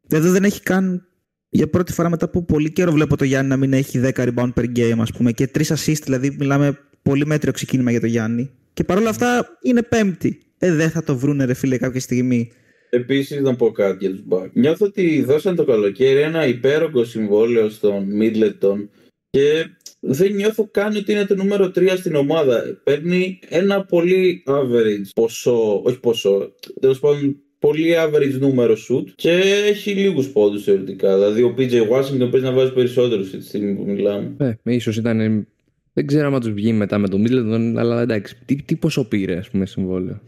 Δηλαδή 0.07 0.29
δεν 0.29 0.43
έχει 0.43 0.61
καν. 0.61 1.03
Για 1.49 1.69
πρώτη 1.69 1.93
φορά 1.93 2.09
μετά 2.09 2.25
από 2.25 2.43
πολύ 2.43 2.71
καιρό 2.71 2.91
βλέπω 2.91 3.17
το 3.17 3.23
Γιάννη 3.23 3.49
να 3.49 3.57
μην 3.57 3.73
έχει 3.73 4.01
10 4.03 4.11
rebound 4.13 4.53
per 4.53 4.65
game, 4.75 4.97
ας 4.99 5.11
πούμε, 5.11 5.31
και 5.31 5.49
3 5.53 5.61
assist, 5.61 6.01
δηλαδή 6.03 6.35
μιλάμε 6.39 6.79
πολύ 7.01 7.25
μέτριο 7.25 7.51
ξεκίνημα 7.51 7.91
για 7.91 7.99
το 7.99 8.05
Γιάννη. 8.05 8.51
Και 8.73 8.83
παρόλα 8.83 9.09
αυτά 9.09 9.57
είναι 9.61 9.81
πέμπτη 9.83 10.39
ε, 10.57 10.73
δεν 10.73 10.89
θα 10.89 11.03
το 11.03 11.17
βρούνε 11.17 11.45
ρε 11.45 11.53
φίλε 11.53 11.77
κάποια 11.77 11.99
στιγμή. 11.99 12.51
Επίσης, 12.89 13.41
να 13.41 13.55
πω 13.55 13.71
κάτι 13.71 13.97
για 14.05 14.09
τους 14.09 14.23
Bucks. 14.29 14.49
Νιώθω 14.53 14.85
ότι 14.85 15.23
δώσαν 15.23 15.55
το 15.55 15.65
καλοκαίρι 15.65 16.19
ένα 16.19 16.47
υπέροχο 16.47 17.03
συμβόλαιο 17.03 17.69
στον 17.69 18.03
Μίτλετον 18.03 18.89
και 19.29 19.69
δεν 19.99 20.33
νιώθω 20.33 20.67
καν 20.71 20.95
ότι 20.95 21.11
είναι 21.11 21.25
το 21.25 21.35
νούμερο 21.35 21.65
3 21.65 21.93
στην 21.97 22.15
ομάδα. 22.15 22.79
Παίρνει 22.83 23.39
ένα 23.49 23.85
πολύ 23.85 24.43
average 24.45 25.09
ποσό, 25.15 25.81
όχι 25.83 25.99
ποσό, 25.99 26.53
τέλος 26.79 26.99
πάντων 26.99 27.41
πολύ 27.59 27.93
average 27.97 28.39
νούμερο 28.39 28.73
shoot 28.73 29.03
και 29.15 29.31
έχει 29.67 29.91
λίγους 29.91 30.29
πόντους 30.29 30.63
θεωρητικά. 30.63 31.13
Δηλαδή 31.13 31.41
ο 31.43 31.55
PJ 31.57 31.71
Washington 31.71 32.31
παίζει 32.31 32.45
να 32.45 32.51
βάζει 32.51 32.73
περισσότερους 32.73 33.29
τη 33.29 33.43
στιγμή 33.43 33.73
που 33.73 33.83
μιλάμε. 33.83 34.35
Ε, 34.37 34.53
ίσως 34.63 34.97
ήταν 34.97 35.47
δεν 35.93 36.07
ξέρω 36.07 36.33
αν 36.33 36.39
τους 36.39 36.51
βγει 36.51 36.73
μετά 36.73 36.97
με 36.97 37.07
τον 37.07 37.21
Μίτλετον, 37.21 37.77
αλλά 37.77 38.01
εντάξει. 38.01 38.37
Τι, 38.45 38.55
τι 38.55 38.75
πόσο 38.75 39.07
πήρε, 39.07 39.37
ας 39.37 39.49
πούμε, 39.49 39.65
συμβόλαιο; 39.65 40.21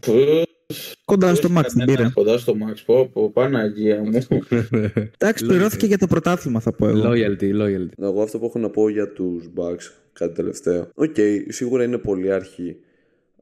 Κοντά 1.04 1.34
στο 1.34 1.48
Max 1.56 1.64
δεν 1.74 1.86
πήρε. 1.86 2.10
Κοντά 2.14 2.38
στο 2.38 2.52
Max, 2.52 2.82
πω, 2.86 3.10
πω 3.12 3.30
Παναγία 3.30 4.02
μου. 4.02 4.10
Εντάξει, 5.18 5.46
πληρώθηκε 5.46 5.86
για 5.86 5.98
το 5.98 6.06
πρωτάθλημα, 6.06 6.60
θα 6.60 6.72
πω 6.72 6.88
εγώ. 6.88 7.10
Loyalty, 7.10 7.60
loyalty. 7.62 8.02
Εγώ 8.02 8.22
αυτό 8.22 8.38
που 8.38 8.44
έχω 8.44 8.58
να 8.58 8.70
πω 8.70 8.88
για 8.88 9.12
τους 9.12 9.50
Bucks, 9.56 9.92
κάτι 10.12 10.34
τελευταίο. 10.34 10.88
Ok, 10.94 11.14
okay, 11.16 11.36
σίγουρα 11.48 11.84
είναι 11.84 11.98
πολύ 11.98 12.32
αρχή. 12.32 12.76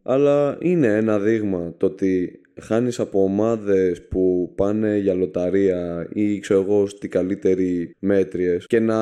Αλλά 0.03 0.59
είναι 0.61 0.87
ένα 0.87 1.19
δείγμα 1.19 1.75
το 1.77 1.87
ότι 1.87 2.41
χάνεις 2.61 3.01
από 3.01 3.23
ομάδες 3.23 4.07
που 4.09 4.53
πάνε 4.57 4.99
για 4.99 5.15
λοταρία 5.15 6.09
ή 6.13 6.39
ξέρω 6.39 6.61
εγώ 6.61 6.87
στη 6.87 7.09
καλύτερη 7.09 7.95
μέτριες 7.99 8.67
και, 8.67 8.81
να... 8.81 8.97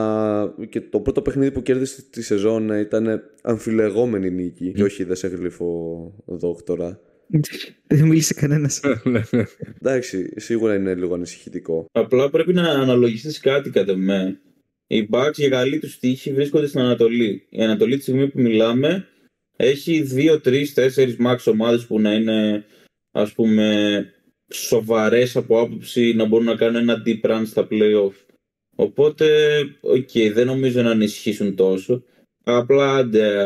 και 0.68 0.80
το 0.80 1.00
πρώτο 1.00 1.22
παιχνίδι 1.22 1.50
που 1.50 1.62
κέρδισε 1.62 2.02
τη 2.10 2.22
σεζόν 2.22 2.68
ήταν 2.68 3.22
αμφιλεγόμενη 3.42 4.30
νίκη 4.30 4.72
και 4.72 4.82
όχι 4.82 5.04
δεν 5.04 5.16
σε 5.16 5.28
γλυφό 5.28 6.12
δόκτορα. 6.26 7.00
Δεν 7.86 8.06
μίλησε 8.06 8.34
κανένας. 8.34 8.80
Εντάξει, 9.80 10.32
σίγουρα 10.36 10.74
είναι 10.74 10.94
λίγο 10.94 11.14
ανησυχητικό. 11.14 11.86
Απλά 11.92 12.30
πρέπει 12.30 12.52
να 12.52 12.62
αναλογιστείς 12.62 13.40
κάτι 13.40 13.70
κατά 13.70 13.96
με. 13.96 14.40
Οι 14.86 15.08
Bucks 15.10 15.34
για 15.34 15.48
καλή 15.48 15.78
τους 15.78 15.98
τύχη 15.98 16.32
βρίσκονται 16.32 16.66
στην 16.66 16.80
Ανατολή. 16.80 17.46
Η 17.48 17.62
Ανατολή 17.62 17.96
τη 17.96 18.02
στιγμή 18.02 18.28
που 18.28 18.40
μιλάμε 18.40 19.06
έχει 19.60 20.02
2, 20.02 20.40
3, 20.44 20.74
4 20.74 21.16
max 21.26 21.36
ομάδες 21.44 21.86
που 21.86 22.00
να 22.00 22.12
είναι 22.12 22.64
ας 23.10 23.32
πούμε 23.32 24.06
σοβαρές 24.52 25.36
από 25.36 25.60
άποψη 25.60 26.12
να 26.14 26.24
μπορούν 26.24 26.46
να 26.46 26.56
κάνουν 26.56 26.76
ένα 26.76 27.02
deep 27.06 27.30
run 27.30 27.42
στα 27.46 27.68
playoff. 27.70 28.12
Οπότε, 28.76 29.26
ok, 29.80 30.08
okay, 30.12 30.30
δεν 30.34 30.46
νομίζω 30.46 30.82
να 30.82 30.90
ανησυχήσουν 30.90 31.54
τόσο. 31.56 32.02
Απλά 32.44 32.96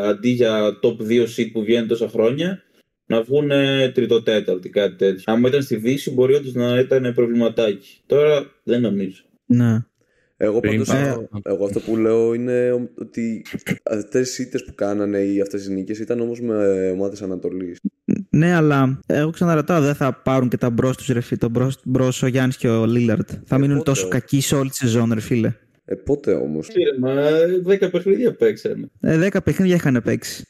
αντί 0.02 0.28
για 0.28 0.78
top 0.82 0.96
2 0.96 1.26
seat 1.36 1.50
που 1.52 1.62
βγαίνει 1.64 1.86
τόσα 1.86 2.08
χρόνια, 2.08 2.62
να 3.06 3.22
βγουν 3.22 3.50
τριτοτέταρτη, 3.92 4.68
κάτι 4.68 4.96
τέτοιο. 4.96 5.32
Αν 5.32 5.44
ήταν 5.44 5.62
στη 5.62 5.76
Δύση, 5.76 6.10
μπορεί 6.10 6.34
όντως 6.34 6.52
να 6.52 6.78
ήταν 6.78 7.14
προβληματάκι. 7.14 8.00
Τώρα 8.06 8.52
δεν 8.62 8.80
νομίζω. 8.80 9.22
Ναι. 9.46 9.84
Εγώ, 10.44 10.60
πάντως, 10.60 10.88
εγώ 11.42 11.64
αυτό 11.64 11.80
που 11.80 11.96
λέω 11.96 12.34
είναι 12.34 12.88
ότι 12.98 13.44
αυτές 13.90 14.38
οι 14.38 14.42
ήττες 14.42 14.58
που 14.58 14.74
κάνανε 14.74 15.18
ή 15.18 15.40
αυτές 15.40 15.66
οι 15.66 15.72
νίκες 15.72 15.98
ήταν 15.98 16.20
όμως 16.20 16.40
με 16.40 16.90
ομάδες 16.90 17.22
Ανατολής. 17.22 17.80
Ναι, 18.30 18.54
αλλά 18.54 19.00
εγώ 19.06 19.30
ξαναρωτάω, 19.30 19.80
δεν 19.80 19.94
θα 19.94 20.12
πάρουν 20.12 20.48
και 20.48 20.56
τα 20.56 20.70
μπρος 20.70 20.96
τους 20.96 21.06
ρε 21.06 21.14
φίλε, 21.14 21.36
το 21.36 21.50
μπρος 21.84 22.12
ο 22.22 22.26
Γιάννης 22.26 22.56
και 22.56 22.68
ο 22.68 22.86
Λίλαρτ. 22.86 23.30
Θα 23.44 23.56
ε, 23.56 23.58
μείνουν 23.58 23.76
πότε, 23.76 23.90
τόσο 23.90 24.08
κακοί 24.08 24.40
σε 24.40 24.54
όλη 24.54 24.70
τη 24.70 24.76
σεζόν, 24.76 25.12
ρε 25.12 25.20
φίλε. 25.20 25.52
Ε, 25.84 25.94
πότε 25.94 26.32
όμως; 26.32 26.68
Μα 27.00 27.14
10 27.66 27.90
παιχνίδια 27.90 28.34
παίξανε. 28.34 28.90
Ε, 29.00 29.28
10 29.32 29.36
παιχνίδια 29.44 29.74
είχαν 29.74 30.00
παίξει. 30.04 30.44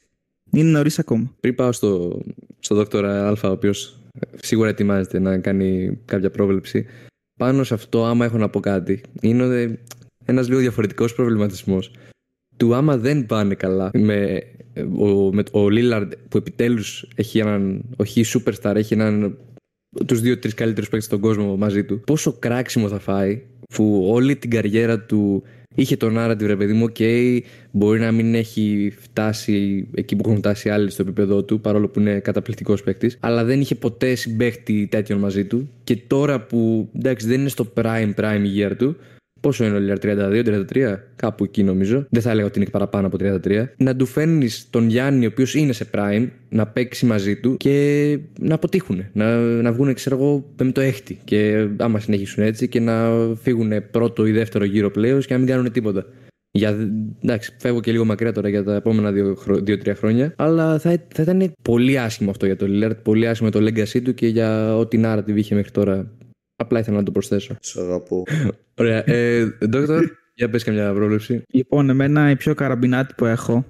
Είναι 0.53 0.71
νωρίς 0.71 0.99
ακόμα. 0.99 1.35
Πριν 1.41 1.55
πάω 1.55 1.73
στο, 1.73 2.21
στο 2.59 2.75
δόκτωρα 2.75 3.29
Α, 3.29 3.37
ο 3.43 3.49
οποίος 3.49 4.01
σίγουρα 4.43 4.69
ετοιμάζεται 4.69 5.19
να 5.19 5.39
κάνει 5.39 5.99
κάποια 6.05 6.31
πρόβλεψη 6.31 6.87
πάνω 7.43 7.65
σε 7.65 7.75
αυτό, 7.75 8.05
άμα 8.05 8.25
έχω 8.25 8.39
να 8.39 8.49
πω 8.49 8.61
κάτι, 8.61 9.01
είναι 9.21 9.79
ένας 10.25 10.49
λίγο 10.49 10.61
διαφορετικός 10.61 11.15
προβληματισμός. 11.15 11.91
Του 12.57 12.75
άμα 12.75 12.97
δεν 12.97 13.27
πάνε 13.27 13.55
καλά 13.55 13.91
με 13.95 14.43
ο, 14.99 15.33
με, 15.33 15.43
ο 15.53 15.69
Λίλαρντ 15.69 16.13
που 16.29 16.37
επιτέλους 16.37 17.09
έχει 17.15 17.39
έναν, 17.39 17.83
όχι 17.97 18.25
superstar, 18.27 18.75
έχει 18.75 18.95
έναν 18.95 19.39
τους 20.07 20.21
δύο-τρει 20.21 20.55
καλύτερους 20.55 20.89
παίκτες 20.89 21.09
στον 21.09 21.21
κόσμο 21.21 21.57
μαζί 21.57 21.85
του, 21.85 22.01
πόσο 22.01 22.33
κράξιμο 22.39 22.89
θα 22.89 22.99
φάει, 22.99 23.43
που 23.75 24.07
όλη 24.11 24.37
την 24.37 24.51
καριέρα 24.51 25.01
του 25.01 25.43
είχε 25.75 25.97
τον 25.97 26.15
narrative 26.19 26.47
ρε 26.47 26.57
παιδί 26.57 26.73
μου, 26.73 26.87
ok, 26.93 27.39
μπορεί 27.71 28.01
να 28.01 28.13
μην 28.13 28.35
έχει 28.35 28.93
φτάσει 28.99 29.89
εκεί 29.95 30.17
που 30.17 30.23
έχουν 30.25 30.39
φτάσει 30.39 30.71
άλλοι 30.71 30.91
στο 30.91 31.03
επίπεδό 31.03 31.43
του, 31.43 31.61
παρόλο 31.61 31.89
που 31.89 32.01
είναι 32.01 32.19
καταπληκτικός 32.19 32.83
παίκτης, 32.83 33.17
αλλά 33.21 33.45
δεν 33.45 33.61
είχε 33.61 33.75
ποτέ 33.75 34.15
συμπέχτη 34.15 34.87
τέτοιον 34.91 35.19
μαζί 35.19 35.45
του. 35.45 35.71
Και 35.85 35.97
τώρα 35.97 36.41
που 36.41 36.89
εντάξει 36.97 37.27
δεν 37.27 37.41
είναι 37.41 37.49
στο 37.49 37.73
prime 37.75 38.15
prime 38.17 38.45
year 38.59 38.73
του, 38.79 38.97
Πόσο 39.43 39.65
είναι 39.65 39.77
ο 39.77 39.79
Λίλαρ, 39.79 39.99
32-33, 40.03 40.97
κάπου 41.17 41.45
εκεί 41.45 41.63
νομίζω. 41.63 42.07
Δεν 42.11 42.23
θα 42.23 42.31
έλεγα 42.31 42.47
ότι 42.47 42.59
είναι 42.61 42.69
παραπάνω 42.71 43.07
από 43.07 43.17
33. 43.21 43.65
Να 43.77 43.97
του 43.97 44.07
φέρνεις 44.07 44.67
τον 44.71 44.89
Γιάννη, 44.89 45.25
ο 45.25 45.29
οποίος 45.33 45.55
είναι 45.55 45.73
σε 45.73 45.87
prime, 45.95 46.29
να 46.49 46.67
παίξει 46.67 47.07
μαζί 47.07 47.37
του 47.37 47.57
και 47.57 48.19
να 48.41 48.55
αποτύχουν. 48.55 49.05
Να, 49.13 49.37
να 49.39 49.73
βγουν, 49.73 49.95
ξέρω 49.95 50.17
εγώ, 50.17 50.53
πέμπτο 50.57 50.81
έκτη. 50.81 51.19
Και 51.25 51.69
άμα 51.77 51.99
συνεχίσουν 51.99 52.45
έτσι 52.45 52.69
και 52.69 52.81
να 52.81 53.11
φύγουν 53.43 53.73
πρώτο 53.91 54.27
ή 54.27 54.33
δεύτερο 54.33 54.65
γύρο 54.65 54.91
πλέον 54.91 55.21
και 55.21 55.33
να 55.33 55.39
μην 55.39 55.49
κάνουν 55.49 55.73
τίποτα. 55.73 56.07
Για, 56.51 56.91
εντάξει, 57.23 57.57
φεύγω 57.59 57.81
και 57.81 57.93
λίγο 57.93 58.05
μακριά 58.05 58.33
τώρα 58.33 58.49
για 58.49 58.65
τα 58.65 58.75
επόμενα 58.75 59.13
2-3 59.47 59.93
χρόνια. 59.97 60.35
Αλλά 60.37 60.79
θα, 60.79 60.97
θα 61.15 61.23
ήταν 61.23 61.53
πολύ 61.63 61.99
άσχημο 61.99 62.31
αυτό 62.31 62.47
για 62.47 62.57
το 62.57 62.67
Lillard. 62.69 63.03
Πολύ 63.03 63.29
άσχημο 63.29 63.51
το 63.51 63.59
legacy 63.59 64.03
του 64.05 64.15
και 64.15 64.27
για 64.27 64.77
ό,τι 64.77 65.01
narrative 65.05 65.35
είχε 65.35 65.55
μέχρι 65.55 65.71
τώρα 65.71 66.11
Απλά 66.63 66.79
ήθελα 66.79 66.97
να 66.97 67.03
το 67.03 67.11
προσθέσω. 67.11 67.57
Σ' 67.61 67.77
αγαπώ. 67.77 68.23
Ωραία. 68.81 69.11
Ε, 69.11 69.45
Δόκτωρ, 69.61 70.05
για 70.35 70.51
πες 70.51 70.65
καμιά 70.65 70.93
πρόβλεψη. 70.93 71.43
Λοιπόν, 71.49 71.91
εμένα 71.91 72.31
η 72.31 72.37
πιο 72.37 72.55
καραμπινάτη 72.55 73.15
που 73.17 73.25
έχω 73.25 73.65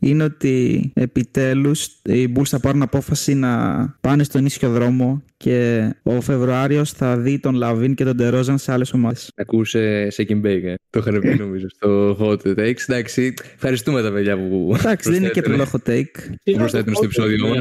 είναι 0.00 0.24
ότι 0.24 0.90
επιτέλους 0.94 1.84
οι 2.02 2.32
Bulls 2.36 2.44
θα 2.44 2.60
πάρουν 2.60 2.82
απόφαση 2.82 3.34
να 3.34 3.88
πάνε 4.00 4.24
στον 4.24 4.46
ίσιο 4.46 4.70
δρόμο 4.70 5.22
και 5.36 5.90
ο 6.02 6.20
Φεβρουάριος 6.20 6.92
θα 6.92 7.16
δει 7.16 7.38
τον 7.38 7.54
Λαβίν 7.54 7.94
και 7.94 8.04
τον 8.04 8.16
Τερόζαν 8.16 8.58
σε 8.58 8.72
άλλες 8.72 8.92
ομάδες. 8.92 9.30
Ακούσε 9.36 10.08
second 10.16 10.42
bake, 10.44 10.62
ε. 10.64 10.74
Το 10.90 10.98
είχαν 10.98 11.20
πει 11.20 11.34
νομίζω 11.34 11.66
στο 11.68 12.16
hot 12.20 12.48
takes. 12.58 12.82
Εντάξει, 12.88 13.34
ευχαριστούμε 13.54 14.02
τα 14.02 14.12
παιδιά 14.12 14.36
που. 14.36 14.74
Εντάξει, 14.78 15.10
δεν 15.10 15.22
είναι 15.22 15.30
και 15.30 15.42
τρελό 15.42 15.66
hot 15.72 15.90
take. 15.90 16.34
που 16.44 16.52
προσθέτουν 16.52 16.94
στο 16.94 17.04
επεισόδιο 17.04 17.54
Ναι. 17.54 17.60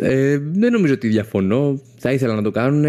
Μα. 0.00 0.06
Ε, 0.06 0.38
δεν 0.38 0.72
νομίζω 0.72 0.92
ότι 0.92 1.08
διαφωνώ. 1.08 1.80
Θα 1.96 2.12
ήθελα 2.12 2.34
να 2.34 2.42
το 2.42 2.50
κάνουν. 2.50 2.84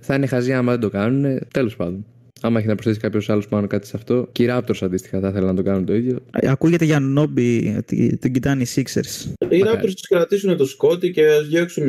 Θα 0.00 0.14
είναι 0.14 0.26
χαζί 0.26 0.52
άμα 0.52 0.70
δεν 0.72 0.80
το 0.80 0.90
κάνουν. 0.90 1.38
Τέλος 1.52 1.76
πάντων. 1.76 2.04
Άμα 2.40 2.58
έχει 2.58 2.68
να 2.68 2.74
προσθέσει 2.74 3.00
κάποιος 3.00 3.30
άλλος 3.30 3.48
πάνω 3.48 3.66
κάτι 3.66 3.86
σε 3.86 3.92
αυτό. 3.96 4.28
Και 4.32 4.42
οι 4.42 4.46
Raptors 4.50 4.78
αντίστοιχα 4.80 5.20
θα 5.20 5.28
ήθελα 5.28 5.46
να 5.46 5.54
το 5.54 5.62
κάνουν 5.62 5.84
το 5.84 5.94
ίδιο. 5.94 6.18
Ε, 6.32 6.48
Ακούγεται 6.48 6.84
για 6.84 7.00
Anunoby 7.00 7.74
ότι 7.78 8.18
τον 8.20 8.32
κοιτάνε 8.32 8.62
οι 8.62 8.66
Sixers. 8.74 9.30
Οι 9.48 9.62
Raptors 9.64 9.92
τους 9.94 10.08
κρατήσουν 10.08 10.56
το 10.56 10.64
Scottie 10.64 11.10
και 11.10 11.26
ας 11.26 11.48
διώξουν 11.48 11.86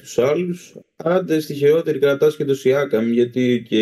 τους 0.00 0.18
άλλους. 0.18 0.74
Άντε 0.96 1.40
στη 1.40 1.54
χειρότερη 1.54 1.98
κρατάς 1.98 2.36
και 2.36 2.44
το 2.44 2.54
Siakam 2.64 3.12
γιατί 3.12 3.64
οκ, 3.64 3.78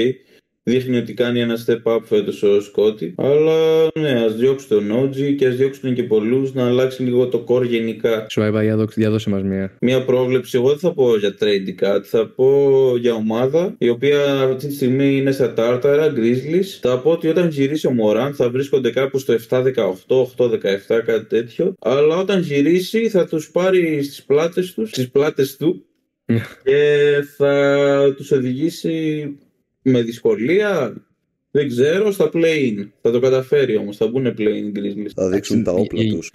δείχνει 0.71 0.97
ότι 0.97 1.15
κάνει 1.15 1.41
ένα 1.41 1.59
step 1.67 1.93
up 1.93 2.01
φέτος 2.05 2.43
ο 2.43 2.61
Scottie. 2.61 3.15
Αλλά 3.17 3.89
ναι, 4.01 4.25
ας 4.25 4.37
διώξουν 4.37 4.69
τον 4.69 4.87
OG 4.87 5.35
και 5.35 5.47
ας 5.47 5.57
διώξουν 5.57 5.95
και 5.95 6.03
πολλούς 6.03 6.55
να 6.55 6.67
αλλάξει 6.67 7.03
λίγο 7.03 7.29
το 7.29 7.45
core 7.49 7.67
γενικά. 7.67 8.27
Σου 8.31 8.43
είπα 8.43 8.63
για, 8.63 8.77
δώξ- 8.77 8.97
για 8.97 9.11
δώσε 9.11 9.31
μας 9.31 9.43
μία. 9.43 9.77
Μια 9.81 10.05
πρόβλεψη, 10.05 10.59
εγώ 10.59 10.69
δεν 10.69 10.79
θα 10.79 10.93
πω 10.93 11.17
για 11.17 11.35
trade 11.41 11.67
ή 11.67 11.73
κάτι, 11.73 12.09
θα 12.09 12.27
πω 12.27 12.97
για 12.97 13.15
ομάδα 13.15 13.75
η 13.79 13.89
οποία 13.89 14.41
αυτή 14.41 14.67
τη 14.67 14.75
στιγμή 14.75 15.17
είναι 15.17 15.31
στα 15.31 15.53
τάρταρα, 15.53 16.13
Grizzlies. 16.17 16.79
Θα 16.81 17.01
πω 17.01 17.11
ότι 17.11 17.29
όταν 17.29 17.49
γυρίσει 17.49 17.87
ο 17.87 17.93
Μωράν 17.93 18.35
θα 18.35 18.51
βρίσκονται 18.51 18.91
κάπου 18.91 19.19
στο 19.19 19.35
7-18, 19.49 19.65
8-17, 20.37 21.03
κάτι 21.05 21.27
τέτοιο. 21.29 21.75
Αλλά 21.81 22.17
όταν 22.17 22.41
γυρίσει 22.41 23.09
θα 23.09 23.27
τους 23.27 23.51
πάρει 23.51 24.03
στις 24.03 24.25
πλάτες 24.25 24.75
τους, 24.75 24.89
στις 24.89 25.11
πλάτες 25.11 25.57
του 25.57 25.85
και 26.65 26.81
θα 27.37 28.15
τους 28.17 28.31
οδηγήσει 28.31 29.25
με 29.91 30.03
δυσκολία, 30.03 30.95
δεν 31.51 31.69
ξέρω, 31.69 32.11
στα 32.11 32.31
play-in. 32.33 32.89
Θα 33.01 33.11
το 33.11 33.21
καταφέρει 33.21 33.77
όμως, 33.77 33.97
θα 33.97 34.07
μπουν 34.07 34.27
play-in 34.39 34.79
Grizzlies. 34.79 35.11
Θα 35.15 35.29
δείξουν 35.29 35.63
τα 35.63 35.73
όπλα 35.73 36.03
η- 36.03 36.11
τους. 36.11 36.31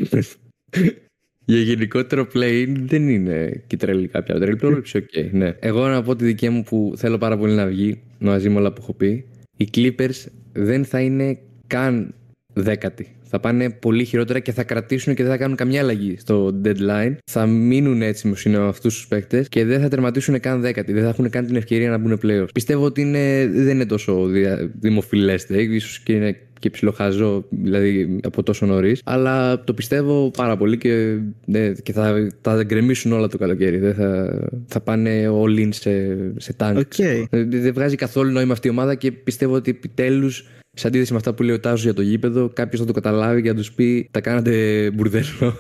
Για 1.46 1.60
γενικότερο 1.60 2.28
play 2.34 2.74
δεν 2.80 3.10
είναι 3.10 3.64
και 3.68 3.78
τρελή 3.78 4.08
κάποια 4.08 4.36
τρελή 4.36 4.56
πρόβλεψη. 4.56 4.98
οκ, 4.98 5.32
ναι. 5.32 5.56
Εγώ 5.60 5.88
να 5.88 6.04
πω 6.04 6.16
τη 6.16 6.26
δική 6.26 6.50
μου 6.50 6.64
που 6.64 6.94
θέλω 6.96 7.18
πάρα 7.18 7.38
πολύ 7.38 7.54
να 7.54 7.66
βγει 7.68 8.02
μαζί 8.20 8.50
με 8.50 8.58
όλα 8.60 8.74
που 8.74 8.82
έχω 8.82 8.94
πει. 8.94 9.26
Οι 9.58 9.68
Clippers 9.76 10.26
δεν 10.54 10.86
θα 10.86 11.00
είναι 11.02 11.40
καν 11.68 12.14
δέκατοι. 12.54 13.16
Θα 13.34 13.40
πάνε 13.40 13.70
πολύ 13.70 14.06
χειρότερα 14.06 14.40
και 14.40 14.52
θα 14.52 14.64
κρατήσουν 14.64 15.16
και 15.16 15.24
δεν 15.24 15.32
θα 15.32 15.38
κάνουν 15.38 15.56
καμιά 15.56 15.82
αλλαγή 15.82 16.16
στο 16.20 16.62
deadline. 16.66 17.16
Θα 17.32 17.46
μείνουν 17.46 18.02
έτσι 18.02 18.28
με 18.50 18.58
αυτούς 18.58 18.96
τους 18.96 19.08
παίκτες 19.08 19.50
και 19.50 19.66
δεν 19.66 19.82
θα 19.82 19.88
τερματίσουν 19.88 20.40
καν 20.40 20.62
δέκατοι. 20.62 20.94
Δεν 20.94 21.04
θα 21.04 21.10
έχουν 21.10 21.30
καν 21.30 21.46
την 21.46 21.56
ευκαιρία 21.56 21.90
να 21.90 21.98
μπουν 21.98 22.20
playoffs. 22.24 22.54
Πιστεύω 22.54 22.86
ότι 22.86 23.02
είναι, 23.02 23.50
δεν 23.54 23.76
είναι 23.76 23.86
τόσο 23.86 24.26
δια- 24.26 24.72
δημοφιλέ 24.80 25.36
take, 25.50 25.70
ίσως 25.70 26.00
και 26.00 26.14
είναι 26.14 26.38
και 26.60 26.70
ψιλοχαζό 26.70 27.46
δηλαδή 27.50 28.20
από 28.24 28.44
τόσο 28.44 28.66
νωρίς. 28.66 29.02
Αλλά 29.06 29.64
το 29.64 29.74
πιστεύω 29.74 30.32
πάρα 30.38 30.58
πολύ 30.58 30.78
και, 30.78 31.18
ναι, 31.46 31.72
και 31.72 31.92
θα, 31.94 32.32
θα 32.42 32.64
γκρεμίσουν 32.64 33.12
όλα 33.12 33.28
το 33.28 33.38
καλοκαίρι. 33.38 33.78
Δεν 33.78 33.94
θα, 33.94 34.40
θα 34.68 34.80
πάνε 34.82 35.30
all 35.30 35.60
in 35.60 35.70
σε, 35.72 35.92
σε 36.38 36.54
tank. 36.58 36.74
OK. 36.78 37.00
Ε, 37.00 37.26
Δεν 37.50 37.74
βγάζει 37.74 37.96
καθόλου 37.96 38.32
νόημα 38.32 38.54
αυτή 38.54 38.68
η 38.68 38.72
ομάδα 38.72 38.96
και 38.96 39.12
πιστεύω 39.12 39.54
ότι 39.56 39.72
επιτέλους, 39.72 40.48
σε 40.74 40.88
αντίθεση 40.88 41.12
με 41.12 41.18
αυτά 41.18 41.34
που 41.34 41.44
λέει 41.44 41.56
ο 41.56 41.60
Τάσος 41.60 41.84
για 41.84 41.94
το 41.94 42.02
γήπεδο, 42.02 42.50
κάποιος 42.54 42.80
θα 42.82 42.86
το 42.88 42.94
καταλάβει 42.94 43.42
και 43.42 43.48
θα 43.50 43.56
τους 43.56 43.72
πει: 43.74 44.08
Τα 44.12 44.22
κάνατε 44.22 44.92
μπουρδέλο. 44.94 45.26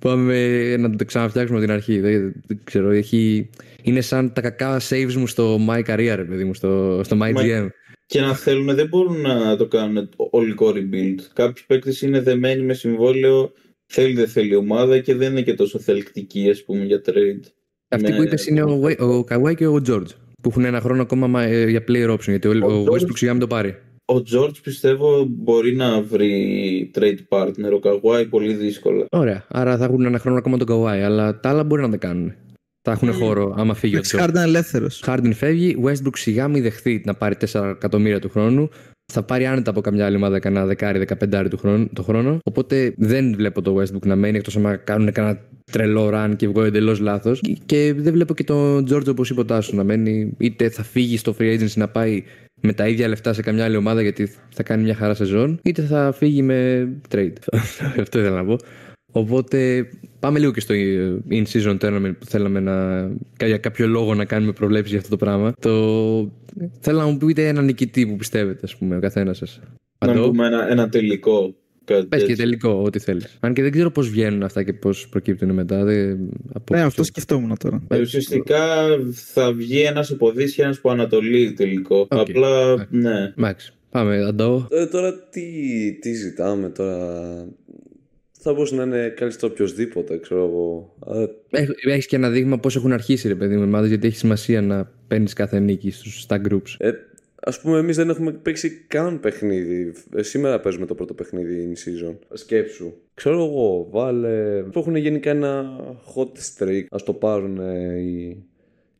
Πάμε 0.00 0.76
να 0.76 0.96
το 0.96 1.04
ξαναφτιάξουμε 1.04 1.58
από 1.58 1.66
την 1.66 1.74
αρχή. 1.76 2.00
Δεν, 2.00 2.34
δεν 2.46 2.60
ξέρω. 2.64 2.90
Έχει, 2.90 3.50
είναι 3.82 4.00
σαν 4.00 4.32
τα 4.32 4.40
κακά 4.40 4.80
saves 4.88 5.12
μου 5.14 5.26
στο 5.26 5.58
My 5.68 5.78
Career, 5.78 6.12
ρε 6.16 6.24
παιδί 6.24 6.44
μου, 6.44 6.54
στο, 6.54 7.00
στο 7.04 7.16
My 7.16 7.32
Μα- 7.32 7.42
GM. 7.42 7.68
Και 8.06 8.20
να 8.20 8.34
θέλουν, 8.34 8.74
δεν 8.74 8.86
μπορούν 8.88 9.20
να 9.20 9.56
το 9.56 9.66
κάνουν 9.66 10.08
ολικό 10.16 10.68
rebuild. 10.74 11.20
Κάποιοι 11.32 11.64
παίκτες 11.66 12.02
είναι 12.02 12.20
δεμένοι 12.20 12.62
με 12.62 12.74
συμβόλαιο, 12.74 13.52
θέλει 13.86 14.14
δεν 14.14 14.28
θέλει 14.28 14.54
ομάδα 14.54 14.98
και 14.98 15.14
δεν 15.14 15.30
είναι 15.30 15.42
και 15.42 15.54
τόσο 15.54 15.78
θελκτικοί, 15.78 16.50
ας 16.50 16.64
πούμε, 16.64 16.84
για 16.84 17.00
trade. 17.06 17.46
Αυτοί 17.88 18.10
Ναι. 18.10 18.16
που 18.16 18.22
είπες 18.22 18.46
είναι 18.46 18.62
ο, 18.62 18.82
Wei- 18.84 18.98
ο 18.98 19.18
Kawhi 19.30 19.54
και 19.54 19.66
ο 19.66 19.82
George. 19.86 20.06
Που 20.42 20.48
έχουν 20.48 20.64
ένα 20.64 20.80
χρόνο 20.80 21.02
ακόμα 21.02 21.26
μα- 21.26 21.42
ε, 21.42 21.68
για 21.68 21.84
player 21.88 22.10
option. 22.10 22.26
Γιατί 22.28 22.48
ο, 22.48 22.50
Ο 22.62 22.72
ο 22.72 22.84
George- 22.84 22.88
Westbrook 22.94 23.14
σιγά 23.16 23.30
μην 23.32 23.40
το 23.40 23.46
πάρει. 23.46 23.76
Ο 24.14 24.22
George 24.32 24.62
πιστεύω 24.62 25.24
μπορεί 25.28 25.74
να 25.76 26.02
βρει 26.02 26.90
trade 26.94 27.18
partner, 27.28 27.72
ο 27.72 27.80
Kawhi 27.82 28.26
πολύ 28.30 28.52
δύσκολα. 28.54 29.06
Ωραία. 29.10 29.44
Άρα 29.48 29.76
θα 29.76 29.84
έχουν 29.84 30.04
ένα 30.04 30.18
χρόνο 30.18 30.38
ακόμα 30.38 30.56
τον 30.56 30.66
Kawhi. 30.70 30.98
Αλλά 31.04 31.40
τα 31.40 31.48
άλλα 31.48 31.64
μπορεί 31.64 31.82
να 31.82 31.90
τα 31.90 31.96
κάνουν. 31.96 32.32
Θα 32.82 32.90
Ε, 32.90 32.94
έχουν 32.94 33.12
χώρο 33.12 33.54
άμα 33.58 33.74
φύγει 33.74 33.94
ο 33.94 33.96
Εντάξει, 33.96 34.16
George. 34.16 34.20
Χάρντεν 34.20 34.42
ελεύθερος. 34.42 35.00
Χάρντιν 35.04 35.34
φεύγει, 35.34 35.76
Westbrook 35.84 36.16
σιγά 36.16 36.48
μην 36.48 36.62
δεχθεί 36.62 37.02
να 37.04 37.14
πάρει 37.14 37.34
4 37.52 37.70
εκατομμύρια 37.76 38.20
του 38.20 38.28
χρόνου. 38.28 38.68
Θα 39.14 39.22
πάρει 39.22 39.46
άνετα 39.46 39.70
από 39.70 39.80
καμιά 39.80 40.06
άλλη 40.06 40.16
ομάδα 40.16 40.38
κανένα 40.38 40.66
δεκάρι, 40.66 40.98
δεκαπεντάρι 40.98 41.48
του 41.48 41.56
χρόνου, 41.56 41.88
το 41.92 42.02
χρόνο. 42.02 42.38
Οπότε 42.44 42.94
δεν 42.96 43.34
βλέπω 43.34 43.62
το 43.62 43.76
Westbrook 43.80 44.06
να 44.06 44.16
μένει 44.16 44.36
εκτός 44.36 44.56
αν 44.56 44.80
κάνουν 44.84 45.12
κανένα 45.12 45.38
τρελό 45.72 46.10
run 46.14 46.32
και 46.36 46.48
βγω 46.48 46.62
εντελώς 46.62 46.98
λάθος. 47.00 47.40
Και 47.66 47.94
δεν 47.96 48.12
βλέπω 48.12 48.34
και 48.34 48.44
τον 48.44 48.86
George 48.90 49.06
όπως 49.08 49.30
είπε 49.30 49.40
ο 49.40 49.44
Τάσος 49.44 49.72
να 49.72 49.84
μένει. 49.84 50.34
Είτε 50.38 50.68
θα 50.68 50.82
φύγει 50.82 51.16
στο 51.16 51.34
free 51.38 51.58
agency 51.58 51.74
να 51.74 51.88
πάει 51.88 52.22
με 52.60 52.72
τα 52.72 52.88
ίδια 52.88 53.08
λεφτά 53.08 53.32
σε 53.32 53.42
καμιά 53.42 53.64
άλλη 53.64 53.76
ομάδα 53.76 54.02
γιατί 54.02 54.30
θα 54.54 54.62
κάνει 54.62 54.82
μια 54.82 54.94
χαρά 54.94 55.14
σεζόν, 55.14 55.60
είτε 55.62 55.82
θα 55.82 56.12
φύγει 56.12 56.42
με 56.42 56.88
trade. 57.14 57.32
Αυτό 58.00 58.18
ήθελα 58.18 58.42
να 58.42 58.44
πω. 58.44 58.56
Οπότε 59.12 59.88
πάμε 60.20 60.38
λίγο 60.38 60.52
και 60.52 60.60
στο 60.60 60.72
ε, 60.72 61.22
in-season 61.30 61.78
tournament 61.78 62.14
που 62.18 62.26
θέλαμε 62.26 62.60
να, 62.60 63.08
για 63.46 63.58
κάποιο 63.58 63.86
λόγο 63.86 64.14
να 64.14 64.24
κάνουμε 64.24 64.52
προβλέψεις 64.52 64.90
για 64.90 64.98
αυτό 64.98 65.10
το 65.10 65.16
πράγμα. 65.24 65.52
Το... 65.60 66.32
Θέλω 66.80 66.98
να 66.98 67.06
μου 67.06 67.16
πείτε 67.16 67.48
ένα 67.48 67.62
νικητή 67.62 68.06
που 68.06 68.16
πιστεύετε, 68.16 68.60
ας 68.64 68.76
πούμε, 68.76 68.96
ο 68.96 69.00
καθένας 69.00 69.36
σας. 69.36 69.60
Να 69.98 70.06
Παντώ. 70.06 70.28
πούμε 70.28 70.46
ένα, 70.46 70.70
ένα 70.70 70.88
τελικό. 70.88 71.54
Κάτι 71.84 72.06
Πες 72.06 72.20
και 72.20 72.26
τέτοιο. 72.26 72.44
τελικό, 72.44 72.82
ό,τι 72.84 72.98
θέλεις. 72.98 73.36
Αν 73.40 73.54
και 73.54 73.62
δεν 73.62 73.70
ξέρω 73.70 73.90
πώς 73.90 74.08
βγαίνουν 74.10 74.42
αυτά 74.42 74.62
και 74.62 74.72
πώς 74.72 75.08
προκύπτουν 75.08 75.50
μετά. 75.50 75.84
Δεν... 75.84 76.28
Από... 76.52 76.74
Ναι, 76.74 76.80
αυτό 76.80 77.04
σκεφτόμουν 77.04 77.56
τώρα. 77.58 77.82
Ε, 77.88 78.00
Ουσιαστικά 78.00 78.86
θα 79.12 79.52
βγει 79.52 79.80
ένας 79.80 80.10
από 80.10 80.30
Δύση 80.30 80.54
και 80.54 80.62
ένας 80.62 80.76
από 80.76 80.90
Ανατολή 80.90 81.52
τελικό. 81.52 82.06
Απλά, 82.10 82.86
ναι. 82.90 83.32
Εντάξει, 83.36 83.72
πάμε, 83.90 84.24
Αντώ. 84.24 84.68
Ε, 84.70 84.86
τώρα 84.86 85.14
τι, 85.30 85.42
τι 86.00 86.12
ζητάμε 86.12 86.68
τώρα; 86.68 87.18
Θα 88.44 88.52
μπορούσε 88.52 88.74
να 88.74 88.82
είναι 88.82 89.08
καλύτερο 89.08 89.52
οποιοδήποτε, 89.52 90.18
ξέρω 90.18 90.40
εγώ. 90.44 90.94
Ε, 91.50 91.66
Έχεις 91.90 92.06
και 92.06 92.16
ένα 92.16 92.30
δείγμα 92.30 92.58
πώς 92.58 92.76
έχουν 92.76 92.92
αρχίσει, 92.92 93.28
ρε 93.28 93.34
παιδί 93.34 93.56
μου, 93.56 93.62
ομάδες, 93.62 93.88
γιατί 93.88 94.06
έχει 94.06 94.16
σημασία 94.16 94.62
να 94.62 94.90
παίρνεις 95.08 95.32
κάθε 95.32 95.58
νίκη 95.58 95.90
στους, 95.90 96.20
στα 96.20 96.40
groups. 96.48 96.74
Ε, 96.78 96.90
Α 97.44 97.60
πούμε, 97.62 97.78
εμείς 97.78 97.96
δεν 97.96 98.08
έχουμε 98.10 98.32
παίξει 98.32 98.70
καν 98.86 99.20
παιχνίδι. 99.20 99.92
Ε, 100.14 100.22
σήμερα 100.22 100.60
παίζουμε 100.60 100.86
το 100.86 100.94
πρώτο 100.94 101.14
παιχνίδι 101.14 101.72
in 101.74 101.78
season. 102.08 102.14
Σκέψου. 102.32 102.92
Ξέρω 103.14 103.44
εγώ, 103.44 103.88
βάλε. 103.90 104.62
που 104.62 104.78
έχουν 104.78 104.96
γενικά 104.96 105.30
ένα 105.30 105.76
hot 106.14 106.62
streak. 106.62 106.82
Α 106.90 106.96
το 107.04 107.12
πάρουν 107.12 107.58
ε, 107.58 107.98
οι 108.00 108.44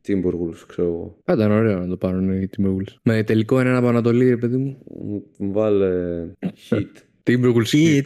Timberwolves, 0.08 0.64
ξέρω 0.66 0.88
εγώ. 0.88 1.16
Πάντα 1.24 1.44
είναι 1.44 1.54
ωραίο 1.54 1.78
να 1.78 1.86
το 1.86 1.96
πάρουν 1.96 2.42
οι 2.42 2.48
Timberwolves. 2.56 2.94
Με 3.02 3.22
τελικό 3.22 3.60
έναν 3.60 3.74
από 3.76 3.88
Ανατολή, 3.88 4.28
ρε 4.28 4.36
παιδί 4.36 4.56
μου. 4.56 4.78
Μ, 5.38 5.50
Βάλε 5.52 5.90
hit. 6.70 6.86
Timberwolves 7.26 7.72
Hit. 7.72 8.02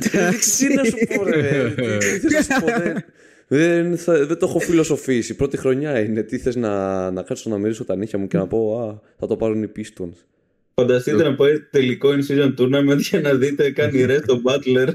Τι 0.00 0.74
να 0.74 0.84
σου 0.84 0.96
πω, 1.16 1.24
ρε. 1.24 1.74
Τι 1.98 2.18
τι 2.20 2.28
θες 2.28 2.48
να 2.48 2.54
σου 2.56 2.60
πω, 2.60 2.66
δεν- 2.82 3.04
Δεν, 3.48 3.96
θα- 3.96 4.26
δεν 4.26 4.38
το 4.38 4.46
έχω 4.46 4.58
φιλοσοφήσει. 4.58 5.32
Η 5.32 5.34
πρώτη 5.34 5.56
χρονιά 5.56 5.98
είναι. 6.00 6.22
Τι 6.22 6.38
θες 6.38 6.56
να, 6.56 7.10
να 7.10 7.22
κάτσω 7.22 7.50
να 7.50 7.58
μυρίσω 7.58 7.84
τα 7.84 7.96
νύχια 7.96 8.18
μου 8.18 8.26
και 8.26 8.36
να 8.36 8.46
πω 8.46 8.78
Α, 8.80 9.00
θα 9.18 9.26
το 9.26 9.36
πάρουν 9.36 9.62
οι 9.62 9.70
Pistons. 9.76 10.12
Φανταστείτε 10.74 11.22
να 11.22 11.34
πάει 11.34 11.60
τελικό 11.60 12.08
in 12.10 12.18
season 12.32 12.54
tournament 12.58 12.98
για 12.98 13.20
να 13.20 13.34
δείτε 13.34 13.70
κάνει 13.70 14.04
ρε 14.04 14.20
τον 14.20 14.42
Butler. 14.46 14.88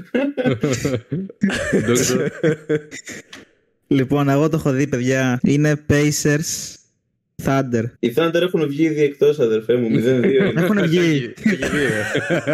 Λοιπόν, 3.86 4.28
εγώ 4.28 4.48
το 4.48 4.56
έχω 4.56 4.70
δει, 4.70 4.86
παιδιά. 4.86 5.38
Είναι 5.42 5.80
Pacers 5.88 6.74
Thunder. 7.46 7.84
Οι 7.98 8.12
Thunder 8.16 8.40
έχουν 8.40 8.68
βγει 8.68 8.82
ήδη 8.82 9.02
εκτός 9.02 9.38
αδερφέ 9.38 9.76
μου, 9.76 9.88
0-2. 9.88 9.92
είναι. 9.92 10.52
Έχουν 10.62 10.82
βγει. 10.82 11.32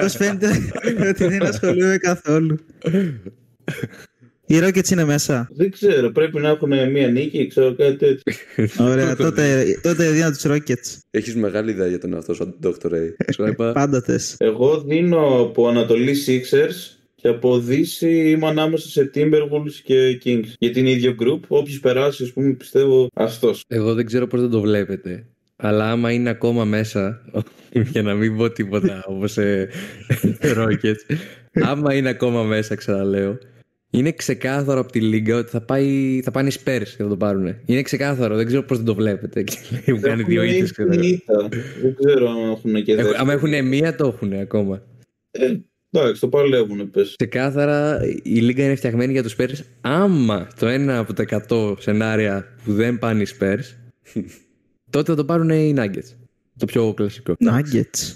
Πώ 0.00 0.08
φαίνεται 0.08 0.48
ότι 1.08 1.26
δεν 1.26 1.46
ασχολούμαι 1.46 1.96
καθόλου. 1.96 2.58
Οι 4.46 4.58
Rockets 4.62 4.88
είναι 4.90 5.04
μέσα. 5.04 5.48
Δεν 5.52 5.70
ξέρω, 5.70 6.10
πρέπει 6.10 6.38
να 6.38 6.48
έχουν 6.48 6.90
μία 6.90 7.08
νίκη, 7.08 7.46
ξέρω 7.46 7.74
κάτι 7.74 7.96
τέτοιο. 7.96 8.32
Ωραία, 8.84 9.16
τότε, 9.16 9.64
τότε 9.82 10.10
δίνω 10.10 10.30
τους 10.30 10.44
Rockets. 10.46 10.98
Έχεις 11.10 11.34
μεγάλη 11.36 11.70
ιδέα 11.70 11.86
για 11.86 11.98
τον 11.98 12.14
εαυτό 12.14 12.34
σου, 12.34 12.56
Dr. 12.62 12.86
Ray. 12.92 13.10
Σου 13.34 13.46
είπα. 13.46 13.72
Πάντοτε. 13.72 14.20
Εγώ 14.38 14.80
δίνω 14.80 15.40
από 15.40 15.68
Ανατολή 15.68 16.16
Sixers 16.26 16.95
και 17.26 17.32
από 17.32 17.58
Δύση 17.58 18.30
είμαι 18.30 18.46
ανάμεσα 18.46 18.88
σε 18.88 19.10
Timberwolves 19.14 19.72
και 19.84 20.20
Kings. 20.24 20.44
Για 20.58 20.70
την 20.70 20.86
ίδιο 20.86 21.14
group, 21.20 21.40
όποιος 21.48 21.80
περάσει, 21.80 22.22
ας 22.22 22.32
πούμε, 22.32 22.52
πιστεύω 22.52 23.08
αστός. 23.14 23.64
Εγώ 23.68 23.94
δεν 23.94 24.06
ξέρω 24.06 24.26
πώς 24.26 24.40
δεν 24.40 24.50
το 24.50 24.60
βλέπετε. 24.60 25.26
Αλλά 25.56 25.90
άμα 25.90 26.12
είναι 26.12 26.30
ακόμα 26.30 26.64
μέσα, 26.64 27.22
για 27.92 28.02
να 28.02 28.14
μην 28.14 28.36
πω 28.36 28.50
τίποτα 28.50 29.04
όπως 29.12 29.38
ε, 29.38 29.68
Rockets, 30.56 31.16
άμα 31.52 31.94
είναι 31.94 32.08
ακόμα 32.08 32.42
μέσα, 32.42 32.74
ξαναλέω, 32.74 33.38
είναι 33.90 34.12
ξεκάθαρο 34.12 34.80
από 34.80 34.92
τη 34.92 35.00
Λίγκα 35.00 35.36
ότι 35.36 35.50
θα, 35.50 35.60
πάει, 35.60 36.20
θα 36.24 36.30
πάνε 36.30 36.48
οι 36.48 36.52
Spurs 36.64 36.82
και 36.96 37.02
θα 37.02 37.08
το 37.08 37.16
πάρουν. 37.16 37.54
Είναι 37.66 37.82
ξεκάθαρο, 37.82 38.36
δεν 38.36 38.46
ξέρω 38.46 38.62
πώς 38.62 38.76
δεν 38.76 38.86
το 38.86 38.94
βλέπετε. 38.94 39.44
Έχουν 39.84 40.00
κάνει 40.00 40.22
δύο 40.22 40.42
Έχουν 40.42 40.54
ήττες. 40.54 40.72
ξέρω. 40.72 40.92
ήδη 40.92 41.06
ήττα. 41.08 41.48
Δεν 41.82 41.96
ξέρω 42.04 42.28
αν 42.30 42.50
έχουν 42.50 42.72
και 42.82 42.92
Έχουν- 42.92 43.04
δεύτερη. 43.04 43.14
Άμα 43.18 43.32
έχουν 43.32 43.66
μία, 43.68 43.94
το 43.96 44.06
έχουν 44.06 44.32
ακόμα. 44.32 44.82
Ε, 45.30 45.46
Εντάξει, 46.00 46.20
το 46.20 46.28
παλεύουν, 46.28 46.90
πες. 46.90 47.14
Ξεκάθαρα 47.16 48.00
η 48.22 48.40
Λίγκα 48.40 48.64
είναι 48.64 48.74
φτιαγμένη 48.74 49.12
για 49.12 49.22
τους 49.22 49.36
Spurs. 49.38 49.58
Άμα 49.80 50.48
το 50.58 50.66
ένα 50.66 50.98
από 50.98 51.12
τα 51.12 51.24
100 51.48 51.74
σενάρια 51.78 52.46
που 52.64 52.72
δεν 52.72 52.98
πάνε 52.98 53.22
οι 53.22 53.26
Spurs, 53.38 53.60
τότε 54.90 55.10
θα 55.10 55.16
το 55.16 55.24
πάρουν 55.24 55.48
οι 55.50 55.74
Nuggets. 55.78 56.14
Το 56.56 56.66
πιο 56.66 56.92
κλασικό. 56.94 57.34
Nuggets. 57.44 58.14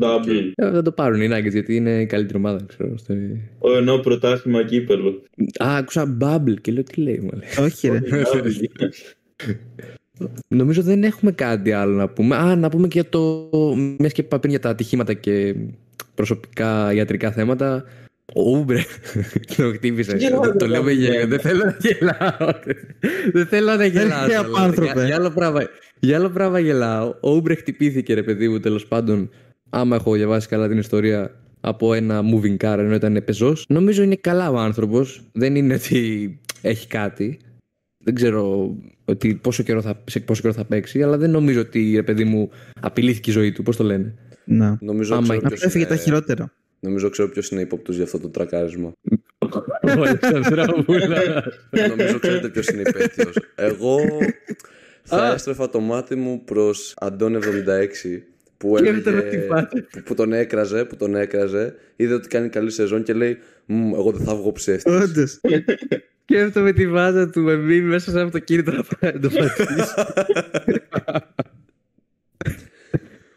Double. 0.00 0.50
Ε, 0.54 0.70
θα 0.70 0.82
το 0.82 0.92
πάρουν 0.92 1.20
οι 1.22 1.28
Nuggets 1.32 1.52
γιατί 1.52 1.76
είναι 1.76 2.00
η 2.00 2.06
καλύτερη 2.06 2.38
ομάδα, 2.38 2.64
ξέρω. 2.68 2.98
στο- 2.98 3.14
Ο 3.58 3.76
ενώ 3.76 3.98
πρωτάθλημα 3.98 4.64
κύπελο. 4.64 5.22
Α, 5.64 5.76
άκουσα 5.76 6.16
Bubble 6.20 6.60
και 6.60 6.72
λέω 6.72 6.82
τι 6.82 7.00
λέει, 7.00 7.18
μάλλον. 7.18 7.42
Όχι, 7.66 7.88
ρε. 7.88 8.00
Νομίζω 10.48 10.82
δεν 10.82 11.04
έχουμε 11.04 11.32
κάτι 11.32 11.72
άλλο 11.72 11.94
να 11.94 12.08
πούμε. 12.08 12.36
Α, 12.36 12.56
να 12.56 12.68
πούμε 12.68 12.88
και 12.88 13.00
για 13.00 13.08
το. 13.08 13.50
Μιας 13.98 14.12
και 14.12 14.20
είπα 14.20 14.38
πριν 14.38 14.50
για 14.50 14.60
τα 14.60 14.68
ατυχήματα 14.70 15.12
και 15.14 15.54
προσωπικά 16.18 16.92
ιατρικά 16.92 17.32
θέματα. 17.32 17.84
Ο 18.34 18.56
Ούμπρε 18.56 18.82
το 19.56 19.72
χτύπησε. 19.72 20.16
Γελάω, 20.16 20.56
το 20.56 20.66
λέω 20.66 20.82
με 20.82 20.92
γελάω. 20.92 21.12
γέλιο. 21.12 21.26
Δεν 21.28 21.40
θέλω 21.40 21.64
να 21.64 21.76
γελάω. 21.80 22.52
Δεν 23.32 23.46
θέλω 23.46 23.74
να 23.74 23.86
γελάω. 23.86 24.26
ρε, 24.26 24.36
αλλά 24.36 24.46
απάνθρωπε. 24.46 24.92
Για, 24.92 25.06
για, 25.06 25.16
άλλο 25.16 25.30
πράγμα, 25.30 25.60
για 25.98 26.16
άλλο 26.16 26.30
πράγμα 26.30 26.58
γελάω. 26.58 27.14
Ο 27.20 27.30
Ούμπρε 27.30 27.54
χτυπήθηκε, 27.54 28.14
ρε 28.14 28.22
παιδί 28.22 28.48
μου, 28.48 28.60
τέλος 28.60 28.86
πάντων. 28.86 29.30
Άμα 29.70 29.96
έχω 29.96 30.12
διαβάσει 30.12 30.48
καλά 30.48 30.68
την 30.68 30.78
ιστορία 30.78 31.34
από 31.60 31.94
ένα 31.94 32.22
moving 32.32 32.56
car 32.56 32.78
ενώ 32.78 32.94
ήταν 32.94 33.22
πεζός. 33.24 33.64
Νομίζω 33.68 34.02
είναι 34.02 34.16
καλά 34.16 34.50
ο 34.50 34.56
άνθρωπος. 34.56 35.22
Δεν 35.32 35.56
είναι 35.56 35.74
ότι 35.74 36.40
έχει 36.62 36.86
κάτι. 36.86 37.38
Δεν 38.04 38.14
ξέρω 38.14 38.74
ότι 39.04 39.34
πόσο 39.34 39.62
καιρό 39.62 39.82
θα, 39.82 40.02
σε 40.04 40.20
πόσο 40.20 40.40
καιρό 40.40 40.52
θα 40.52 40.64
παίξει, 40.64 41.02
αλλά 41.02 41.16
δεν 41.16 41.30
νομίζω 41.30 41.60
ότι 41.60 41.92
ρε 41.94 42.02
παιδί 42.02 42.24
μου 42.24 42.50
απειλήθηκε 42.80 43.30
η 43.30 43.32
ζωή 43.32 43.52
του. 43.52 43.62
Πώς 43.62 43.76
το 43.76 43.84
λένε; 43.84 44.14
Να. 44.50 44.78
Νομίζω 44.80 45.14
Άμα 45.14 45.22
ξέρω 45.22 45.38
είναι- 45.38 45.48
ποιος 45.48 45.62
Έφυγε 45.62 45.86
τα 45.86 45.94
είναι- 45.94 46.02
χειρότερα. 46.02 46.52
Νομίζω 46.80 47.08
ξέρω 47.08 47.28
ποιος 47.28 47.48
είναι 47.50 47.60
υπόπτο 47.60 47.92
για 47.92 48.04
αυτό 48.04 48.18
το 48.18 48.28
τρακάρισμα. 48.28 48.92
Ο 49.82 50.02
Αλεξανδρόπουλα. 50.06 51.44
Νομίζω 51.88 52.18
ξέρετε 52.18 52.48
ποιος 52.48 52.66
είναι 52.68 52.80
υπέτειο. 52.80 53.30
Εγώ 53.54 53.98
θα 55.02 55.32
έστρεφα 55.32 55.68
το 55.70 55.80
μάτι 55.80 56.14
μου 56.14 56.44
προς 56.44 56.94
Αντών 56.98 57.34
76 57.34 58.22
που, 58.56 58.76
Σκέφτομαι 58.78 59.18
έλεγε, 59.18 59.36
τι 59.40 59.46
φάση. 59.46 59.82
που, 59.90 60.02
που 60.04 60.14
τον 60.14 60.32
έκραζε, 60.32 60.84
που 60.84 60.96
τον 60.96 61.14
έκραζε, 61.14 61.74
είδε 61.96 62.14
ότι 62.14 62.28
κάνει 62.28 62.48
καλή 62.48 62.70
σεζόν 62.70 63.02
και 63.02 63.12
λέει 63.12 63.38
«Μμ, 63.66 63.94
εγώ 63.94 64.10
δεν 64.12 64.26
θα 64.26 64.34
βγω 64.34 64.52
ψεύτης. 64.52 64.92
Όντως. 65.02 65.40
Σκέφτομαι 66.22 66.72
τη 66.72 66.88
βάζα 66.88 67.30
του 67.30 67.40
με 67.40 67.56
μη 67.56 67.80
μέσα 67.80 68.10
σε 68.10 68.20
αυτοκίνητο 68.20 68.70
να 68.72 68.82
πάει 68.82 69.12
να 69.12 69.20
το 69.20 69.28
πατήσει. 69.28 69.94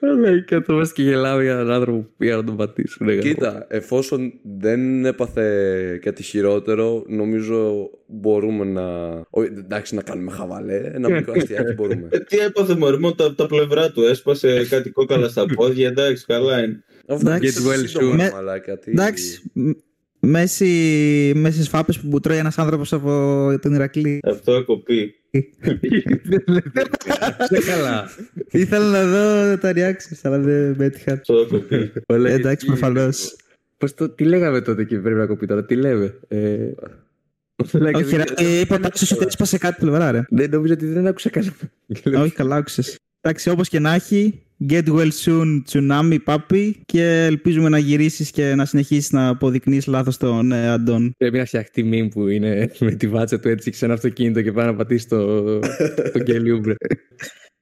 Αλλά 0.04 0.42
καθόμαστε 0.42 1.02
και 1.02 1.10
γελάω 1.10 1.42
για 1.42 1.52
έναν 1.52 1.72
άνθρωπο 1.72 1.98
που 1.98 2.14
πήγα 2.18 2.36
να 2.36 2.44
τον 2.44 2.56
πατήσουν. 2.58 3.08
ρε, 3.08 3.18
Κοίτα, 3.18 3.66
εφόσον 3.70 4.34
δεν 4.60 5.06
έπαθε 5.06 6.00
κάτι 6.02 6.24
χειρότερο, 6.24 7.04
νομίζω 7.08 7.90
μπορούμε 8.08 8.64
να. 8.66 8.82
Όχι, 9.30 9.50
εντάξει, 9.58 9.96
να 9.96 10.02
κάνουμε 10.02 10.32
χαβαλέ. 10.32 10.76
Ένα 10.94 11.10
μικρό 11.10 11.34
αστιάκι 11.38 11.74
μπορούμε. 11.74 12.08
Ε, 12.10 12.20
τι 12.20 12.38
έπαθε 12.38 12.76
μωρέ, 12.76 12.98
μόνο 12.98 13.14
τα, 13.16 13.36
τα 13.36 13.46
πλευρά 13.46 13.92
του. 13.92 14.02
Έσπασε 14.04 14.66
κάτι 14.70 14.90
κόκαλα 14.90 15.28
στα 15.30 15.46
πόδια. 15.56 15.88
Εντάξει, 15.88 16.26
καλά 16.26 16.64
είναι. 16.64 16.84
Αυτό 17.08 17.30
Εντάξει. 17.30 17.62
είναι 17.62 17.70
Get 17.70 17.74
well 17.76 17.88
σύντομα, 17.88 18.14
soon. 18.14 18.18
ρε 18.18 18.30
μαλάκα, 18.34 18.78
τι- 18.78 18.92
Εντάξει. 18.92 19.42
Μ- 20.22 20.30
Μέση, 20.30 21.32
μέσες 21.36 21.68
φάπες 21.70 22.00
που 22.00 22.20
τρώει 22.20 22.38
ένας 22.38 22.58
άνθρωπος 22.58 22.94
από 22.94 23.10
τον 23.62 23.74
Ηρακλή. 23.74 24.20
Αυτό 24.24 24.52
ακοπεί. 24.56 25.16
Δεν 27.50 27.62
καλά. 27.66 28.10
Ήθελα 28.52 28.86
να 28.90 29.06
δω 29.06 29.58
τα 29.58 29.72
reactions, 29.76 30.20
αλλά 30.22 30.40
δεν 30.40 30.76
με 30.78 30.86
έτυχαν. 30.86 31.14
Αυτό 31.14 31.34
ακοπεί. 31.34 31.92
Εντάξει, 32.08 32.66
προφανώς. 32.66 33.36
Πώς 33.78 33.94
το, 33.94 34.10
τι 34.10 34.24
λέγαμε 34.24 34.62
τότε 34.62 34.84
και 34.84 34.98
πρέπει 35.00 35.18
να 35.20 35.26
κοπεί 35.26 35.48
τώρα, 35.48 35.66
τι 35.66 35.76
λέμε; 35.76 36.20
Ε, 36.28 36.72
Όχι, 37.94 38.16
ρε, 38.16 38.24
ε, 38.36 38.60
είπα 38.60 38.80
τάξος 38.80 39.12
ότι 39.12 39.26
έσπασε 39.26 39.58
κάτι 39.58 39.76
πλευρά, 39.82 40.12
ρε. 40.12 40.24
Δεν 40.30 40.50
νομίζω 40.50 40.74
ότι 40.74 40.86
δεν 40.86 41.08
άκουσα 41.08 41.30
κανένα. 41.30 41.54
Και 41.88 42.10
λέω, 42.10 42.22
Όχι, 42.22 42.34
καλά 42.34 42.56
άκουσες. 42.56 42.96
Εντάξει, 43.22 43.50
όπως 43.50 43.70
και 43.70 43.80
να 43.80 43.94
έχει, 43.94 44.42
get 44.70 44.88
well 44.88 45.12
soon, 45.26 45.62
tsunami, 45.66 46.18
papi 46.26 46.72
και 46.86 47.26
ελπίζουμε 47.26 47.70
να 47.70 47.78
γυρίσεις 47.78 48.32
και 48.32 48.56
να 48.56 48.66
συνεχίσεις 48.66 49.12
να 49.12 49.28
αποδεικνύεις 49.28 49.88
λάθος 49.88 50.18
τον 50.18 50.52
ε, 50.52 50.70
Αντών. 50.70 51.14
Πρέπει 51.18 51.38
να 51.38 51.46
φτιαχτεί 51.46 51.84
μήνυ 51.84 52.10
που 52.10 52.28
είναι 52.28 52.72
με 52.80 52.92
τη 52.92 53.08
βάτσα 53.08 53.40
του 53.40 53.50
έτσι 53.50 53.74
σε 53.74 53.86
ένα 53.86 53.94
αυτοκίνητο 53.94 54.42
και 54.42 54.52
πάει 54.52 54.66
να 54.66 54.76
πατήσει 54.76 55.08
το, 55.08 55.44
το 56.14 56.20
κελιούμπρε. 56.24 56.74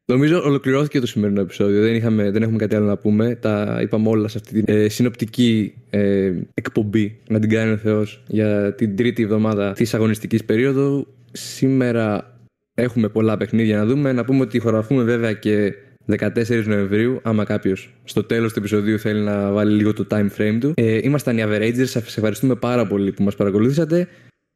Νομίζω 0.05 0.41
ολοκληρώθηκε 0.43 0.99
το 0.99 1.07
σημερινό 1.07 1.41
επεισόδιο. 1.41 1.81
Δεν, 1.81 1.95
είχαμε, 1.95 2.31
δεν 2.31 2.41
έχουμε 2.41 2.57
κάτι 2.57 2.75
άλλο 2.75 2.85
να 2.85 2.97
πούμε. 2.97 3.35
Τα 3.35 3.79
είπαμε 3.81 4.09
όλα 4.09 4.27
σε 4.27 4.37
αυτή 4.37 4.61
την 4.61 4.75
ε, 4.75 4.89
συνοπτική 4.89 5.73
ε, 5.89 6.33
εκπομπή. 6.53 7.19
Να 7.29 7.39
την 7.39 7.49
κάνει 7.49 7.71
ο 7.71 7.77
Θεός 7.77 8.23
για 8.27 8.73
την 8.75 8.95
τρίτη 8.95 9.23
εβδομάδα 9.23 9.71
της 9.71 9.93
αγωνιστικής 9.93 10.45
περίοδου. 10.45 11.07
Σήμερα 11.31 12.37
έχουμε 12.73 13.09
πολλά 13.09 13.37
παιχνίδια 13.37 13.77
να 13.77 13.85
δούμε. 13.85 14.11
Να 14.11 14.25
πούμε 14.25 14.41
ότι 14.41 14.59
χωραφούμε 14.59 15.03
βέβαια 15.03 15.33
και 15.33 15.73
14 16.17 16.63
Νοεμβρίου. 16.65 17.19
Άμα 17.23 17.43
κάποιος 17.43 17.93
στο 18.03 18.23
τέλος 18.23 18.53
του 18.53 18.59
επεισοδίου 18.59 18.99
θέλει 18.99 19.21
να 19.21 19.51
βάλει 19.51 19.75
λίγο 19.75 19.93
το 19.93 20.07
time 20.11 20.27
frame 20.37 20.57
του. 20.59 20.73
Ε, 20.75 20.99
ήμασταν 21.03 21.37
οι 21.37 21.43
Averagers. 21.45 21.85
Σας 21.85 22.17
ευχαριστούμε 22.17 22.55
πάρα 22.55 22.87
πολύ 22.87 23.11
που 23.11 23.23
μας 23.23 23.35
παρακολουθήσατε. 23.35 24.07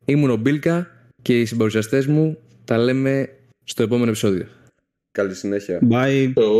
Ήμουν 0.05 0.29
ο 0.29 0.35
Μπίλκα 0.35 0.87
και 1.21 1.39
οι 1.39 1.45
συμπαρουσιαστές 1.45 2.05
μου. 2.05 2.37
Τα 2.65 2.77
λέμε 2.77 3.29
στο 3.63 3.83
επόμενο 3.83 4.09
επεισόδιο. 4.09 4.45
Καλή 5.11 5.33
συνέχεια. 5.33 5.79
Bye. 5.89 6.31
Το 6.33 6.59